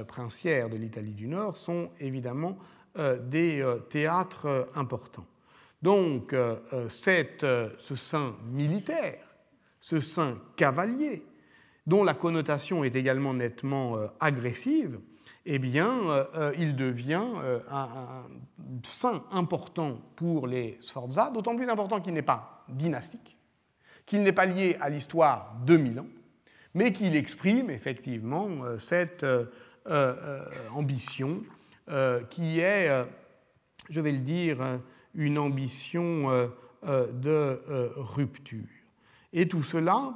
princières 0.08 0.68
de 0.68 0.76
l'Italie 0.76 1.12
du 1.12 1.28
Nord 1.28 1.56
sont 1.56 1.90
évidemment 2.00 2.58
des 2.96 3.64
théâtres 3.88 4.68
importants. 4.74 5.26
Donc 5.80 6.34
cette, 6.88 7.46
ce 7.78 7.94
saint 7.94 8.34
militaire, 8.50 9.20
ce 9.80 10.00
saint 10.00 10.36
cavalier, 10.56 11.24
dont 11.86 12.02
la 12.02 12.14
connotation 12.14 12.82
est 12.82 12.96
également 12.96 13.34
nettement 13.34 13.96
agressive, 14.18 14.98
eh 15.46 15.58
bien, 15.58 16.08
euh, 16.08 16.24
euh, 16.34 16.52
il 16.58 16.74
devient 16.74 17.26
euh, 17.42 17.60
un, 17.70 18.24
saint 18.82 19.24
important 19.30 20.00
pour 20.16 20.46
les 20.46 20.78
Sforza, 20.80 21.30
d'autant 21.30 21.54
plus 21.56 21.68
important 21.68 22.00
qu'il 22.00 22.14
n'est 22.14 22.22
pas 22.22 22.64
dynastique, 22.68 23.36
qu'il 24.06 24.22
n'est 24.22 24.32
pas 24.32 24.46
lié 24.46 24.76
à 24.80 24.88
l'histoire 24.88 25.56
de 25.66 25.76
Milan, 25.76 26.06
mais 26.74 26.92
qu'il 26.92 27.14
exprime 27.14 27.70
effectivement 27.70 28.48
cette 28.78 29.24
ambition 30.74 31.42
qui 32.30 32.58
est, 32.58 33.06
je 33.88 34.00
vais 34.00 34.12
le 34.12 34.18
dire, 34.18 34.80
une 35.14 35.38
ambition 35.38 36.50
de 36.82 37.60
rupture. 37.96 38.66
Et 39.32 39.46
tout 39.46 39.62
cela, 39.62 40.14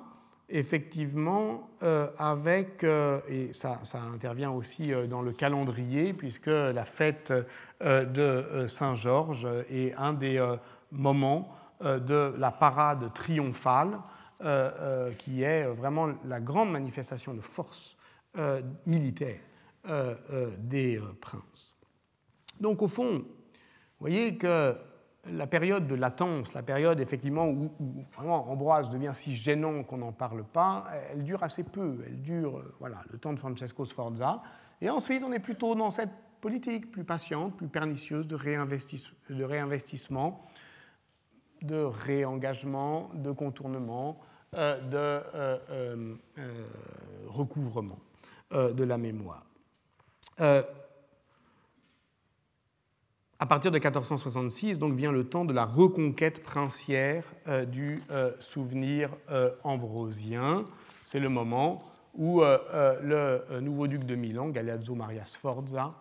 effectivement, 0.49 1.70
avec, 2.18 2.84
et 2.84 3.53
ça, 3.53 3.80
intervient 4.12 4.51
aussi 4.51 4.92
dans 5.09 5.22
le 5.22 5.32
calendrier, 5.32 6.12
puisque 6.12 6.46
la 6.46 6.84
fête 6.84 7.32
de 7.80 8.66
Saint-Georges 8.68 9.46
est 9.70 9.94
un 9.94 10.14
des 10.14 10.44
moments 10.90 11.55
de 11.82 12.34
la 12.38 12.51
parade 12.51 13.12
triomphale 13.14 13.99
euh, 14.40 14.70
euh, 14.78 15.12
qui 15.14 15.42
est 15.42 15.64
vraiment 15.64 16.14
la 16.24 16.38
grande 16.38 16.70
manifestation 16.70 17.34
de 17.34 17.40
force 17.40 17.96
euh, 18.36 18.62
militaire 18.86 19.40
des 20.59 21.01
princes. 21.20 21.76
Donc 22.61 22.82
au 22.82 22.88
fond, 22.88 23.14
vous 23.14 23.24
voyez 23.99 24.36
que 24.36 24.76
la 25.33 25.47
période 25.47 25.87
de 25.87 25.95
latence, 25.95 26.53
la 26.55 26.62
période 26.62 27.01
effectivement 27.01 27.47
où, 27.47 27.70
Ambroise 28.26 28.91
devient 28.91 29.12
si 29.14 29.35
gênant 29.35 29.83
qu'on 29.83 29.99
n'en 29.99 30.12
parle 30.12 30.45
pas, 30.45 30.87
elle 31.11 31.24
dure 31.24 31.43
assez 31.43 31.64
peu. 31.64 32.05
Elle 32.07 32.20
dure 32.20 32.62
voilà, 32.79 33.03
le 33.11 33.18
temps 33.18 33.33
de 33.33 33.39
Francesco 33.39 33.85
Sforza. 33.85 34.43
Et 34.81 34.91
ensuite, 34.91 35.22
on 35.24 35.33
est 35.33 35.39
plutôt 35.39 35.74
dans 35.74 35.91
cette 35.91 36.11
politique 36.41 36.91
plus 36.91 37.05
patiente, 37.05 37.57
plus 37.57 37.68
pernicieuse 37.68 38.26
de, 38.26 38.37
réinvestissement, 38.37 40.47
de 41.62 41.76
réengagement, 41.76 43.11
de 43.14 43.33
contournement, 43.33 44.20
euh, 44.55 44.81
de 44.81 45.24
euh, 45.35 46.16
euh, 46.39 46.66
recouvrement 47.26 47.99
de 48.51 48.83
la 48.83 48.97
mémoire. 48.97 49.45
À 53.41 53.47
partir 53.47 53.70
de 53.70 53.76
1466, 53.76 54.78
donc, 54.78 54.95
vient 54.95 55.12
le 55.12 55.24
temps 55.24 55.45
de 55.45 55.53
la 55.53 55.64
reconquête 55.64 56.43
princière 56.43 57.24
du 57.68 58.03
souvenir 58.41 59.11
ambrosien. 59.62 60.64
C'est 61.05 61.20
le 61.20 61.28
moment 61.28 61.84
où 62.14 62.41
le 62.43 63.61
nouveau 63.61 63.86
duc 63.86 64.05
de 64.05 64.16
Milan, 64.16 64.49
Galeazzo 64.49 64.95
Maria 64.95 65.24
Sforza, 65.26 65.95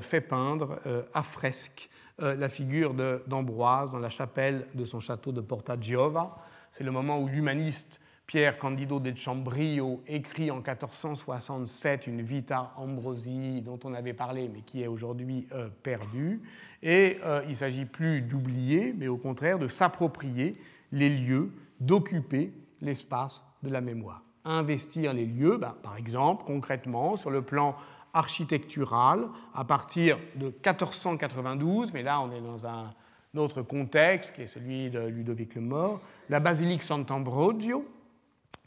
fait 0.00 0.22
peindre 0.22 0.78
à 1.12 1.22
fresque 1.22 1.90
la 2.18 2.48
figure 2.48 2.94
d'Ambroise 3.26 3.92
dans 3.92 3.98
la 3.98 4.08
chapelle 4.08 4.66
de 4.74 4.84
son 4.86 5.00
château 5.00 5.32
de 5.32 5.42
Porta 5.42 5.78
Giova. 5.78 6.38
C'est 6.70 6.84
le 6.84 6.90
moment 6.90 7.20
où 7.20 7.28
l'humaniste 7.28 8.00
Pierre 8.26 8.58
Candido 8.58 8.98
de 8.98 9.14
Chambrio 9.14 10.02
écrit 10.08 10.50
en 10.50 10.56
1467 10.56 12.08
une 12.08 12.22
Vita 12.22 12.72
Ambrosi 12.76 13.62
dont 13.62 13.78
on 13.84 13.94
avait 13.94 14.14
parlé 14.14 14.50
mais 14.52 14.62
qui 14.62 14.82
est 14.82 14.88
aujourd'hui 14.88 15.46
euh, 15.52 15.68
perdue. 15.84 16.42
Et 16.82 17.18
euh, 17.24 17.42
il 17.44 17.50
ne 17.50 17.54
s'agit 17.54 17.84
plus 17.84 18.22
d'oublier, 18.22 18.92
mais 18.96 19.06
au 19.06 19.16
contraire 19.16 19.60
de 19.60 19.68
s'approprier 19.68 20.56
les 20.90 21.08
lieux, 21.08 21.52
d'occuper 21.78 22.52
l'espace 22.80 23.44
de 23.62 23.70
la 23.70 23.80
mémoire. 23.80 24.22
Investir 24.44 25.12
les 25.12 25.26
lieux, 25.26 25.56
ben, 25.56 25.76
par 25.82 25.96
exemple, 25.96 26.44
concrètement, 26.44 27.16
sur 27.16 27.30
le 27.30 27.42
plan 27.42 27.76
architectural, 28.12 29.28
à 29.54 29.64
partir 29.64 30.18
de 30.34 30.46
1492, 30.46 31.92
mais 31.92 32.02
là 32.02 32.20
on 32.20 32.32
est 32.32 32.40
dans 32.40 32.66
un 32.66 32.92
autre 33.36 33.62
contexte, 33.62 34.34
qui 34.34 34.42
est 34.42 34.46
celui 34.46 34.90
de 34.90 34.98
Ludovic 34.98 35.54
le 35.54 35.60
Mort, 35.60 36.00
la 36.28 36.40
basilique 36.40 36.82
Sant'Ambrogio 36.82 37.84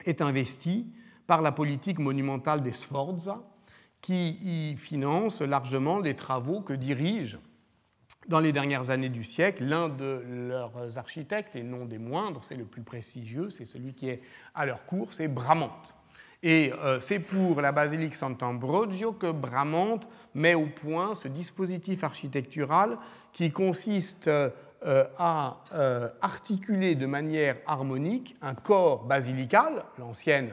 est 0.05 0.21
investie 0.21 0.91
par 1.27 1.41
la 1.41 1.51
politique 1.51 1.99
monumentale 1.99 2.61
des 2.61 2.71
Sforza, 2.71 3.41
qui 4.01 4.39
y 4.41 4.75
finance 4.77 5.41
largement 5.41 5.99
les 5.99 6.15
travaux 6.15 6.61
que 6.61 6.73
dirige 6.73 7.37
dans 8.27 8.39
les 8.39 8.51
dernières 8.51 8.89
années 8.89 9.09
du 9.09 9.23
siècle 9.23 9.63
l'un 9.63 9.89
de 9.89 10.23
leurs 10.25 10.97
architectes, 10.97 11.55
et 11.55 11.63
non 11.63 11.85
des 11.85 11.97
moindres, 11.97 12.43
c'est 12.43 12.55
le 12.55 12.65
plus 12.65 12.83
prestigieux, 12.83 13.49
c'est 13.49 13.65
celui 13.65 13.93
qui 13.93 14.09
est 14.09 14.21
à 14.55 14.65
leur 14.65 14.85
cours, 14.85 15.13
c'est 15.13 15.27
Bramante. 15.27 15.95
Et 16.41 16.71
euh, 16.71 16.99
c'est 17.01 17.19
pour 17.19 17.59
la 17.59 17.73
basilique 17.73 18.15
Sant'Ambrogio 18.15 19.11
que 19.11 19.31
Bramante 19.31 20.07
met 20.33 20.55
au 20.55 20.67
point 20.67 21.13
ce 21.13 21.27
dispositif 21.27 22.03
architectural 22.03 22.97
qui 23.33 23.51
consiste 23.51 24.29
euh, 24.29 24.49
à 25.17 25.57
euh, 25.73 26.09
articuler 26.21 26.95
de 26.95 27.05
manière 27.05 27.57
harmonique 27.65 28.35
un 28.41 28.55
corps 28.55 29.03
basilical, 29.03 29.83
l'ancienne 29.97 30.51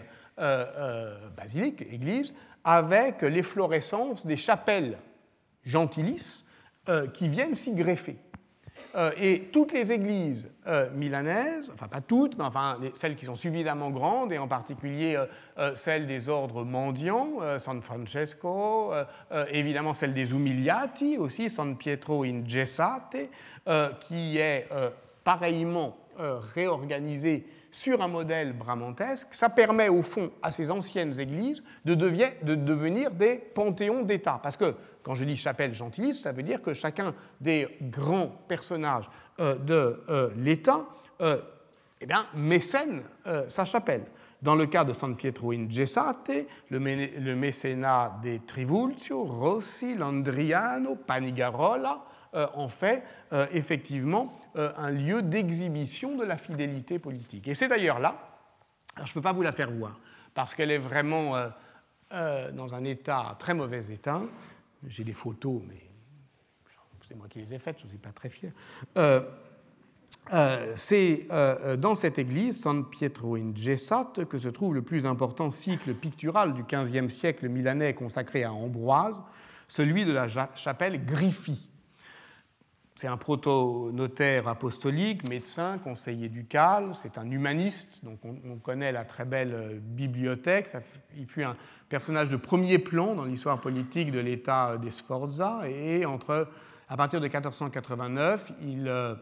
basilique, 1.34 1.80
église, 1.90 2.34
avec 2.62 3.22
l'efflorescence 3.22 4.26
des 4.26 4.36
chapelles 4.36 4.98
gentilis 5.64 6.44
qui 7.14 7.28
viennent 7.30 7.54
s'y 7.54 7.72
greffer. 7.72 8.18
Euh, 8.96 9.10
et 9.20 9.48
toutes 9.52 9.72
les 9.72 9.92
églises 9.92 10.48
euh, 10.66 10.88
milanaises, 10.94 11.70
enfin 11.72 11.86
pas 11.86 12.00
toutes, 12.00 12.38
mais 12.38 12.44
enfin 12.44 12.78
celles 12.94 13.14
qui 13.14 13.26
sont 13.26 13.34
suffisamment 13.34 13.90
grandes, 13.90 14.32
et 14.32 14.38
en 14.38 14.48
particulier 14.48 15.22
euh, 15.58 15.74
celles 15.74 16.06
des 16.06 16.30
ordres 16.30 16.64
mendiants, 16.64 17.38
San 17.58 17.82
Francesco, 17.82 18.92
évidemment 19.50 19.92
celle 19.92 20.14
des 20.14 20.32
Umiliati 20.32 21.18
aussi, 21.18 21.50
San 21.50 21.76
Pietro 21.76 22.24
in 22.24 22.42
Gessate, 22.46 23.16
qui 24.00 24.38
est 24.38 24.68
pareillement 25.24 25.96
réorganisée 26.54 27.46
sur 27.70 28.00
un 28.00 28.08
modèle 28.08 28.54
bramantesque, 28.54 29.28
ça 29.32 29.50
permet 29.50 29.90
au 29.90 30.00
fond 30.00 30.30
à 30.42 30.50
ces 30.50 30.70
anciennes 30.70 31.20
églises 31.20 31.62
de, 31.84 31.94
de 31.94 32.54
devenir 32.54 33.10
des 33.10 33.36
panthéons 33.36 34.02
d'État. 34.02 34.40
Parce 34.42 34.56
que 34.56 34.74
quand 35.06 35.14
je 35.14 35.22
dis 35.22 35.36
chapelle 35.36 35.72
gentiliste, 35.72 36.24
ça 36.24 36.32
veut 36.32 36.42
dire 36.42 36.60
que 36.60 36.74
chacun 36.74 37.14
des 37.40 37.78
grands 37.80 38.26
personnages 38.26 39.08
euh, 39.38 39.54
de 39.54 40.02
euh, 40.08 40.30
l'État 40.36 40.84
euh, 41.20 41.40
eh 42.00 42.06
bien, 42.06 42.26
mécène 42.34 43.04
sa 43.46 43.64
chapelle. 43.64 44.04
Dans 44.42 44.56
le 44.56 44.66
cas 44.66 44.82
de 44.82 44.92
San 44.92 45.14
Pietro 45.14 45.52
in 45.52 45.70
Gessate, 45.70 46.30
le, 46.70 47.34
mécénat 47.36 48.18
des 48.20 48.40
Trivulzio, 48.40 49.22
Rossi, 49.22 49.94
Landriano, 49.94 50.96
Panigarola 50.96 52.04
en 52.34 52.68
fait 52.68 53.02
effectivement 53.52 54.38
un 54.54 54.90
lieu 54.90 55.22
d'exhibition 55.22 56.16
de 56.16 56.24
la 56.24 56.36
fidélité 56.36 56.98
politique. 56.98 57.48
Et 57.48 57.54
c'est 57.54 57.68
d'ailleurs 57.68 57.98
là, 57.98 58.18
je 58.98 59.10
ne 59.10 59.14
peux 59.14 59.22
pas 59.22 59.32
vous 59.32 59.40
la 59.40 59.52
faire 59.52 59.70
voir, 59.70 59.98
parce 60.34 60.54
qu'elle 60.54 60.70
est 60.70 60.76
vraiment 60.76 61.32
dans 62.10 62.74
un 62.74 62.84
état, 62.84 63.36
très 63.38 63.54
mauvais 63.54 63.86
état, 63.86 64.20
j'ai 64.86 65.04
des 65.04 65.12
photos, 65.12 65.62
mais 65.68 65.90
c'est 67.08 67.14
moi 67.14 67.28
qui 67.28 67.38
les 67.38 67.54
ai 67.54 67.58
faites, 67.58 67.78
je 67.78 67.84
ne 67.84 67.88
suis 67.90 67.98
pas 67.98 68.12
très 68.12 68.28
fier. 68.28 68.52
Euh, 68.96 69.20
euh, 70.32 70.72
c'est 70.74 71.26
euh, 71.30 71.76
dans 71.76 71.94
cette 71.94 72.18
église, 72.18 72.60
San 72.60 72.84
Pietro 72.88 73.36
in 73.36 73.54
Gessate, 73.54 74.24
que 74.24 74.38
se 74.38 74.48
trouve 74.48 74.74
le 74.74 74.82
plus 74.82 75.06
important 75.06 75.50
cycle 75.50 75.94
pictural 75.94 76.52
du 76.52 76.64
XVe 76.64 77.08
siècle 77.08 77.48
milanais 77.48 77.94
consacré 77.94 78.42
à 78.42 78.52
Ambroise, 78.52 79.22
celui 79.68 80.04
de 80.04 80.12
la 80.12 80.26
chapelle 80.54 81.04
Griffi. 81.04 81.68
C'est 82.96 83.08
un 83.08 83.18
proto-notaire 83.18 84.48
apostolique, 84.48 85.28
médecin, 85.28 85.76
conseiller 85.76 86.30
ducal, 86.30 86.94
c'est 86.94 87.18
un 87.18 87.30
humaniste, 87.30 88.02
donc 88.02 88.20
on, 88.24 88.56
connaît 88.56 88.90
la 88.90 89.04
très 89.04 89.26
belle 89.26 89.52
euh, 89.52 89.78
bibliothèque. 89.78 90.74
il 91.14 91.26
fut 91.26 91.42
un 91.42 91.56
personnage 91.90 92.30
de 92.30 92.38
premier 92.38 92.78
plan 92.78 93.14
dans 93.14 93.26
l'histoire 93.26 93.60
politique 93.60 94.10
de 94.10 94.18
l'État 94.18 94.78
des 94.78 94.90
Sforza, 94.90 95.68
et 95.68 96.06
entre, 96.06 96.48
à 96.88 96.96
partir 96.96 97.20
de 97.20 97.26
1489, 97.26 98.52
il 98.62 98.88
euh, 98.88 99.14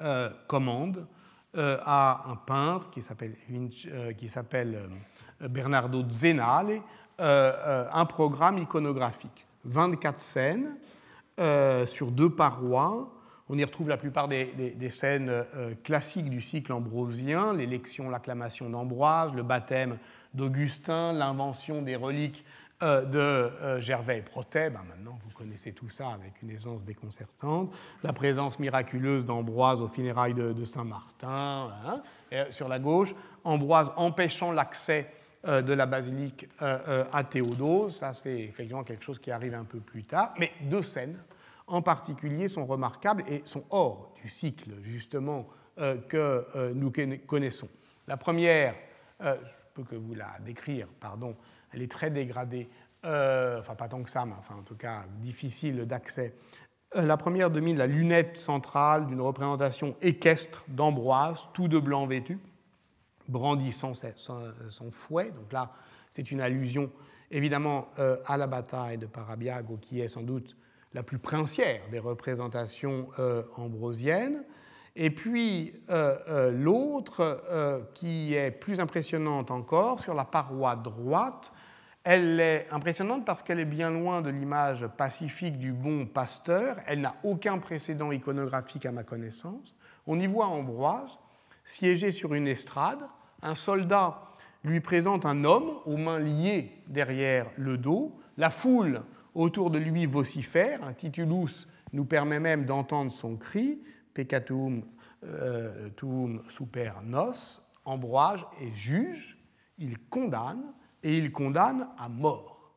euh, 0.00 0.30
commande 0.48 1.06
à 1.54 2.24
un 2.28 2.36
peintre 2.36 2.88
qui 2.90 3.02
s'appelle 3.02 4.88
Bernardo 5.38 6.02
Zenale 6.08 6.80
un 7.18 8.06
programme 8.06 8.56
iconographique. 8.56 9.44
24 9.66 10.18
scènes 10.18 10.74
euh, 11.40 11.86
sur 11.86 12.10
deux 12.10 12.30
parois. 12.30 13.10
On 13.48 13.56
y 13.56 13.64
retrouve 13.64 13.88
la 13.88 13.96
plupart 13.96 14.28
des, 14.28 14.90
scènes 14.90 15.28
euh, 15.30 15.74
classiques 15.82 16.28
du 16.28 16.40
cycle 16.40 16.72
ambrosien, 16.72 17.52
l'élection, 17.54 18.10
l'acclamation 18.10 18.68
d'Ambroise, 18.68 19.34
le 19.34 19.42
baptême 19.42 19.98
d'Augustin, 20.34 21.12
l'invention 21.12 21.82
des 21.82 21.96
reliques 21.96 22.44
euh, 22.82 23.02
de 23.02 23.80
Gervais 23.80 24.18
et 24.18 24.22
Protet. 24.22 24.70
Ben, 24.70 24.82
maintenant, 24.88 25.18
vous 25.24 25.30
connaissez 25.30 25.72
tout 25.72 25.88
ça 25.88 26.08
avec 26.08 26.42
une 26.42 26.50
aisance 26.50 26.84
déconcertante. 26.84 27.74
La 28.02 28.12
présence 28.12 28.58
miraculeuse 28.58 29.24
d'Ambroise 29.24 29.80
aux 29.80 29.88
funérailles 29.88 30.34
de, 30.34 30.64
Saint-Martin. 30.64 31.70
Hein. 31.86 32.02
sur 32.50 32.68
la 32.68 32.78
gauche, 32.78 33.14
Ambroise 33.44 33.90
empêchant 33.96 34.52
l'accès 34.52 35.10
de 35.44 35.72
la 35.72 35.86
basilique 35.86 36.48
euh, 36.62 36.78
euh, 36.86 37.04
à 37.12 37.24
Théodose. 37.24 37.96
Ça, 37.96 38.12
c'est 38.12 38.40
effectivement 38.40 38.84
quelque 38.84 39.02
chose 39.02 39.18
qui 39.18 39.30
arrive 39.30 39.54
un 39.54 39.64
peu 39.64 39.80
plus 39.80 40.04
tard. 40.04 40.34
Mais 40.38 40.52
deux 40.62 40.82
scènes 40.82 41.18
en 41.66 41.82
particulier 41.82 42.48
sont 42.48 42.66
remarquables 42.66 43.24
et 43.28 43.42
sont 43.44 43.64
hors 43.70 44.14
du 44.20 44.28
cycle, 44.28 44.70
justement, 44.82 45.48
que 46.08 46.72
nous 46.74 46.92
connaissons. 47.26 47.68
La 48.06 48.16
première, 48.18 48.74
je 49.20 49.30
peux 49.72 49.84
que 49.84 49.94
vous 49.94 50.14
la 50.14 50.36
décrire, 50.44 50.86
pardon, 51.00 51.34
elle 51.72 51.80
est 51.80 51.90
très 51.90 52.10
dégradée 52.10 52.68
enfin 53.04 53.74
pas 53.74 53.88
tant 53.88 54.02
que 54.02 54.10
ça, 54.10 54.26
mais 54.26 54.34
enfin 54.38 54.56
en 54.56 54.62
tout 54.62 54.74
cas 54.74 55.04
difficile 55.20 55.86
d'accès. 55.86 56.34
la 56.94 57.16
première 57.16 57.50
domine 57.50 57.78
la 57.78 57.86
lunette 57.86 58.36
centrale 58.36 59.06
d'une 59.06 59.20
représentation 59.20 59.96
équestre 60.02 60.64
d'Ambroise, 60.68 61.48
tout 61.54 61.68
de 61.68 61.78
blanc 61.78 62.06
vêtu, 62.06 62.38
brandissant 63.28 63.92
son, 63.94 64.90
fouet. 64.90 65.30
Donc 65.30 65.52
là, 65.52 65.72
c'est 66.10 66.30
une 66.30 66.40
allusion 66.40 66.90
évidemment 67.30 67.88
à 68.26 68.36
la 68.36 68.46
bataille 68.46 68.98
de 68.98 69.06
Parabiago, 69.06 69.78
qui 69.80 70.00
est 70.00 70.08
sans 70.08 70.22
doute 70.22 70.56
la 70.92 71.02
plus 71.02 71.18
princière 71.18 71.80
des 71.90 71.98
représentations 71.98 73.08
ambrosiennes. 73.56 74.44
Et 74.94 75.10
puis 75.10 75.74
euh, 75.90 76.18
euh, 76.28 76.50
l'autre, 76.50 77.42
euh, 77.50 77.82
qui 77.94 78.34
est 78.34 78.50
plus 78.50 78.78
impressionnante 78.78 79.50
encore, 79.50 80.00
sur 80.00 80.14
la 80.14 80.24
paroi 80.24 80.76
droite, 80.76 81.50
elle 82.04 82.40
est 82.40 82.66
impressionnante 82.70 83.24
parce 83.24 83.42
qu'elle 83.42 83.60
est 83.60 83.64
bien 83.64 83.90
loin 83.90 84.20
de 84.22 84.28
l'image 84.28 84.86
pacifique 84.98 85.58
du 85.58 85.72
bon 85.72 86.04
pasteur. 86.04 86.76
Elle 86.86 87.00
n'a 87.00 87.14
aucun 87.22 87.58
précédent 87.58 88.10
iconographique 88.12 88.84
à 88.86 88.92
ma 88.92 89.04
connaissance. 89.04 89.74
On 90.06 90.18
y 90.18 90.26
voit 90.26 90.46
Ambroise 90.46 91.18
siégé 91.64 92.10
sur 92.10 92.34
une 92.34 92.48
estrade. 92.48 93.00
Un 93.42 93.54
soldat 93.54 94.22
lui 94.64 94.80
présente 94.80 95.26
un 95.26 95.44
homme 95.44 95.78
aux 95.84 95.96
mains 95.96 96.18
liées 96.18 96.70
derrière 96.86 97.46
le 97.56 97.78
dos. 97.78 98.18
La 98.36 98.50
foule 98.50 99.02
autour 99.34 99.70
de 99.70 99.78
lui 99.78 100.06
vocifère. 100.06 100.84
Un 100.84 100.92
titulus 100.92 101.66
nous 101.92 102.04
permet 102.04 102.40
même 102.40 102.64
d'entendre 102.64 103.10
son 103.10 103.36
cri 103.36 103.80
peccatum 104.14 104.82
euh, 105.24 105.88
tuum 105.90 106.42
super 106.48 107.00
nos, 107.02 107.32
Ambroise 107.84 108.40
est 108.60 108.72
juge, 108.72 109.38
il 109.78 109.98
condamne, 109.98 110.62
et 111.02 111.16
il 111.16 111.32
condamne 111.32 111.88
à 111.98 112.08
mort. 112.08 112.72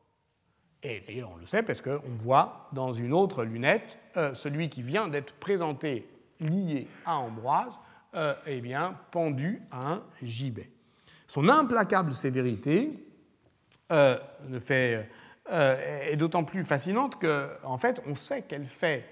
Et, 0.82 1.24
on 1.24 1.38
le 1.38 1.46
sait 1.46 1.64
parce 1.64 1.82
qu'on 1.82 2.16
voit 2.20 2.70
dans 2.74 2.92
une 2.92 3.14
autre 3.14 3.44
lunette 3.44 3.98
euh, 4.18 4.34
celui 4.34 4.70
qui 4.70 4.84
vient 4.84 5.08
d'être 5.08 5.34
présenté 5.34 6.08
lié 6.40 6.88
à 7.06 7.18
Ambroise, 7.18 7.80
euh, 8.16 8.34
eh 8.46 8.62
bien, 8.62 8.98
pendu 9.12 9.62
à 9.72 9.94
un 9.94 10.04
gibet. 10.22 10.70
Son 11.28 11.50
implacable 11.50 12.14
sévérité 12.14 13.04
ne 13.90 14.60
fait, 14.60 15.10
est 15.50 16.16
d'autant 16.16 16.44
plus 16.44 16.66
fascinante 16.66 17.20
qu'en 17.20 17.48
en 17.64 17.78
fait, 17.78 18.02
on 18.08 18.16
sait 18.16 18.44
qu'elle 18.44 18.66
fait 18.66 19.06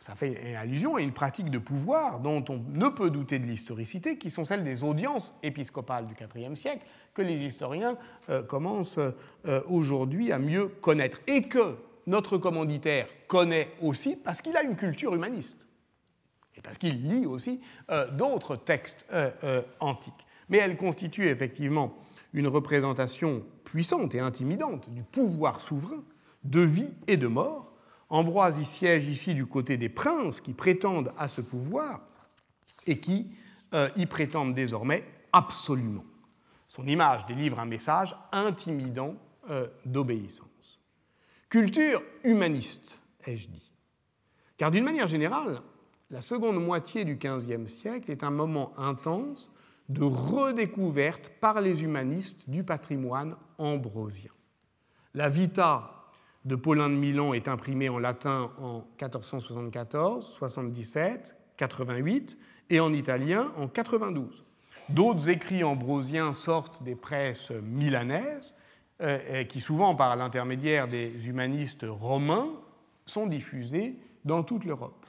ça 0.00 0.14
fait 0.14 0.56
allusion 0.56 0.96
à 0.96 1.02
une 1.02 1.12
pratique 1.12 1.50
de 1.50 1.58
pouvoir 1.58 2.20
dont 2.20 2.42
on 2.48 2.58
ne 2.68 2.88
peut 2.88 3.10
douter 3.10 3.38
de 3.38 3.44
l'historicité, 3.44 4.16
qui 4.16 4.30
sont 4.30 4.44
celles 4.44 4.64
des 4.64 4.82
audiences 4.82 5.34
épiscopales 5.42 6.06
du 6.06 6.14
IVe 6.14 6.54
siècle, 6.54 6.86
que 7.12 7.20
les 7.20 7.42
historiens 7.42 7.98
euh, 8.30 8.42
commencent 8.42 8.98
euh, 8.98 9.60
aujourd'hui 9.68 10.32
à 10.32 10.38
mieux 10.38 10.68
connaître, 10.68 11.20
et 11.26 11.42
que 11.42 11.76
notre 12.06 12.38
commanditaire 12.38 13.08
connaît 13.28 13.68
aussi 13.82 14.16
parce 14.16 14.40
qu'il 14.40 14.56
a 14.56 14.62
une 14.62 14.74
culture 14.74 15.14
humaniste, 15.14 15.68
parce 16.62 16.78
qu'il 16.78 17.08
lit 17.08 17.26
aussi 17.26 17.60
euh, 17.90 18.10
d'autres 18.10 18.56
textes 18.56 19.04
antiques. 19.80 20.26
Mais 20.48 20.58
elle 20.58 20.76
constitue 20.76 21.28
effectivement 21.28 21.96
une 22.32 22.48
représentation 22.48 23.44
puissante 23.64 24.14
et 24.14 24.20
intimidante 24.20 24.90
du 24.90 25.02
pouvoir 25.02 25.60
souverain, 25.60 26.02
de 26.44 26.60
vie 26.60 26.90
et 27.06 27.16
de 27.16 27.26
mort, 27.26 27.70
Ambroise 28.10 28.58
y 28.58 28.64
siège 28.64 29.06
ici 29.06 29.34
du 29.34 29.46
côté 29.46 29.76
des 29.76 29.88
princes 29.88 30.40
qui 30.40 30.52
prétendent 30.52 31.12
à 31.16 31.28
ce 31.28 31.40
pouvoir 31.40 32.00
et 32.84 32.98
qui 32.98 33.30
euh, 33.72 33.88
y 33.96 34.04
prétendent 34.06 34.52
désormais 34.52 35.04
absolument. 35.32 36.04
Son 36.66 36.88
image 36.88 37.24
délivre 37.26 37.60
un 37.60 37.66
message 37.66 38.16
intimidant 38.32 39.14
euh, 39.48 39.68
d'obéissance. 39.84 40.80
Culture 41.48 42.02
humaniste, 42.24 43.00
ai-je 43.24 43.48
dit. 43.48 43.72
Car 44.56 44.72
d'une 44.72 44.84
manière 44.84 45.06
générale, 45.06 45.62
la 46.10 46.20
seconde 46.20 46.62
moitié 46.62 47.04
du 47.04 47.16
XVe 47.16 47.66
siècle 47.66 48.10
est 48.10 48.24
un 48.24 48.30
moment 48.30 48.72
intense 48.78 49.50
de 49.88 50.02
redécouverte 50.02 51.30
par 51.40 51.60
les 51.60 51.84
humanistes 51.84 52.48
du 52.48 52.64
patrimoine 52.64 53.36
ambrosien. 53.58 54.30
La 55.14 55.28
Vita 55.28 55.90
de 56.44 56.56
Paulin 56.56 56.88
de 56.88 56.94
Milan 56.94 57.32
est 57.32 57.48
imprimé 57.48 57.88
en 57.88 57.98
latin 57.98 58.50
en 58.60 58.78
1474, 59.00 60.24
77, 60.24 61.34
88 61.56 62.38
et 62.70 62.80
en 62.80 62.92
italien 62.92 63.52
en 63.56 63.68
92. 63.68 64.44
D'autres 64.88 65.28
écrits 65.28 65.64
ambrosiens 65.64 66.32
sortent 66.32 66.82
des 66.82 66.94
presses 66.94 67.50
milanaises 67.50 68.54
euh, 69.02 69.44
qui 69.44 69.60
souvent 69.60 69.94
par 69.94 70.16
l'intermédiaire 70.16 70.88
des 70.88 71.28
humanistes 71.28 71.86
romains 71.88 72.50
sont 73.06 73.26
diffusés 73.26 73.96
dans 74.24 74.42
toute 74.42 74.64
l'Europe. 74.64 74.99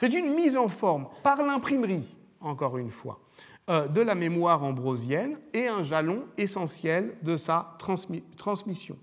C'est 0.00 0.14
une 0.14 0.34
mise 0.34 0.56
en 0.56 0.68
forme 0.68 1.08
par 1.22 1.42
l'imprimerie, 1.42 2.16
encore 2.40 2.78
une 2.78 2.88
fois, 2.88 3.20
euh, 3.68 3.86
de 3.86 4.00
la 4.00 4.14
mémoire 4.14 4.62
ambrosienne 4.62 5.38
et 5.52 5.68
un 5.68 5.82
jalon 5.82 6.24
essentiel 6.38 7.18
de 7.20 7.36
sa 7.36 7.76
transmission. 7.76 8.96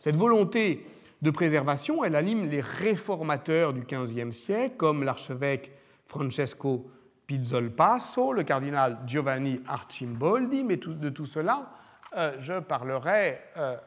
Cette 0.00 0.16
volonté 0.16 0.86
de 1.22 1.30
préservation, 1.30 2.04
elle 2.04 2.14
anime 2.14 2.44
les 2.44 2.60
réformateurs 2.60 3.72
du 3.72 3.84
XVe 3.90 4.32
siècle, 4.32 4.76
comme 4.76 5.02
l'archevêque 5.02 5.72
Francesco 6.04 6.90
Pizzolpasso, 7.26 8.34
le 8.34 8.42
cardinal 8.42 8.98
Giovanni 9.06 9.62
Arcimboldi, 9.66 10.62
mais 10.62 10.76
de 10.76 11.08
tout 11.08 11.24
cela, 11.24 11.72
euh, 12.18 12.36
je 12.40 12.60
parlerai 12.60 13.40
euh, 13.56 13.78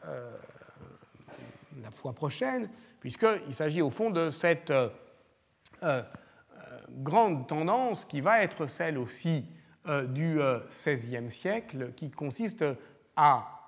la 1.80 1.92
fois 1.92 2.14
prochaine, 2.14 2.68
puisqu'il 2.98 3.54
s'agit 3.54 3.80
au 3.80 3.90
fond 3.90 4.10
de 4.10 4.32
cette 4.32 4.72
grande 6.90 7.46
tendance 7.46 8.04
qui 8.04 8.20
va 8.20 8.42
être 8.42 8.66
celle 8.66 8.98
aussi 8.98 9.44
du 10.08 10.38
XVIe 10.70 11.30
siècle, 11.30 11.92
qui 11.96 12.10
consiste 12.10 12.64
à 13.16 13.66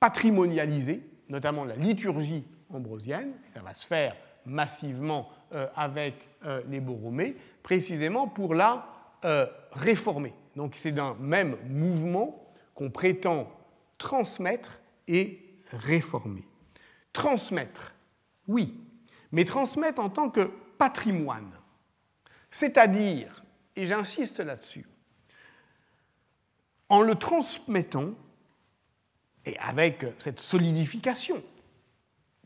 patrimonialiser 0.00 1.02
notamment 1.28 1.64
la 1.64 1.76
liturgie 1.76 2.44
ambrosienne, 2.70 3.32
ça 3.48 3.60
va 3.60 3.74
se 3.74 3.86
faire 3.86 4.16
massivement 4.46 5.28
euh, 5.52 5.66
avec 5.76 6.28
euh, 6.44 6.62
les 6.68 6.80
Borromées, 6.80 7.36
précisément 7.62 8.28
pour 8.28 8.54
la 8.54 8.86
euh, 9.24 9.46
réformer. 9.72 10.34
Donc 10.56 10.74
c'est 10.76 10.92
d'un 10.92 11.14
même 11.20 11.56
mouvement 11.68 12.52
qu'on 12.74 12.90
prétend 12.90 13.50
transmettre 13.98 14.80
et 15.06 15.60
réformer. 15.70 16.46
Transmettre, 17.12 17.94
oui, 18.46 18.80
mais 19.32 19.44
transmettre 19.44 20.00
en 20.00 20.08
tant 20.08 20.30
que 20.30 20.50
patrimoine. 20.78 21.50
C'est-à-dire, 22.50 23.42
et 23.76 23.86
j'insiste 23.86 24.40
là-dessus, 24.40 24.86
en 26.88 27.02
le 27.02 27.14
transmettant 27.14 28.14
et 29.44 29.58
avec 29.58 30.04
cette 30.18 30.40
solidification 30.40 31.42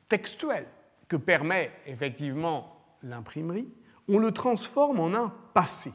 textuelle 0.08 0.66
que 1.08 1.16
permet 1.16 1.70
effectivement 1.86 2.96
l'imprimerie, 3.02 3.68
on 4.08 4.18
le 4.18 4.32
transforme 4.32 5.00
en 5.00 5.14
un 5.14 5.34
passé. 5.54 5.92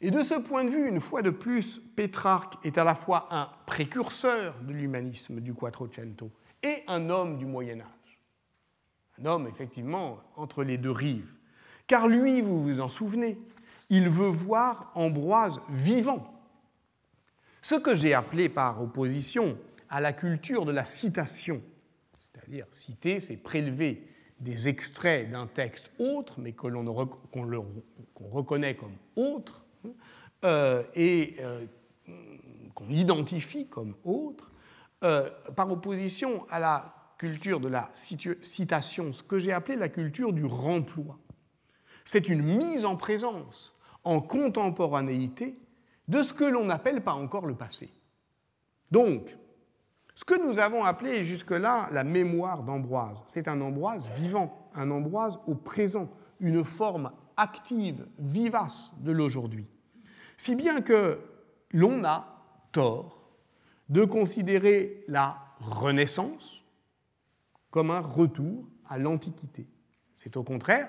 Et 0.00 0.10
de 0.10 0.22
ce 0.22 0.34
point 0.34 0.64
de 0.64 0.70
vue, 0.70 0.88
une 0.88 1.00
fois 1.00 1.22
de 1.22 1.30
plus, 1.30 1.80
Pétrarque 1.96 2.64
est 2.64 2.78
à 2.78 2.84
la 2.84 2.94
fois 2.94 3.28
un 3.30 3.48
précurseur 3.66 4.54
de 4.60 4.72
l'humanisme 4.72 5.40
du 5.40 5.54
Quattrocento 5.54 6.30
et 6.62 6.82
un 6.88 7.08
homme 7.10 7.38
du 7.38 7.46
Moyen 7.46 7.80
Âge. 7.80 8.20
Un 9.18 9.26
homme, 9.26 9.46
effectivement, 9.46 10.20
entre 10.36 10.64
les 10.64 10.76
deux 10.76 10.90
rives. 10.90 11.32
Car 11.86 12.08
lui, 12.08 12.40
vous 12.40 12.62
vous 12.62 12.80
en 12.80 12.88
souvenez, 12.88 13.38
il 13.90 14.08
veut 14.08 14.28
voir 14.28 14.90
Ambroise 14.94 15.60
vivant, 15.68 16.30
ce 17.62 17.74
que 17.74 17.94
j'ai 17.94 18.14
appelé 18.14 18.48
par 18.48 18.82
opposition 18.82 19.58
à 19.88 20.00
la 20.00 20.12
culture 20.12 20.64
de 20.64 20.72
la 20.72 20.84
citation, 20.84 21.62
c'est-à-dire 22.18 22.66
citer, 22.72 23.20
c'est 23.20 23.36
prélever 23.36 24.02
des 24.40 24.68
extraits 24.68 25.30
d'un 25.30 25.46
texte 25.46 25.90
autre, 25.98 26.34
mais 26.38 26.52
que 26.52 26.66
reconnaît 28.20 28.74
comme 28.74 28.96
autre, 29.16 29.64
hein, 29.84 29.90
euh, 30.44 30.82
et 30.94 31.36
euh, 31.40 31.64
qu'on 32.74 32.90
identifie 32.90 33.66
comme 33.66 33.94
autre, 34.04 34.50
euh, 35.02 35.30
par 35.56 35.70
opposition 35.70 36.46
à 36.50 36.58
la 36.58 36.94
culture 37.16 37.60
de 37.60 37.68
la 37.68 37.88
citation, 37.94 39.12
ce 39.12 39.22
que 39.22 39.38
j'ai 39.38 39.52
appelé 39.52 39.76
la 39.76 39.88
culture 39.88 40.32
du 40.32 40.44
remploi. 40.44 41.18
C'est 42.04 42.28
une 42.28 42.42
mise 42.42 42.84
en 42.84 42.96
présence, 42.96 43.74
en 44.04 44.20
contemporanéité, 44.20 45.58
de 46.08 46.22
ce 46.22 46.34
que 46.34 46.44
l'on 46.44 46.66
n'appelle 46.66 47.02
pas 47.02 47.14
encore 47.14 47.46
le 47.46 47.54
passé. 47.54 47.90
Donc, 48.90 49.36
ce 50.14 50.24
que 50.24 50.40
nous 50.40 50.58
avons 50.58 50.84
appelé 50.84 51.24
jusque-là 51.24 51.88
la 51.92 52.04
mémoire 52.04 52.62
d'Ambroise, 52.62 53.22
c'est 53.26 53.48
un 53.48 53.60
Ambroise 53.60 54.08
vivant, 54.16 54.70
un 54.74 54.90
Ambroise 54.90 55.40
au 55.46 55.54
présent, 55.54 56.08
une 56.40 56.62
forme 56.62 57.10
active, 57.36 58.06
vivace 58.18 58.92
de 59.00 59.10
l'aujourd'hui. 59.10 59.68
Si 60.36 60.54
bien 60.54 60.82
que 60.82 61.18
l'on 61.72 62.04
a 62.04 62.26
tort 62.70 63.32
de 63.88 64.04
considérer 64.04 65.04
la 65.08 65.38
Renaissance, 65.60 66.64
comme 67.74 67.90
un 67.90 68.00
retour 68.00 68.68
à 68.88 68.98
l'Antiquité. 68.98 69.66
C'est 70.14 70.36
au 70.36 70.44
contraire 70.44 70.88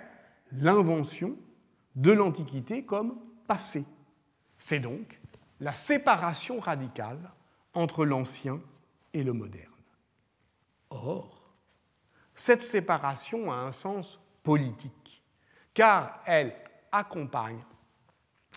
l'invention 0.51 1.37
de 1.95 2.11
l'Antiquité 2.11 2.85
comme 2.85 3.19
passé. 3.47 3.85
C'est 4.57 4.79
donc 4.79 5.19
la 5.59 5.73
séparation 5.73 6.59
radicale 6.59 7.31
entre 7.73 8.05
l'ancien 8.05 8.61
et 9.13 9.23
le 9.23 9.33
moderne. 9.33 9.71
Or, 10.89 11.53
cette 12.33 12.63
séparation 12.63 13.51
a 13.51 13.55
un 13.55 13.71
sens 13.71 14.19
politique, 14.43 15.23
car 15.73 16.21
elle 16.25 16.55
accompagne 16.91 17.63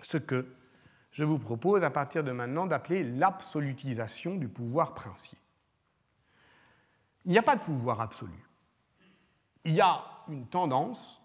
ce 0.02 0.18
que 0.18 0.54
je 1.10 1.24
vous 1.24 1.38
propose 1.38 1.82
à 1.82 1.90
partir 1.90 2.22
de 2.22 2.30
maintenant 2.30 2.66
d'appeler 2.66 3.02
l'absolutisation 3.02 4.36
du 4.36 4.48
pouvoir 4.48 4.94
princier. 4.94 5.38
Il 7.24 7.32
n'y 7.32 7.38
a 7.38 7.42
pas 7.42 7.56
de 7.56 7.62
pouvoir 7.62 8.00
absolu. 8.00 8.48
Il 9.64 9.74
y 9.74 9.80
a 9.80 10.04
une 10.28 10.46
tendance 10.46 11.20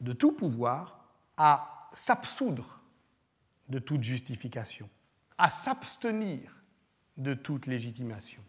de 0.00 0.12
tout 0.12 0.32
pouvoir 0.32 1.04
à 1.36 1.90
s'absoudre 1.92 2.80
de 3.68 3.78
toute 3.78 4.02
justification, 4.02 4.88
à 5.36 5.50
s'abstenir 5.50 6.54
de 7.16 7.34
toute 7.34 7.66
légitimation, 7.66 8.42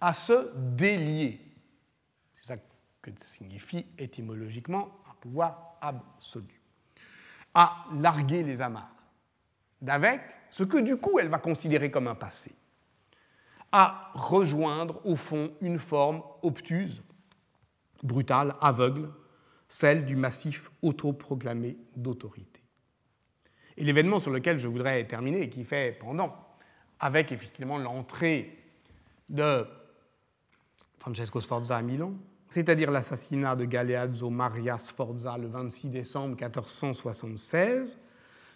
à 0.00 0.14
se 0.14 0.52
délier. 0.56 1.40
C'est 2.34 2.46
ça 2.46 2.56
que 3.02 3.10
signifie 3.18 3.86
étymologiquement 3.98 5.00
un 5.10 5.14
pouvoir 5.20 5.76
absolu. 5.80 6.60
À 7.54 7.84
larguer 7.92 8.42
les 8.42 8.60
amarres 8.60 8.90
d'avec 9.80 10.22
ce 10.50 10.64
que 10.64 10.78
du 10.78 10.96
coup 10.96 11.18
elle 11.18 11.28
va 11.28 11.38
considérer 11.38 11.90
comme 11.90 12.08
un 12.08 12.14
passé, 12.14 12.54
à 13.70 14.10
rejoindre 14.14 15.04
au 15.04 15.16
fond 15.16 15.52
une 15.60 15.78
forme 15.78 16.22
obtuse, 16.42 17.02
brutale, 18.02 18.52
aveugle, 18.60 19.10
celle 19.74 20.04
du 20.04 20.14
massif 20.14 20.70
autoproclamé 20.82 21.76
d'autorité. 21.96 22.62
Et 23.76 23.82
l'événement 23.82 24.20
sur 24.20 24.30
lequel 24.30 24.60
je 24.60 24.68
voudrais 24.68 25.04
terminer, 25.04 25.42
et 25.42 25.50
qui 25.50 25.64
fait 25.64 25.98
pendant, 25.98 26.32
avec 27.00 27.32
effectivement 27.32 27.76
l'entrée 27.76 28.56
de 29.28 29.66
Francesco 31.00 31.40
Sforza 31.40 31.76
à 31.76 31.82
Milan, 31.82 32.12
c'est-à-dire 32.50 32.92
l'assassinat 32.92 33.56
de 33.56 33.64
Galeazzo 33.64 34.30
Maria 34.30 34.78
Sforza 34.78 35.36
le 35.38 35.48
26 35.48 35.88
décembre 35.88 36.36
1476, 36.36 37.98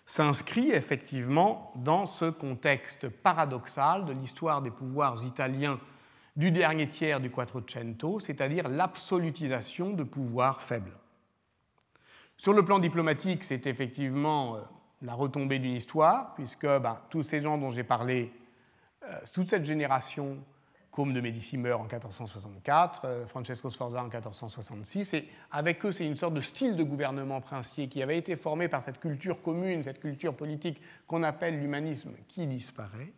s'inscrit 0.07 0.71
effectivement 0.71 1.73
dans 1.75 2.07
ce 2.07 2.31
contexte 2.31 3.09
paradoxal 3.09 4.05
de 4.05 4.13
l'histoire 4.13 4.63
des 4.63 4.71
pouvoirs 4.71 5.25
italiens 5.25 5.81
du 6.37 6.53
dernier 6.53 6.87
tiers 6.87 7.19
du 7.19 7.29
Quattrocento, 7.29 8.21
c'est-à-dire 8.21 8.69
l'absolutisation 8.69 9.91
de 9.91 10.05
pouvoirs 10.05 10.63
faibles. 10.63 10.95
Sur 12.39 12.53
le 12.53 12.65
plan 12.65 12.79
diplomatique, 12.79 13.43
c'est 13.43 13.67
effectivement 13.67 14.55
euh, 14.55 14.61
la 15.03 15.15
retombée 15.15 15.59
d'une 15.59 15.75
histoire, 15.75 16.35
puisque 16.37 16.67
ben, 16.67 17.01
tous 17.11 17.25
ces 17.25 17.41
gens 17.41 17.59
dont 17.59 17.71
j'ai 17.71 17.83
parlé, 17.83 18.33
euh, 19.03 19.19
toute 19.33 19.49
cette 19.49 19.65
génération, 19.65 20.39
Côme 20.93 21.13
de 21.13 21.21
Médicis 21.21 21.59
meurt 21.59 21.81
en 21.81 21.85
1464, 21.87 23.03
euh, 23.05 23.27
Francesco 23.27 23.71
Sforza 23.71 23.99
en 23.99 24.05
1466, 24.05 25.15
et 25.15 25.29
avec 25.51 25.85
eux, 25.85 25.91
c'est 25.91 26.07
une 26.07 26.15
sorte 26.15 26.35
de 26.35 26.41
style 26.41 26.77
de 26.77 26.85
gouvernement 26.85 27.41
princier 27.41 27.89
qui 27.89 28.05
avait 28.05 28.19
été 28.19 28.37
formé 28.37 28.69
par 28.69 28.85
cette 28.85 29.01
culture 29.01 29.43
commune, 29.43 29.83
cette 29.83 29.99
culture 29.99 30.37
politique 30.37 30.81
qu'on 31.09 31.25
appelle 31.25 31.59
l'humanisme, 31.59 32.13
qui 32.29 32.47
disparaît. 32.47 33.13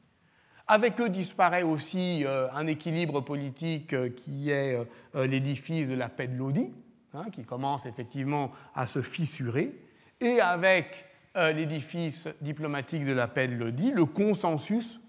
Avec 0.66 0.99
eux 0.99 1.11
disparaît 1.11 1.62
aussi 1.62 2.25
euh, 2.25 2.49
un 2.55 2.66
équilibre 2.66 3.21
politique 3.21 4.14
qui 4.14 4.49
est 4.49 4.79
l'édifice 5.14 5.89
de 5.89 5.95
la 5.95 6.09
paix 6.09 6.27
de 6.27 6.39
Lodi, 6.39 6.73
hein, 7.15 7.31
qui 7.31 7.45
commence 7.45 7.87
effectivement 7.87 8.53
à 8.75 8.87
se 8.87 9.03
fissurer, 9.03 9.75
et 10.21 10.41
avec 10.41 11.07
euh, 11.37 11.53
l'édifice 11.53 12.29
diplomatique 12.41 13.05
de 13.05 13.13
la 13.13 13.29
paix 13.29 13.47
de 13.47 13.55
Lodi, 13.55 13.91
le 13.91 14.05
consensus 14.05 15.01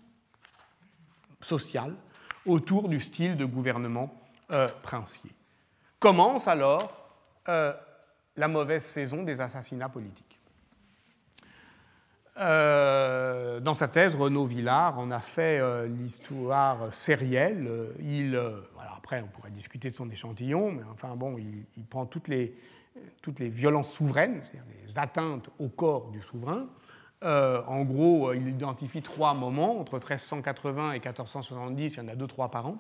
social 1.42 1.96
autour 2.46 2.90
du 2.90 3.00
style 3.00 3.36
de 3.36 3.46
gouvernement 3.46 4.14
euh, 4.52 4.68
princier. 4.84 5.32
Commence 6.00 6.48
alors 6.48 6.92
euh, 7.48 7.74
la 8.36 8.48
mauvaise 8.48 8.86
saison 8.86 9.24
des 9.24 9.42
assassinats 9.42 9.90
politiques. 9.90 10.31
Dans 12.42 13.74
sa 13.74 13.88
thèse, 13.88 14.16
Renaud 14.16 14.46
Villard 14.46 14.98
en 15.00 15.12
a 15.12 15.20
fait 15.20 15.62
l'histoire 15.88 16.94
sérielle. 16.94 17.70
Il, 18.00 18.40
après, 18.98 19.22
on 19.22 19.28
pourrait 19.28 19.52
discuter 19.52 19.92
de 19.92 19.96
son 19.96 20.10
échantillon, 20.10 20.72
mais 20.72 20.84
enfin 20.92 21.16
bon, 21.16 21.38
il 21.38 21.86
prend 21.86 22.06
toutes 22.06 22.28
les, 22.28 22.56
toutes 23.22 23.40
les 23.40 23.50
violences 23.50 23.92
souveraines, 23.92 24.42
c'est-à-dire 24.44 24.64
les 24.88 24.98
atteintes 24.98 25.50
au 25.60 25.70
corps 25.70 26.10
du 26.12 26.22
souverain. 26.22 26.68
Euh, 27.24 27.62
en 27.68 27.84
gros, 27.84 28.30
euh, 28.30 28.36
il 28.36 28.50
identifie 28.50 29.02
trois 29.02 29.34
moments. 29.34 29.80
Entre 29.80 29.94
1380 29.94 30.94
et 30.94 31.00
1470, 31.00 31.94
il 31.94 31.98
y 31.98 32.02
en 32.02 32.08
a 32.08 32.16
deux, 32.16 32.28
trois 32.28 32.50
par 32.50 32.68
an. 32.68 32.78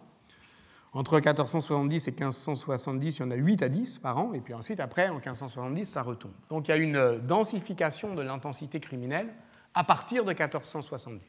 Entre 0.93 1.15
1470 1.15 2.07
et 2.07 2.11
1570, 2.11 3.17
il 3.17 3.21
y 3.21 3.23
en 3.23 3.31
a 3.31 3.35
8 3.35 3.61
à 3.61 3.69
10 3.69 3.99
par 3.99 4.17
an. 4.17 4.33
Et 4.33 4.41
puis 4.41 4.53
ensuite, 4.53 4.79
après, 4.79 5.09
en 5.09 5.15
1570, 5.15 5.85
ça 5.85 6.01
retombe. 6.01 6.31
Donc 6.49 6.67
il 6.67 6.71
y 6.71 6.73
a 6.73 6.77
une 6.77 6.95
euh, 6.95 7.19
densification 7.19 8.15
de 8.15 8.21
l'intensité 8.21 8.79
criminelle 8.79 9.29
à 9.73 9.83
partir 9.83 10.23
de 10.23 10.29
1470. 10.29 11.21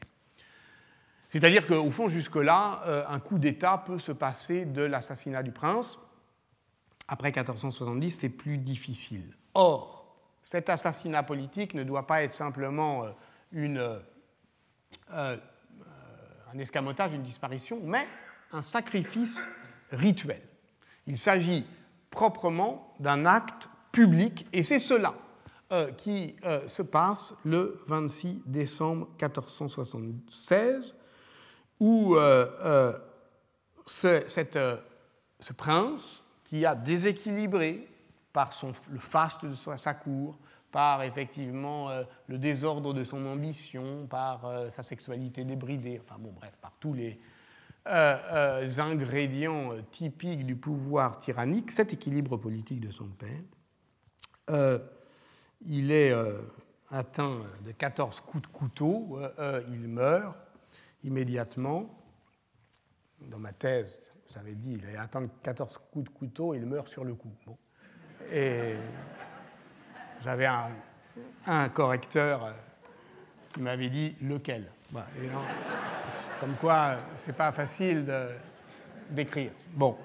C'est-à-dire 1.27 1.65
qu'au 1.65 1.89
fond, 1.89 2.07
jusque-là, 2.07 3.05
un 3.09 3.19
coup 3.19 3.39
d'État 3.39 3.83
peut 3.85 3.97
se 3.97 4.11
passer 4.11 4.65
de 4.65 4.83
l'assassinat 4.83 5.41
du 5.41 5.51
prince 5.51 5.97
après 7.07 7.29
1470, 7.29 8.11
c'est 8.11 8.29
plus 8.29 8.57
difficile. 8.57 9.35
Or, 9.53 10.17
cet 10.43 10.69
assassinat 10.69 11.23
politique 11.23 11.73
ne 11.73 11.83
doit 11.83 12.07
pas 12.07 12.23
être 12.23 12.33
simplement 12.33 13.03
euh, 13.03 13.09
une, 13.51 13.77
euh, 13.77 13.99
euh, 15.11 15.37
un 16.51 16.57
escamotage, 16.57 17.13
une 17.13 17.23
disparition, 17.23 17.79
mais 17.83 18.07
un 18.51 18.61
sacrifice 18.61 19.47
rituel. 19.91 20.41
Il 21.07 21.17
s'agit 21.17 21.65
proprement 22.09 22.95
d'un 22.99 23.25
acte 23.25 23.69
public, 23.91 24.47
et 24.53 24.63
c'est 24.63 24.79
cela 24.79 25.13
qui 25.97 26.35
se 26.67 26.81
passe 26.81 27.33
le 27.43 27.79
26 27.87 28.43
décembre 28.45 29.07
1476, 29.19 30.93
où 31.79 32.15
ce, 33.85 34.23
cette, 34.27 34.59
ce 35.39 35.53
prince 35.53 36.23
qui 36.45 36.65
a 36.65 36.75
déséquilibré 36.75 37.87
par 38.31 38.53
son, 38.53 38.71
le 38.91 38.99
faste 38.99 39.45
de 39.45 39.53
sa 39.53 39.93
cour, 39.93 40.37
par 40.73 41.03
effectivement 41.03 41.89
euh, 41.89 42.03
le 42.27 42.37
désordre 42.39 42.93
de 42.93 43.03
son 43.03 43.25
ambition, 43.27 44.07
par 44.07 44.45
euh, 44.45 44.69
sa 44.69 44.81
sexualité 44.81 45.45
débridée, 45.45 46.01
enfin 46.03 46.19
bon, 46.19 46.33
bref, 46.35 46.57
par 46.59 46.73
tous 46.79 46.93
les 46.93 47.19
euh, 47.87 48.69
ingrédients 48.79 49.73
typiques 49.91 50.45
du 50.45 50.55
pouvoir 50.55 51.19
tyrannique, 51.19 51.69
cet 51.69 51.93
équilibre 51.93 52.37
politique 52.37 52.81
de 52.81 52.89
son 52.89 53.07
père. 53.07 54.79
Il 55.67 55.91
est 55.91 56.13
atteint 56.89 57.41
de 57.65 57.71
14 57.71 58.19
coups 58.21 58.43
de 58.43 58.47
couteau, 58.47 59.19
il 59.69 59.87
meurt 59.87 60.35
immédiatement. 61.03 61.89
Dans 63.21 63.39
ma 63.39 63.53
thèse, 63.53 63.99
j'avais 64.33 64.53
dit, 64.53 64.79
il 64.81 64.97
a 64.97 65.03
atteint 65.03 65.27
14 65.43 65.77
coups 65.91 66.05
de 66.05 66.09
couteau, 66.09 66.53
il 66.53 66.65
meurt 66.65 66.87
sur 66.87 67.03
le 67.03 67.13
coup. 67.13 67.31
Et 68.31 68.75
j'avais 70.23 70.47
un, 71.45 71.69
correcteur 71.69 72.45
euh, 72.45 72.51
qui 73.53 73.61
m'avait 73.61 73.89
dit 73.89 74.15
lequel? 74.21 74.71
Bah, 74.91 75.05
comme 76.39 76.55
quoi, 76.55 76.97
c'est 77.15 77.35
pas 77.35 77.51
facile 77.51 78.05
d'écrire. 79.09 79.51
Bon. 79.73 79.97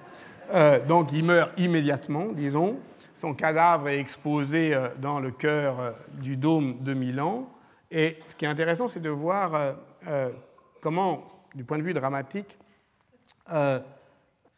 Euh, 0.51 0.83
donc 0.85 1.11
il 1.11 1.23
meurt 1.23 1.51
immédiatement, 1.59 2.27
disons. 2.33 2.79
Son 3.19 3.33
cadavre 3.33 3.89
est 3.89 3.99
exposé 3.99 4.73
euh, 4.73 4.87
dans 4.97 5.19
le 5.19 5.31
cœur 5.31 5.95
du 6.13 6.37
dôme 6.37 6.81
de 6.83 6.93
Milan. 6.93 7.49
Et 7.91 8.17
ce 8.29 8.35
qui 8.35 8.45
est 8.45 8.47
intéressant, 8.47 8.87
c'est 8.87 8.99
de 8.99 9.09
voir 9.09 9.75
comment, 10.79 11.23
du 11.55 11.63
point 11.63 11.79
de 11.79 11.83
vue 11.83 11.93
dramatique, 11.93 12.57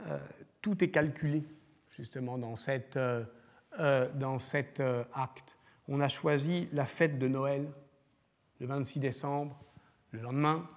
euh, 0.10 0.18
tout 0.62 0.84
est 0.84 0.90
calculé 0.90 1.44
justement 1.90 2.38
dans, 2.38 2.56
cette, 2.56 2.98
euh, 2.98 3.24
euh, 3.80 4.10
dans 4.14 4.40
cet 4.40 4.82
acte. 5.14 5.58
On 5.88 6.00
a 6.00 6.10
choisi 6.10 6.70
la 6.72 6.86
fête 6.86 7.20
de 7.20 7.28
Noël, 7.28 7.68
le 8.60 8.68
26 8.68 9.00
décembre, 9.00 9.60
le 10.12 10.22
lendemain, 10.22 10.68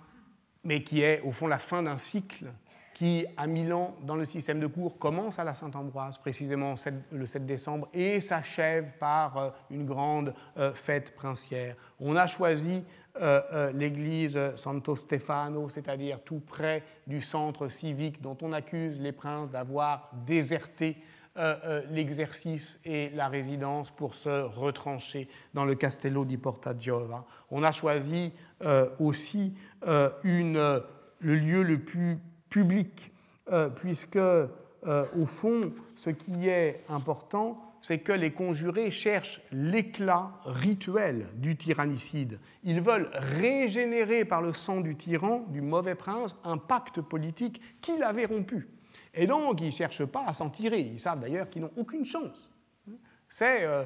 mais 0.65 0.83
qui 0.83 1.03
est 1.03 1.21
au 1.21 1.33
fond 1.33 1.47
la 1.47 1.59
fin 1.59 1.83
d'un 1.83 1.99
cycle 1.99 2.53
qui, 2.95 3.27
à 3.37 3.49
Milan, 3.49 3.97
dans 4.07 4.15
le 4.15 4.25
système 4.25 4.61
de 4.61 4.69
cours, 4.69 4.99
commence 4.99 5.41
à 5.41 5.45
la 5.45 5.55
Saint-Ambroise, 5.55 6.17
précisément 6.19 6.75
le 7.11 7.27
7 7.27 7.45
décembre, 7.45 7.89
et 7.93 8.21
s'achève 8.21 8.93
par 8.99 9.37
euh, 9.37 9.51
une 9.69 9.85
grande 9.85 10.33
euh, 10.57 10.73
fête 10.73 11.15
princière. 11.17 11.77
On 11.99 12.15
a 12.15 12.29
choisi 12.29 12.85
euh, 13.21 13.73
l'église 13.73 14.39
Santo 14.55 14.95
Stefano, 14.95 15.69
c'est-à-dire 15.69 16.21
tout 16.23 16.41
près 16.41 16.85
du 17.07 17.21
centre 17.21 17.69
civique 17.69 18.23
dont 18.23 18.39
on 18.43 18.53
accuse 18.53 19.01
les 19.01 19.13
princes 19.13 19.51
d'avoir 19.51 20.11
déserté 20.27 20.97
l'exercice 21.91 22.79
et 22.85 23.11
la 23.11 23.27
résidence 23.27 23.91
pour 23.91 24.15
se 24.15 24.29
retrancher 24.29 25.29
dans 25.53 25.65
le 25.65 25.75
Castello 25.75 26.25
di 26.25 26.37
Porta 26.37 26.79
Giova. 26.79 27.25
On 27.51 27.65
a 27.65 27.73
choisi 27.73 28.33
aussi 29.01 29.53
une, 30.23 30.81
le 31.19 31.35
lieu 31.35 31.65
le 31.65 31.81
plus 31.81 32.21
public, 32.55 33.11
euh, 33.51 33.69
puisque, 33.69 34.15
euh, 34.15 34.47
au 34.85 35.27
fond, 35.27 35.61
ce 35.97 36.11
qui 36.11 36.49
est 36.49 36.85
important, 36.89 37.61
c'est 37.83 37.99
que 37.99 38.13
les 38.13 38.33
conjurés 38.33 38.93
cherchent 38.93 39.43
l'éclat 39.51 40.31
rituel 40.45 41.27
du 41.35 41.57
tyrannicide. 41.57 42.39
Ils 42.63 42.81
veulent 42.81 43.11
régénérer 43.13 44.25
par 44.25 44.41
le 44.41 44.53
sang 44.53 44.81
du 44.81 44.95
tyran, 44.95 45.47
du 45.49 45.63
mauvais 45.63 45.97
prince, 45.97 46.37
un 46.45 46.57
pacte 46.57 47.01
politique 47.01 47.61
qu'il 47.81 48.05
avait 48.05 48.25
rompu. 48.25 48.69
Et 49.15 49.27
donc, 49.27 49.61
ils 49.61 49.67
ne 49.67 49.73
cherchent 49.73 50.07
pas 50.07 50.25
à 50.25 50.33
s'en 50.33 50.49
tirer. 50.49 50.79
Ils 50.79 51.01
savent 51.01 51.19
d'ailleurs 51.19 51.51
qu'ils 51.51 51.63
n'ont 51.63 51.73
aucune 51.77 52.05
chance. 52.05 52.53
C'est, 53.29 53.65
euh, 53.65 53.85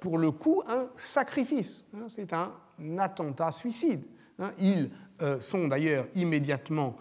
pour 0.00 0.18
le 0.18 0.32
coup, 0.32 0.64
un 0.66 0.88
sacrifice. 0.96 1.86
Hein. 1.94 2.06
C'est 2.08 2.32
un 2.32 2.52
attentat 2.98 3.52
suicide. 3.52 4.02
Hein. 4.40 4.50
Ils 4.58 4.90
sont 5.38 5.68
d'ailleurs 5.68 6.06
immédiatement 6.14 6.96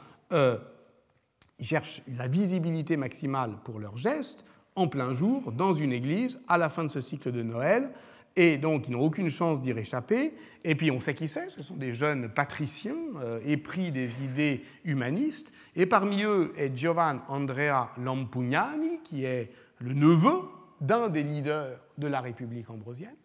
ils 1.59 1.65
cherchent 1.65 2.01
la 2.17 2.27
visibilité 2.27 2.97
maximale 2.97 3.55
pour 3.63 3.79
leurs 3.79 3.97
gestes 3.97 4.45
en 4.75 4.87
plein 4.87 5.13
jour, 5.13 5.51
dans 5.51 5.73
une 5.73 5.91
église, 5.91 6.39
à 6.47 6.57
la 6.57 6.69
fin 6.69 6.85
de 6.85 6.89
ce 6.89 7.01
cycle 7.01 7.31
de 7.31 7.43
Noël, 7.43 7.89
et 8.35 8.57
donc 8.57 8.87
ils 8.87 8.91
n'ont 8.91 9.01
aucune 9.01 9.29
chance 9.29 9.59
d'y 9.59 9.73
réchapper. 9.73 10.33
Et 10.63 10.75
puis 10.75 10.91
on 10.91 10.99
sait 10.99 11.13
qui 11.13 11.27
c'est, 11.27 11.49
ce 11.49 11.61
sont 11.61 11.75
des 11.75 11.93
jeunes 11.93 12.29
patriciens 12.29 12.95
euh, 13.17 13.39
épris 13.43 13.91
des 13.91 14.11
idées 14.23 14.63
humanistes, 14.85 15.51
et 15.75 15.85
parmi 15.85 16.23
eux 16.23 16.53
est 16.57 16.75
Giovan 16.75 17.17
Andrea 17.27 17.89
Lampugnani, 17.97 18.99
qui 19.03 19.25
est 19.25 19.51
le 19.79 19.93
neveu 19.93 20.43
d'un 20.79 21.09
des 21.09 21.23
leaders 21.23 21.77
de 21.97 22.07
la 22.07 22.21
République 22.21 22.69
ambrosienne. 22.69 23.15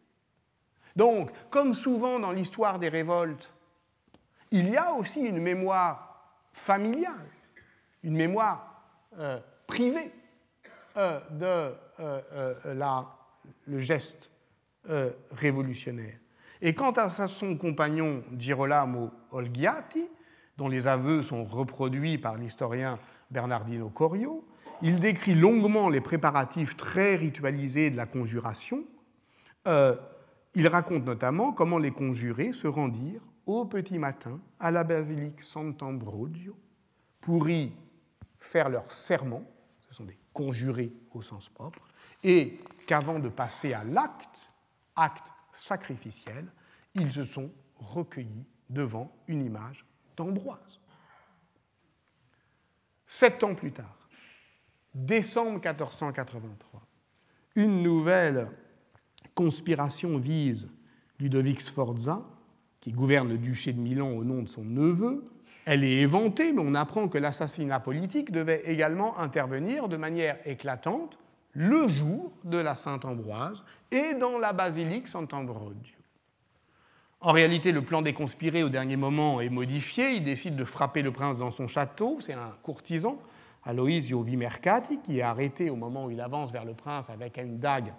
Donc, 0.97 1.31
comme 1.51 1.75
souvent 1.75 2.19
dans 2.19 2.33
l'histoire 2.33 2.79
des 2.79 2.89
révoltes, 2.89 3.53
il 4.51 4.69
y 4.69 4.77
a 4.77 4.93
aussi 4.95 5.21
une 5.21 5.39
mémoire 5.39 6.33
familiale 6.53 7.34
une 8.05 8.15
mémoire 8.15 8.83
euh, 9.19 9.41
privée 9.67 10.13
euh, 10.97 11.19
de 11.31 11.75
euh, 12.01 12.75
la, 12.75 13.07
le 13.67 13.81
geste 13.81 14.31
révolutionnaire. 15.31 16.19
Et 16.61 16.75
quant 16.75 16.91
à 16.91 17.09
son 17.09 17.57
compagnon 17.57 18.23
Girolamo 18.37 19.11
Olgiati, 19.31 20.05
dont 20.59 20.69
les 20.69 20.87
aveux 20.87 21.23
sont 21.23 21.45
reproduits 21.45 22.19
par 22.19 22.37
l'historien 22.37 22.99
Bernardino 23.31 23.89
Corio, 23.89 24.47
il 24.83 25.01
décrit 25.01 25.35
longuement 25.35 25.89
les 25.89 26.03
préparatifs 26.03 26.77
très 26.77 27.17
ritualisés 27.17 27.89
de 27.89 27.97
la 27.97 28.05
conjuration. 28.05 28.85
il 29.67 30.69
raconte 30.69 31.07
notamment 31.07 31.53
comment 31.53 31.79
les 31.79 31.93
conjurés 31.93 32.53
se 32.53 32.67
rendirent 32.67 33.23
au 33.47 33.65
petit 33.65 33.99
matin 33.99 34.39
à 34.61 34.71
la 34.71 34.85
basilique 34.85 35.41
Sant'Ambrogio 35.41 36.55
pour 37.23 37.49
y 37.49 37.73
faire 38.45 38.69
leur 38.69 38.93
serment, 38.93 39.43
ce 39.81 39.95
sont 39.95 40.05
des 40.05 40.19
conjurés 40.33 40.93
au 41.13 41.23
sens 41.23 41.49
propre, 41.49 41.83
et 42.23 42.59
qu'avant 42.87 43.19
de 43.19 43.29
passer 43.29 43.73
à 43.73 43.85
l'acte, 43.85 44.51
acte 44.97 45.27
sacrificiel, 45.53 46.47
ils 46.95 47.11
se 47.11 47.25
sont 47.25 47.51
recueillis 47.77 48.47
devant 48.69 49.15
une 49.29 49.45
image 49.45 49.85
d'Ambroise. 50.17 50.81
Sept 53.07 53.43
ans 53.45 53.55
plus 53.55 53.73
tard, 53.73 54.09
décembre 54.95 55.53
1483, 55.53 56.87
une 57.57 57.83
nouvelle 57.83 58.49
conspiration 59.35 60.19
vise 60.19 60.69
Ludovic 61.19 61.61
Sforza, 61.61 62.25
qui 62.81 62.93
gouverne 62.93 63.29
le 63.29 63.39
duché 63.39 63.73
de 63.73 63.81
Milan 63.81 64.11
au 64.11 64.25
nom 64.25 64.43
de 64.43 64.49
son 64.49 64.65
neveu, 64.65 65.34
elle 65.67 65.85
est 65.85 65.99
éventée, 65.99 66.53
mais 66.53 66.63
on 66.65 66.75
apprend 66.75 67.09
que 67.09 67.19
l'assassinat 67.19 67.81
politique 67.81 68.31
devait 68.31 68.63
également 68.67 69.19
intervenir 69.19 69.89
de 69.89 69.97
manière 69.97 70.39
éclatante 70.45 71.19
le 71.53 71.89
jour 71.89 72.33
de 72.45 72.59
la 72.59 72.75
Sainte-Ambroise 72.75 73.65
et 73.91 74.15
dans 74.15 74.39
la 74.39 74.53
basilique 74.53 75.09
Sant'Ambrogio. 75.09 75.97
En 77.21 77.33
réalité, 77.33 77.73
le 77.73 77.81
plan 77.81 78.03
des 78.03 78.13
conspirés 78.13 78.63
au 78.63 78.69
dernier 78.69 78.97
moment 78.97 79.41
est 79.41 79.49
modifié. 79.49 80.13
Il 80.13 80.25
décide 80.25 80.57
de 80.57 80.65
frapper 80.65 81.01
le 81.01 81.11
prince 81.11 81.39
dans 81.39 81.51
son 81.51 81.69
château. 81.69 82.19
C'est 82.21 82.35
un 82.35 82.53
courtisan, 82.63 83.19
Aloisio 83.65 84.23
Vimercati, 84.23 84.99
qui 85.03 85.21
est 85.21 85.23
arrêté 85.23 85.71
au 85.71 85.77
moment 85.77 86.05
où 86.05 86.11
il 86.11 86.21
avance 86.21 86.53
vers 86.53 86.67
le 86.67 86.75
prince 86.75 87.09
avec 87.09 87.39
une 87.39 87.59
dague 87.59 87.95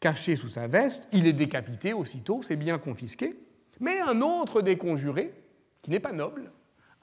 cachée 0.00 0.34
sous 0.34 0.48
sa 0.48 0.66
veste. 0.66 1.08
Il 1.12 1.28
est 1.28 1.32
décapité 1.32 1.92
aussitôt, 1.92 2.42
c'est 2.42 2.56
bien 2.56 2.78
confisqué. 2.78 3.36
Mais 3.78 4.00
un 4.00 4.20
autre 4.22 4.60
des 4.60 4.76
conjurés, 4.76 5.32
qui 5.80 5.92
n'est 5.92 6.00
pas 6.00 6.12
noble, 6.12 6.50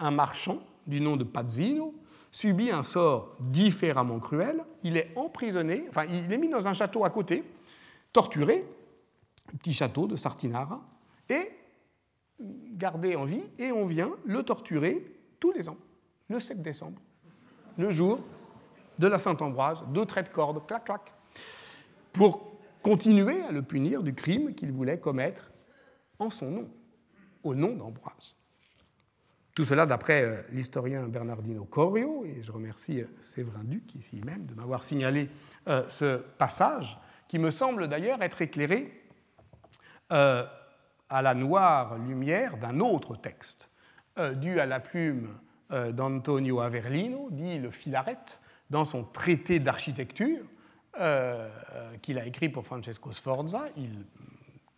un 0.02 0.12
marchand 0.12 0.60
du 0.88 1.00
nom 1.00 1.16
de 1.16 1.24
Pazzino 1.24 1.94
subit 2.32 2.72
un 2.72 2.84
sort 2.84 3.36
différemment 3.40 4.20
cruel. 4.20 4.64
Il 4.84 4.98
est 4.98 5.12
emprisonné, 5.16 5.86
enfin, 5.90 6.06
il 6.06 6.32
est 6.32 6.38
mis 6.38 6.50
dans 6.50 6.68
un 6.68 6.74
château 6.74 7.06
à 7.06 7.10
côté, 7.10 7.44
torturé, 8.12 8.66
petit 9.60 9.74
château 9.74 10.08
de 10.08 10.16
Sartinara, 10.16 10.82
et 11.30 11.52
gardé 12.40 13.16
en 13.16 13.26
vie, 13.26 13.44
et 13.60 13.72
on 13.72 13.86
vient 13.86 14.12
le 14.26 14.44
torturer 14.44 15.06
tous 15.40 15.52
les 15.52 15.70
ans, 15.70 15.78
le 16.30 16.40
7 16.40 16.62
décembre, 16.62 17.02
le 17.78 17.92
jour 17.92 18.20
de 18.98 19.08
la 19.08 19.20
Sainte-Ambroise, 19.20 19.84
deux 19.90 20.06
traits 20.06 20.30
de 20.30 20.34
corde, 20.34 20.66
clac, 20.66 20.86
clac, 20.86 21.14
pour 22.12 22.52
continuer 22.82 23.42
à 23.44 23.52
le 23.52 23.62
punir 23.62 24.04
du 24.04 24.14
crime 24.14 24.56
qu'il 24.56 24.72
voulait 24.72 25.00
commettre 25.00 25.52
en 26.18 26.30
son 26.30 26.50
nom, 26.50 26.70
au 27.44 27.54
nom 27.54 27.76
d'Ambroise. 27.76 28.36
Tout 29.54 29.66
cela 29.66 29.86
d'après 29.86 30.24
euh, 30.24 30.42
l'historien 30.52 31.08
Bernardino 31.08 31.66
Corio, 31.66 32.24
et 32.26 32.42
je 32.42 32.52
remercie 32.52 33.02
euh, 33.02 33.06
Séverin 33.20 33.64
Duc 33.64 33.96
ici 33.96 34.22
même 34.26 34.46
de 34.46 34.54
m'avoir 34.54 34.84
signalé 34.84 35.30
euh, 35.68 35.84
ce 35.90 36.18
passage, 36.18 36.98
qui 37.28 37.38
me 37.38 37.50
semble 37.50 37.88
d'ailleurs 37.88 38.22
être 38.22 38.42
éclairé 38.42 38.98
à 40.10 41.22
la 41.22 41.34
noire 41.34 41.98
lumière 41.98 42.58
d'un 42.58 42.82
autre 42.82 43.16
texte, 43.16 43.70
dû 44.36 44.60
à 44.60 44.66
la 44.66 44.82
plume 44.82 45.30
d'Antonio 45.70 46.60
Averlino, 46.60 47.30
dit 47.32 47.58
le 47.58 47.72
Filaret, 47.72 48.18
dans 48.70 48.84
son 48.84 49.06
traité 49.06 49.60
d'architecture 49.60 50.44
qu'il 52.02 52.20
a 52.20 52.26
écrit 52.26 52.50
pour 52.50 52.66
Francesco 52.66 53.14
Sforza. 53.14 53.64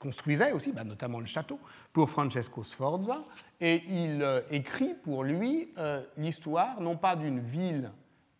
Construisait 0.03 0.51
aussi, 0.51 0.73
bah, 0.73 0.83
notamment 0.83 1.21
le 1.21 1.25
château, 1.25 1.59
pour 1.93 2.09
Francesco 2.09 2.63
Sforza, 2.63 3.23
et 3.61 3.83
il 3.87 4.21
euh, 4.21 4.41
écrit 4.51 4.93
pour 5.01 5.23
lui 5.23 5.69
euh, 5.77 6.03
l'histoire 6.17 6.81
non 6.81 6.97
pas 6.97 7.15
d'une 7.15 7.39
ville 7.39 7.89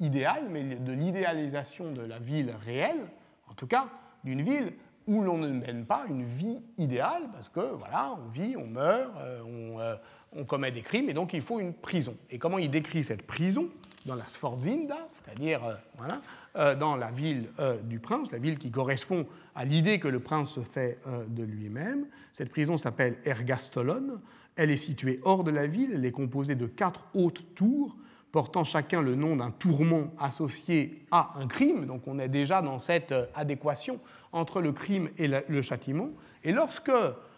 idéale, 0.01 0.47
mais 0.49 0.76
de 0.76 0.91
l'idéalisation 0.91 1.91
de 1.91 2.01
la 2.01 2.20
ville 2.20 2.53
réelle, 2.66 3.07
en 3.49 3.53
tout 3.53 3.68
cas 3.68 3.88
d'une 4.26 4.41
ville 4.41 4.74
où 5.07 5.22
l'on 5.22 5.38
ne 5.38 5.49
mène 5.49 5.86
pas 5.86 6.03
une 6.09 6.24
vie 6.24 6.61
idéale, 6.78 7.24
parce 7.32 7.47
que 7.47 7.61
voilà, 7.61 8.18
on 8.26 8.30
vit, 8.30 8.57
on 8.57 8.68
meurt, 8.68 9.11
euh, 9.18 9.97
on, 10.34 10.39
on, 10.39 10.43
commet 10.43 10.72
des 10.72 10.82
crimes, 10.82 11.09
et 11.09 11.14
donc 11.14 11.34
il 11.34 11.41
faut 11.41 11.61
une 11.61 11.74
prison. 11.74 12.16
Et 12.30 12.38
comment 12.38 12.57
il 12.57 12.72
décrit 12.72 13.05
cette 13.05 13.26
prison? 13.26 13.70
Dans 14.06 14.16
la 14.16 14.26
Sforzinda, 14.26 14.97
c'est-à-dire 15.08 15.62
voilà, 15.97 16.22
euh, 16.56 16.76
dans 16.76 16.95
la 16.95 17.10
ville 17.10 17.49
euh, 17.60 17.78
du 17.82 17.99
prince, 17.99 18.32
la 18.32 18.38
ville 18.38 18.58
qui 18.58 18.70
correspond 18.70 19.26
à 19.56 19.66
l'idée 19.66 19.99
que 19.99 20.08
le 20.08 20.20
prince 20.20 20.54
se 20.54 20.60
fait 20.60 20.99
euh, 21.08 21.26
de 21.28 21.43
lui-même. 21.43 22.06
Cette 22.32 22.49
prison 22.49 22.78
s'appelle 22.78 23.18
Ergastolone. 23.26 24.20
Elle 24.56 24.70
est 24.70 24.78
située 24.78 25.20
hors 25.24 25.43
de 25.43 25.49
la 25.49 25.66
ville. 25.66 25.91
Elle 25.95 26.06
est 26.06 26.12
composée 26.12 26.56
de 26.56 26.68
quatre 26.68 27.06
hautes 27.16 27.56
tours 27.56 27.95
portant 28.32 28.64
chacun 28.64 29.01
le 29.01 29.16
nom 29.16 29.36
d'un 29.36 29.51
tourment 29.51 30.12
associé 30.20 31.06
à 31.12 31.34
un 31.38 31.47
crime. 31.47 31.86
Donc 31.86 32.08
on 32.08 32.20
est 32.20 32.30
déjà 32.30 32.62
dans 32.62 32.80
cette 32.80 33.14
adéquation 33.36 33.99
entre 34.32 34.62
le 34.62 34.72
crime 34.72 35.10
et 35.18 35.28
le 35.28 35.62
châtiment. 35.62 36.10
Et 36.43 36.51
lorsque 36.51 36.91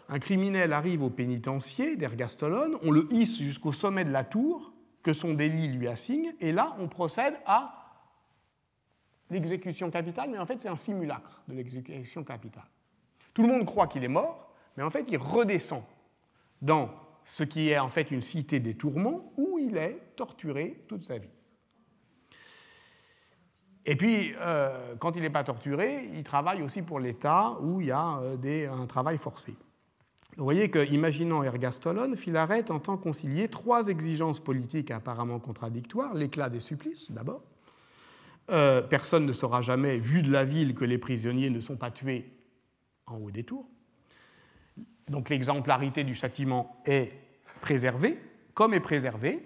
un 0.10 0.20
criminel 0.20 0.74
arrive 0.74 1.04
au 1.04 1.10
pénitencier 1.10 1.96
d'Ergastolone, 1.96 2.78
on 2.84 2.92
le 2.92 3.08
hisse 3.12 3.38
jusqu'au 3.40 3.72
sommet 3.72 4.06
de 4.06 4.12
la 4.12 4.24
tour 4.24 4.74
que 5.06 5.14
son 5.14 5.36
délit 5.36 5.68
lui 5.68 5.88
assigne, 5.88 6.34
et 6.40 6.52
là 6.52 6.76
on 6.80 6.88
procède 6.88 7.36
à 7.46 7.94
l'exécution 9.30 9.92
capitale, 9.92 10.32
mais 10.32 10.40
en 10.40 10.48
fait 10.48 10.60
c'est 10.60 10.68
un 10.68 10.76
simulacre 10.76 11.44
de 11.48 11.54
l'exécution 11.54 12.24
capitale. 12.24 12.66
Tout 13.32 13.44
le 13.44 13.50
monde 13.50 13.66
croit 13.68 13.86
qu'il 13.86 14.04
est 14.04 14.08
mort, 14.08 14.52
mais 14.76 14.82
en 14.82 14.90
fait 14.90 15.06
il 15.12 15.20
redescend 15.20 15.84
dans 16.60 16.90
ce 17.24 17.44
qui 17.44 17.70
est 17.70 17.78
en 17.78 17.88
fait 17.88 18.10
une 18.10 18.22
cité 18.22 18.60
des 18.60 18.74
tourments 18.74 19.32
où 19.38 19.60
il 19.60 19.78
est 19.78 20.16
torturé 20.16 20.84
toute 20.88 21.04
sa 21.04 21.20
vie. 21.20 21.30
Et 23.86 23.96
puis, 23.96 24.34
euh, 24.40 24.96
quand 24.96 25.16
il 25.16 25.22
n'est 25.22 25.30
pas 25.30 25.44
torturé, 25.44 26.10
il 26.16 26.24
travaille 26.24 26.64
aussi 26.64 26.82
pour 26.82 27.00
l'État 27.00 27.60
où 27.62 27.80
il 27.80 27.88
y 27.88 27.92
a 27.92 28.36
des, 28.38 28.66
un 28.66 28.88
travail 28.88 29.20
forcé. 29.20 29.56
Vous 30.38 30.44
voyez 30.44 30.70
que, 30.70 30.86
imaginant 30.92 31.44
Ergastolone, 31.44 32.18
Philarète 32.18 32.70
entend 32.70 32.98
concilier 32.98 33.48
trois 33.48 33.88
exigences 33.88 34.42
politiques 34.42 34.92
apparemment 34.92 35.40
contradictoires 35.40 36.14
l'éclat 36.14 36.50
des 36.50 36.60
supplices, 36.60 37.10
d'abord. 37.10 37.42
personne 38.48 39.26
ne 39.26 39.32
saura 39.32 39.62
jamais, 39.62 39.98
vu 39.98 40.22
de 40.22 40.32
la 40.32 40.44
ville, 40.44 40.76
que 40.76 40.84
les 40.84 40.98
prisonniers 40.98 41.50
ne 41.50 41.62
sont 41.62 41.78
pas 41.78 41.90
tués 41.90 42.34
en 43.08 43.18
haut 43.18 43.32
des 43.32 43.44
tours. 43.44 43.70
Donc 45.10 45.30
l'exemplarité 45.30 46.04
du 46.04 46.16
châtiment 46.16 46.82
est 46.86 47.14
préservée, 47.62 48.20
comme 48.54 48.74
est 48.74 48.80
préservé 48.80 49.46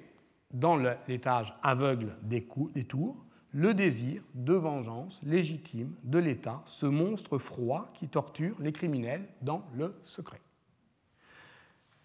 dans 0.52 0.78
l'étage 1.08 1.54
aveugle 1.62 2.16
des, 2.24 2.48
tours 2.88 3.24
le 3.52 3.74
désir 3.74 4.24
de 4.34 4.54
vengeance 4.54 5.22
légitime 5.24 5.94
de 6.04 6.18
l'État, 6.18 6.64
ce 6.66 6.86
monstre 6.86 7.38
froid 7.38 7.92
qui 7.94 8.08
torture 8.08 8.56
les 8.60 8.72
criminels 8.72 9.28
dans 9.42 9.64
le 9.76 9.96
secret. 10.04 10.40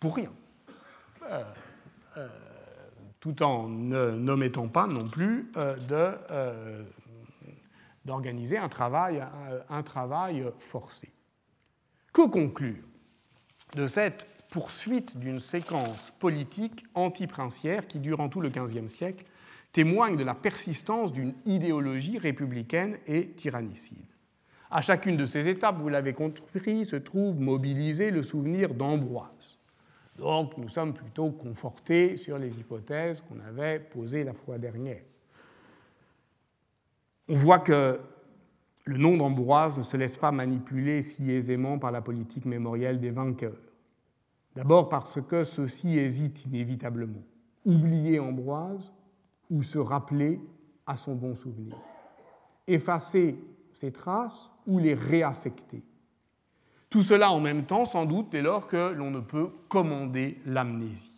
Pour 0.04 0.16
rien. 0.16 0.30
Euh, 1.30 1.42
euh, 2.18 2.28
tout 3.20 3.42
en 3.42 3.70
n'omettant 3.70 4.68
pas 4.68 4.86
non 4.86 5.08
plus 5.08 5.50
euh, 5.56 6.84
d'organiser 8.04 8.58
un 8.58 8.68
travail, 8.68 9.24
un 9.70 9.82
travail 9.82 10.44
forcé. 10.58 11.10
Que 12.12 12.28
conclure 12.28 12.84
de 13.76 13.86
cette 13.86 14.26
poursuite 14.50 15.16
d'une 15.16 15.40
séquence 15.40 16.12
politique 16.18 16.84
anti-princière 16.92 17.86
qui, 17.86 17.98
durant 17.98 18.28
tout 18.28 18.42
le 18.42 18.50
XVe 18.50 18.88
siècle, 18.88 19.24
témoigne 19.72 20.18
de 20.18 20.24
la 20.24 20.34
persistance 20.34 21.14
d'une 21.14 21.32
idéologie 21.46 22.18
républicaine 22.18 22.98
et 23.06 23.30
tyrannicide. 23.30 24.04
À 24.70 24.82
chacune 24.82 25.16
de 25.16 25.24
ces 25.24 25.48
étapes, 25.48 25.78
vous 25.78 25.88
l'avez 25.88 26.12
compris, 26.12 26.84
se 26.84 26.96
trouve 26.96 27.40
mobilisé 27.40 28.10
le 28.10 28.22
souvenir 28.22 28.74
d'Ambroise. 28.74 29.43
Donc 30.18 30.56
nous 30.56 30.68
sommes 30.68 30.94
plutôt 30.94 31.30
confortés 31.30 32.16
sur 32.16 32.38
les 32.38 32.58
hypothèses 32.58 33.20
qu'on 33.20 33.40
avait 33.40 33.80
posées 33.80 34.24
la 34.24 34.32
fois 34.32 34.58
dernière. 34.58 35.02
On 37.28 37.34
voit 37.34 37.58
que 37.58 38.00
le 38.84 38.98
nom 38.98 39.16
d'Ambroise 39.16 39.78
ne 39.78 39.82
se 39.82 39.96
laisse 39.96 40.18
pas 40.18 40.30
manipuler 40.30 41.02
si 41.02 41.30
aisément 41.30 41.78
par 41.78 41.90
la 41.90 42.02
politique 42.02 42.44
mémorielle 42.44 43.00
des 43.00 43.10
vainqueurs. 43.10 43.56
D'abord 44.54 44.88
parce 44.88 45.20
que 45.20 45.42
ceux-ci 45.42 45.98
hésitent 45.98 46.44
inévitablement. 46.44 47.22
Oublier 47.64 48.20
Ambroise 48.20 48.92
ou 49.50 49.62
se 49.62 49.78
rappeler 49.78 50.40
à 50.86 50.96
son 50.96 51.14
bon 51.14 51.34
souvenir. 51.34 51.76
Effacer 52.66 53.38
ses 53.72 53.90
traces 53.90 54.50
ou 54.66 54.78
les 54.78 54.94
réaffecter. 54.94 55.82
Tout 56.94 57.02
cela 57.02 57.32
en 57.32 57.40
même 57.40 57.64
temps, 57.64 57.86
sans 57.86 58.06
doute, 58.06 58.28
dès 58.30 58.40
lors 58.40 58.68
que 58.68 58.92
l'on 58.92 59.10
ne 59.10 59.18
peut 59.18 59.50
commander 59.68 60.40
l'amnésie. 60.46 61.10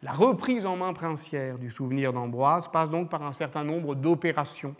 La 0.00 0.12
reprise 0.12 0.64
en 0.64 0.76
main 0.76 0.92
princière 0.92 1.58
du 1.58 1.68
souvenir 1.68 2.12
d'Ambroise 2.12 2.68
passe 2.68 2.90
donc 2.90 3.10
par 3.10 3.24
un 3.24 3.32
certain 3.32 3.64
nombre 3.64 3.96
d'opérations, 3.96 4.76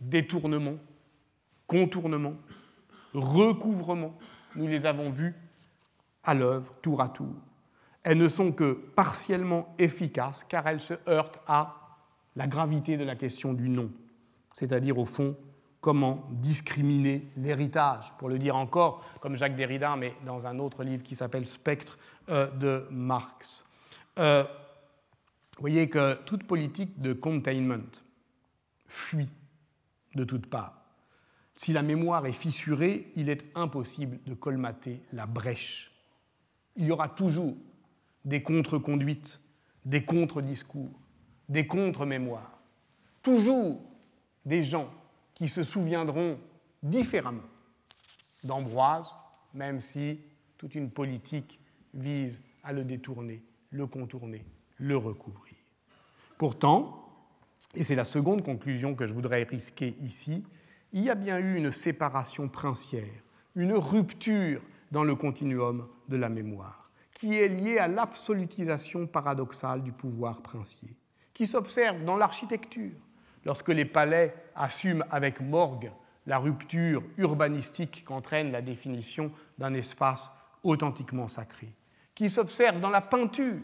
détournements, 0.00 0.76
contournements, 1.66 2.36
recouvrements. 3.14 4.16
Nous 4.54 4.68
les 4.68 4.86
avons 4.86 5.10
vus 5.10 5.34
à 6.22 6.34
l'œuvre 6.34 6.72
tour 6.82 7.00
à 7.00 7.08
tour. 7.08 7.34
Elles 8.04 8.18
ne 8.18 8.28
sont 8.28 8.52
que 8.52 8.74
partiellement 8.94 9.74
efficaces 9.76 10.46
car 10.48 10.68
elles 10.68 10.80
se 10.80 10.94
heurtent 11.08 11.40
à 11.48 11.98
la 12.36 12.46
gravité 12.46 12.96
de 12.96 13.02
la 13.02 13.16
question 13.16 13.54
du 13.54 13.68
nom, 13.68 13.90
c'est-à-dire 14.52 14.98
au 14.98 15.04
fond 15.04 15.34
comment 15.80 16.28
discriminer 16.30 17.26
l'héritage, 17.36 18.12
pour 18.18 18.28
le 18.28 18.38
dire 18.38 18.56
encore 18.56 19.04
comme 19.20 19.36
Jacques 19.36 19.56
Derrida, 19.56 19.96
mais 19.96 20.14
dans 20.26 20.46
un 20.46 20.58
autre 20.58 20.84
livre 20.84 21.02
qui 21.02 21.14
s'appelle 21.14 21.46
Spectre 21.46 21.98
euh, 22.28 22.50
de 22.50 22.86
Marx. 22.90 23.64
Euh, 24.18 24.44
vous 25.56 25.62
voyez 25.62 25.88
que 25.88 26.14
toute 26.24 26.44
politique 26.44 27.00
de 27.00 27.12
containment 27.12 27.90
fuit 28.86 29.30
de 30.14 30.24
toutes 30.24 30.46
parts. 30.46 30.80
Si 31.56 31.72
la 31.72 31.82
mémoire 31.82 32.26
est 32.26 32.32
fissurée, 32.32 33.12
il 33.16 33.28
est 33.28 33.44
impossible 33.54 34.18
de 34.26 34.34
colmater 34.34 35.02
la 35.12 35.26
brèche. 35.26 35.92
Il 36.76 36.86
y 36.86 36.90
aura 36.90 37.08
toujours 37.08 37.56
des 38.24 38.42
contre-conduites, 38.42 39.40
des 39.84 40.04
contre-discours, 40.04 40.98
des 41.48 41.66
contre-mémoires. 41.66 42.58
Toujours 43.22 43.80
des 44.46 44.62
gens 44.62 44.90
qui 45.40 45.48
se 45.48 45.62
souviendront 45.62 46.38
différemment 46.82 47.48
d'Ambroise, 48.44 49.08
même 49.54 49.80
si 49.80 50.20
toute 50.58 50.74
une 50.74 50.90
politique 50.90 51.58
vise 51.94 52.42
à 52.62 52.74
le 52.74 52.84
détourner, 52.84 53.42
le 53.70 53.86
contourner, 53.86 54.44
le 54.76 54.98
recouvrir. 54.98 55.54
Pourtant, 56.36 57.10
et 57.74 57.84
c'est 57.84 57.94
la 57.94 58.04
seconde 58.04 58.44
conclusion 58.44 58.94
que 58.94 59.06
je 59.06 59.14
voudrais 59.14 59.44
risquer 59.44 59.96
ici, 60.02 60.44
il 60.92 61.04
y 61.04 61.08
a 61.08 61.14
bien 61.14 61.38
eu 61.38 61.56
une 61.56 61.72
séparation 61.72 62.46
princière, 62.46 63.22
une 63.56 63.72
rupture 63.72 64.60
dans 64.90 65.04
le 65.04 65.14
continuum 65.14 65.88
de 66.08 66.16
la 66.18 66.28
mémoire, 66.28 66.90
qui 67.14 67.38
est 67.38 67.48
liée 67.48 67.78
à 67.78 67.88
l'absolutisation 67.88 69.06
paradoxale 69.06 69.82
du 69.82 69.92
pouvoir 69.92 70.42
princier, 70.42 70.94
qui 71.32 71.46
s'observe 71.46 72.04
dans 72.04 72.18
l'architecture, 72.18 72.92
lorsque 73.44 73.68
les 73.68 73.84
palais 73.84 74.34
assument 74.54 75.04
avec 75.10 75.40
morgue 75.40 75.90
la 76.26 76.38
rupture 76.38 77.02
urbanistique 77.18 78.04
qu'entraîne 78.04 78.52
la 78.52 78.62
définition 78.62 79.32
d'un 79.58 79.74
espace 79.74 80.30
authentiquement 80.62 81.28
sacré, 81.28 81.72
qui 82.14 82.28
s'observe 82.28 82.80
dans 82.80 82.90
la 82.90 83.00
peinture, 83.00 83.60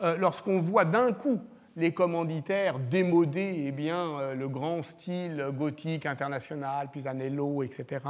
euh, 0.00 0.16
lorsqu'on 0.16 0.58
voit 0.58 0.84
d'un 0.84 1.12
coup 1.12 1.40
les 1.76 1.92
commanditaires 1.92 2.78
démoder 2.78 3.64
eh 3.66 3.72
bien, 3.72 4.18
euh, 4.18 4.34
le 4.34 4.48
grand 4.48 4.82
style 4.82 5.50
gothique 5.52 6.06
international, 6.06 6.90
Pisanello, 6.90 7.62
etc., 7.62 8.00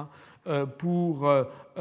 euh, 0.47 0.65
pour 0.65 1.29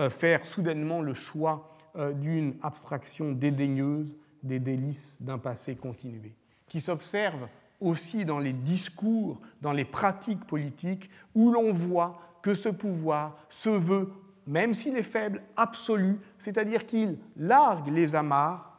faire 0.09 0.45
soudainement 0.45 1.01
le 1.01 1.13
choix 1.13 1.67
d'une 1.95 2.55
abstraction 2.61 3.31
dédaigneuse 3.31 4.17
des 4.43 4.59
délices 4.59 5.15
d'un 5.19 5.39
passé 5.39 5.75
continué, 5.75 6.35
qui 6.67 6.79
s'observe 6.79 7.47
aussi 7.79 8.25
dans 8.25 8.39
les 8.39 8.53
discours, 8.53 9.39
dans 9.61 9.71
les 9.71 9.85
pratiques 9.85 10.45
politiques, 10.45 11.09
où 11.35 11.51
l'on 11.51 11.71
voit 11.71 12.19
que 12.41 12.53
ce 12.53 12.69
pouvoir 12.69 13.37
se 13.49 13.69
veut, 13.69 14.11
même 14.45 14.73
s'il 14.73 14.95
est 14.97 15.03
faible, 15.03 15.43
absolu, 15.55 16.19
c'est-à-dire 16.37 16.85
qu'il 16.85 17.17
largue 17.35 17.89
les 17.89 18.15
amarres 18.15 18.73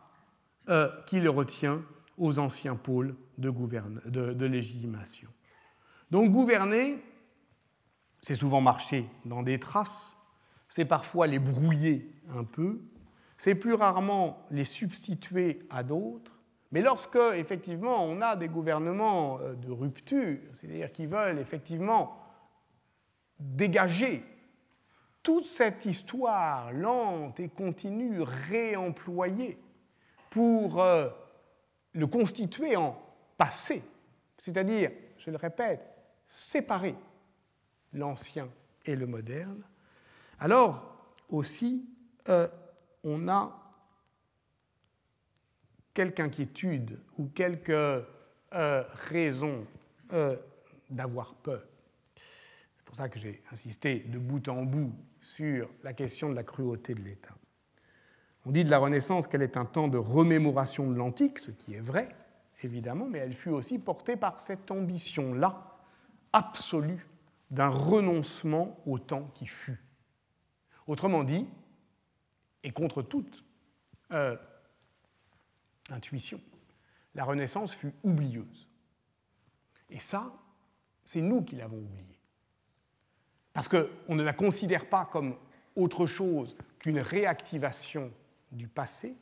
qu'il 1.07 1.27
retient 1.29 1.83
aux 2.19 2.39
anciens 2.39 2.77
pôles 2.77 3.15
de, 3.39 4.47
légitimation. 4.47 5.29
Donc 6.11 6.31
gouverner, 6.31 7.03
c'est 8.23 8.35
souvent 8.35 8.61
marcher 8.61 9.09
dans 9.25 9.43
des 9.43 9.59
traces, 9.59 10.17
c'est 10.69 10.85
parfois 10.85 11.27
les 11.27 11.39
brouiller 11.39 12.13
un 12.31 12.45
peu, 12.45 12.81
c'est 13.37 13.55
plus 13.55 13.75
rarement 13.75 14.45
les 14.51 14.65
substituer 14.65 15.61
à 15.71 15.83
d'autres, 15.83 16.38
mais 16.71 16.83
lorsque, 16.83 17.19
effectivement, 17.35 18.05
on 18.05 18.21
a 18.21 18.37
des 18.37 18.49
gouvernements 18.49 19.39
euh, 19.41 19.55
de 19.55 19.71
rupture, 19.71 20.39
c'est-à-dire 20.53 20.93
qui 20.93 21.07
veulent 21.07 21.39
effectivement 21.39 22.19
dégager 23.39 24.25
toute 25.23 25.47
cette 25.47 25.87
histoire 25.87 26.73
lente 26.73 27.41
et 27.41 27.49
continue 27.49 28.21
réemployée 28.23 29.59
pour 30.31 30.83
euh, 30.83 31.09
le 31.93 32.07
constituer 32.07 32.77
en 32.77 33.01
passé, 33.37 33.83
c'est-à-dire, 34.37 34.91
je 35.17 35.31
le 35.31 35.37
répète, 35.37 35.81
séparer 36.27 36.95
l'ancien 37.95 38.49
et 38.85 38.95
le 38.95 39.07
moderne, 39.07 39.63
alors 40.39 40.97
aussi 41.31 41.89
euh, 42.29 42.49
on 43.05 43.29
a 43.29 43.68
quelque 45.99 46.21
inquiétude 46.21 46.97
ou 47.19 47.27
quelque 47.27 48.05
euh, 48.53 48.85
raison 49.11 49.67
euh, 50.13 50.37
d'avoir 50.89 51.35
peur. 51.35 51.65
C'est 52.15 52.85
pour 52.85 52.95
ça 52.95 53.09
que 53.09 53.19
j'ai 53.19 53.43
insisté 53.51 54.05
de 54.07 54.17
bout 54.17 54.49
en 54.49 54.63
bout 54.63 54.93
sur 55.21 55.69
la 55.83 55.93
question 55.95 56.31
de 56.31 56.37
la 56.37 56.45
cruauté 56.45 56.95
de 56.95 57.01
l'État. 57.01 57.35
On 58.47 58.53
dit 58.53 58.63
de 58.63 58.71
la 58.71 58.79
Renaissance 58.79 59.27
qu'elle 59.27 59.43
est 59.43 59.57
un 59.57 59.65
temps 59.65 59.89
de 59.89 59.99
remémoration 59.99 60.89
de 60.89 60.95
l'Antique, 60.95 61.41
ce 61.41 61.51
qui 61.51 61.75
est 61.75 61.81
vrai, 61.81 62.15
évidemment, 62.63 63.07
mais 63.07 63.19
elle 63.19 63.35
fut 63.35 63.51
aussi 63.51 63.81
portée 63.81 64.15
par 64.15 64.39
cette 64.39 64.71
ambition-là, 64.71 65.81
absolue, 66.33 67.09
d'un 67.51 67.71
renoncement 67.71 68.79
au 68.87 69.01
temps 69.01 69.33
qui 69.35 69.49
fut. 69.49 69.83
Autrement 70.87 71.25
dit, 71.25 71.45
et 72.63 72.71
contre 72.71 73.03
toute 73.03 73.45
euh, 74.13 74.37
intuition, 75.91 76.41
la 77.15 77.25
Renaissance 77.25 77.75
fut 77.75 77.93
oublieuse. 78.03 78.69
Et 79.91 80.01
ça, 80.01 80.33
c'est 81.05 81.21
nous 81.21 81.43
qui 81.43 81.57
l'avons 81.57 81.79
oublié. 81.79 82.05
parce 83.53 83.69
qu'on 83.69 84.15
ne 84.15 84.23
la 84.23 84.35
considère 84.35 84.89
pas 84.89 85.07
comme 85.07 85.35
autre 85.75 86.07
chose 86.07 86.57
qu'une 86.79 87.01
réactivation 87.01 88.13
du 88.53 88.69
passé, 88.69 89.17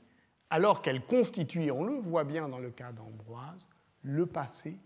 alors 0.50 0.82
qu'elle 0.82 1.04
constitue, 1.06 1.70
on 1.70 1.84
le 1.84 1.98
voit 1.98 2.24
bien 2.24 2.48
dans 2.48 2.58
le 2.58 2.70
cas 2.70 2.92
d'Ambroise, 2.92 3.68
le 4.02 4.26
passé 4.26 4.78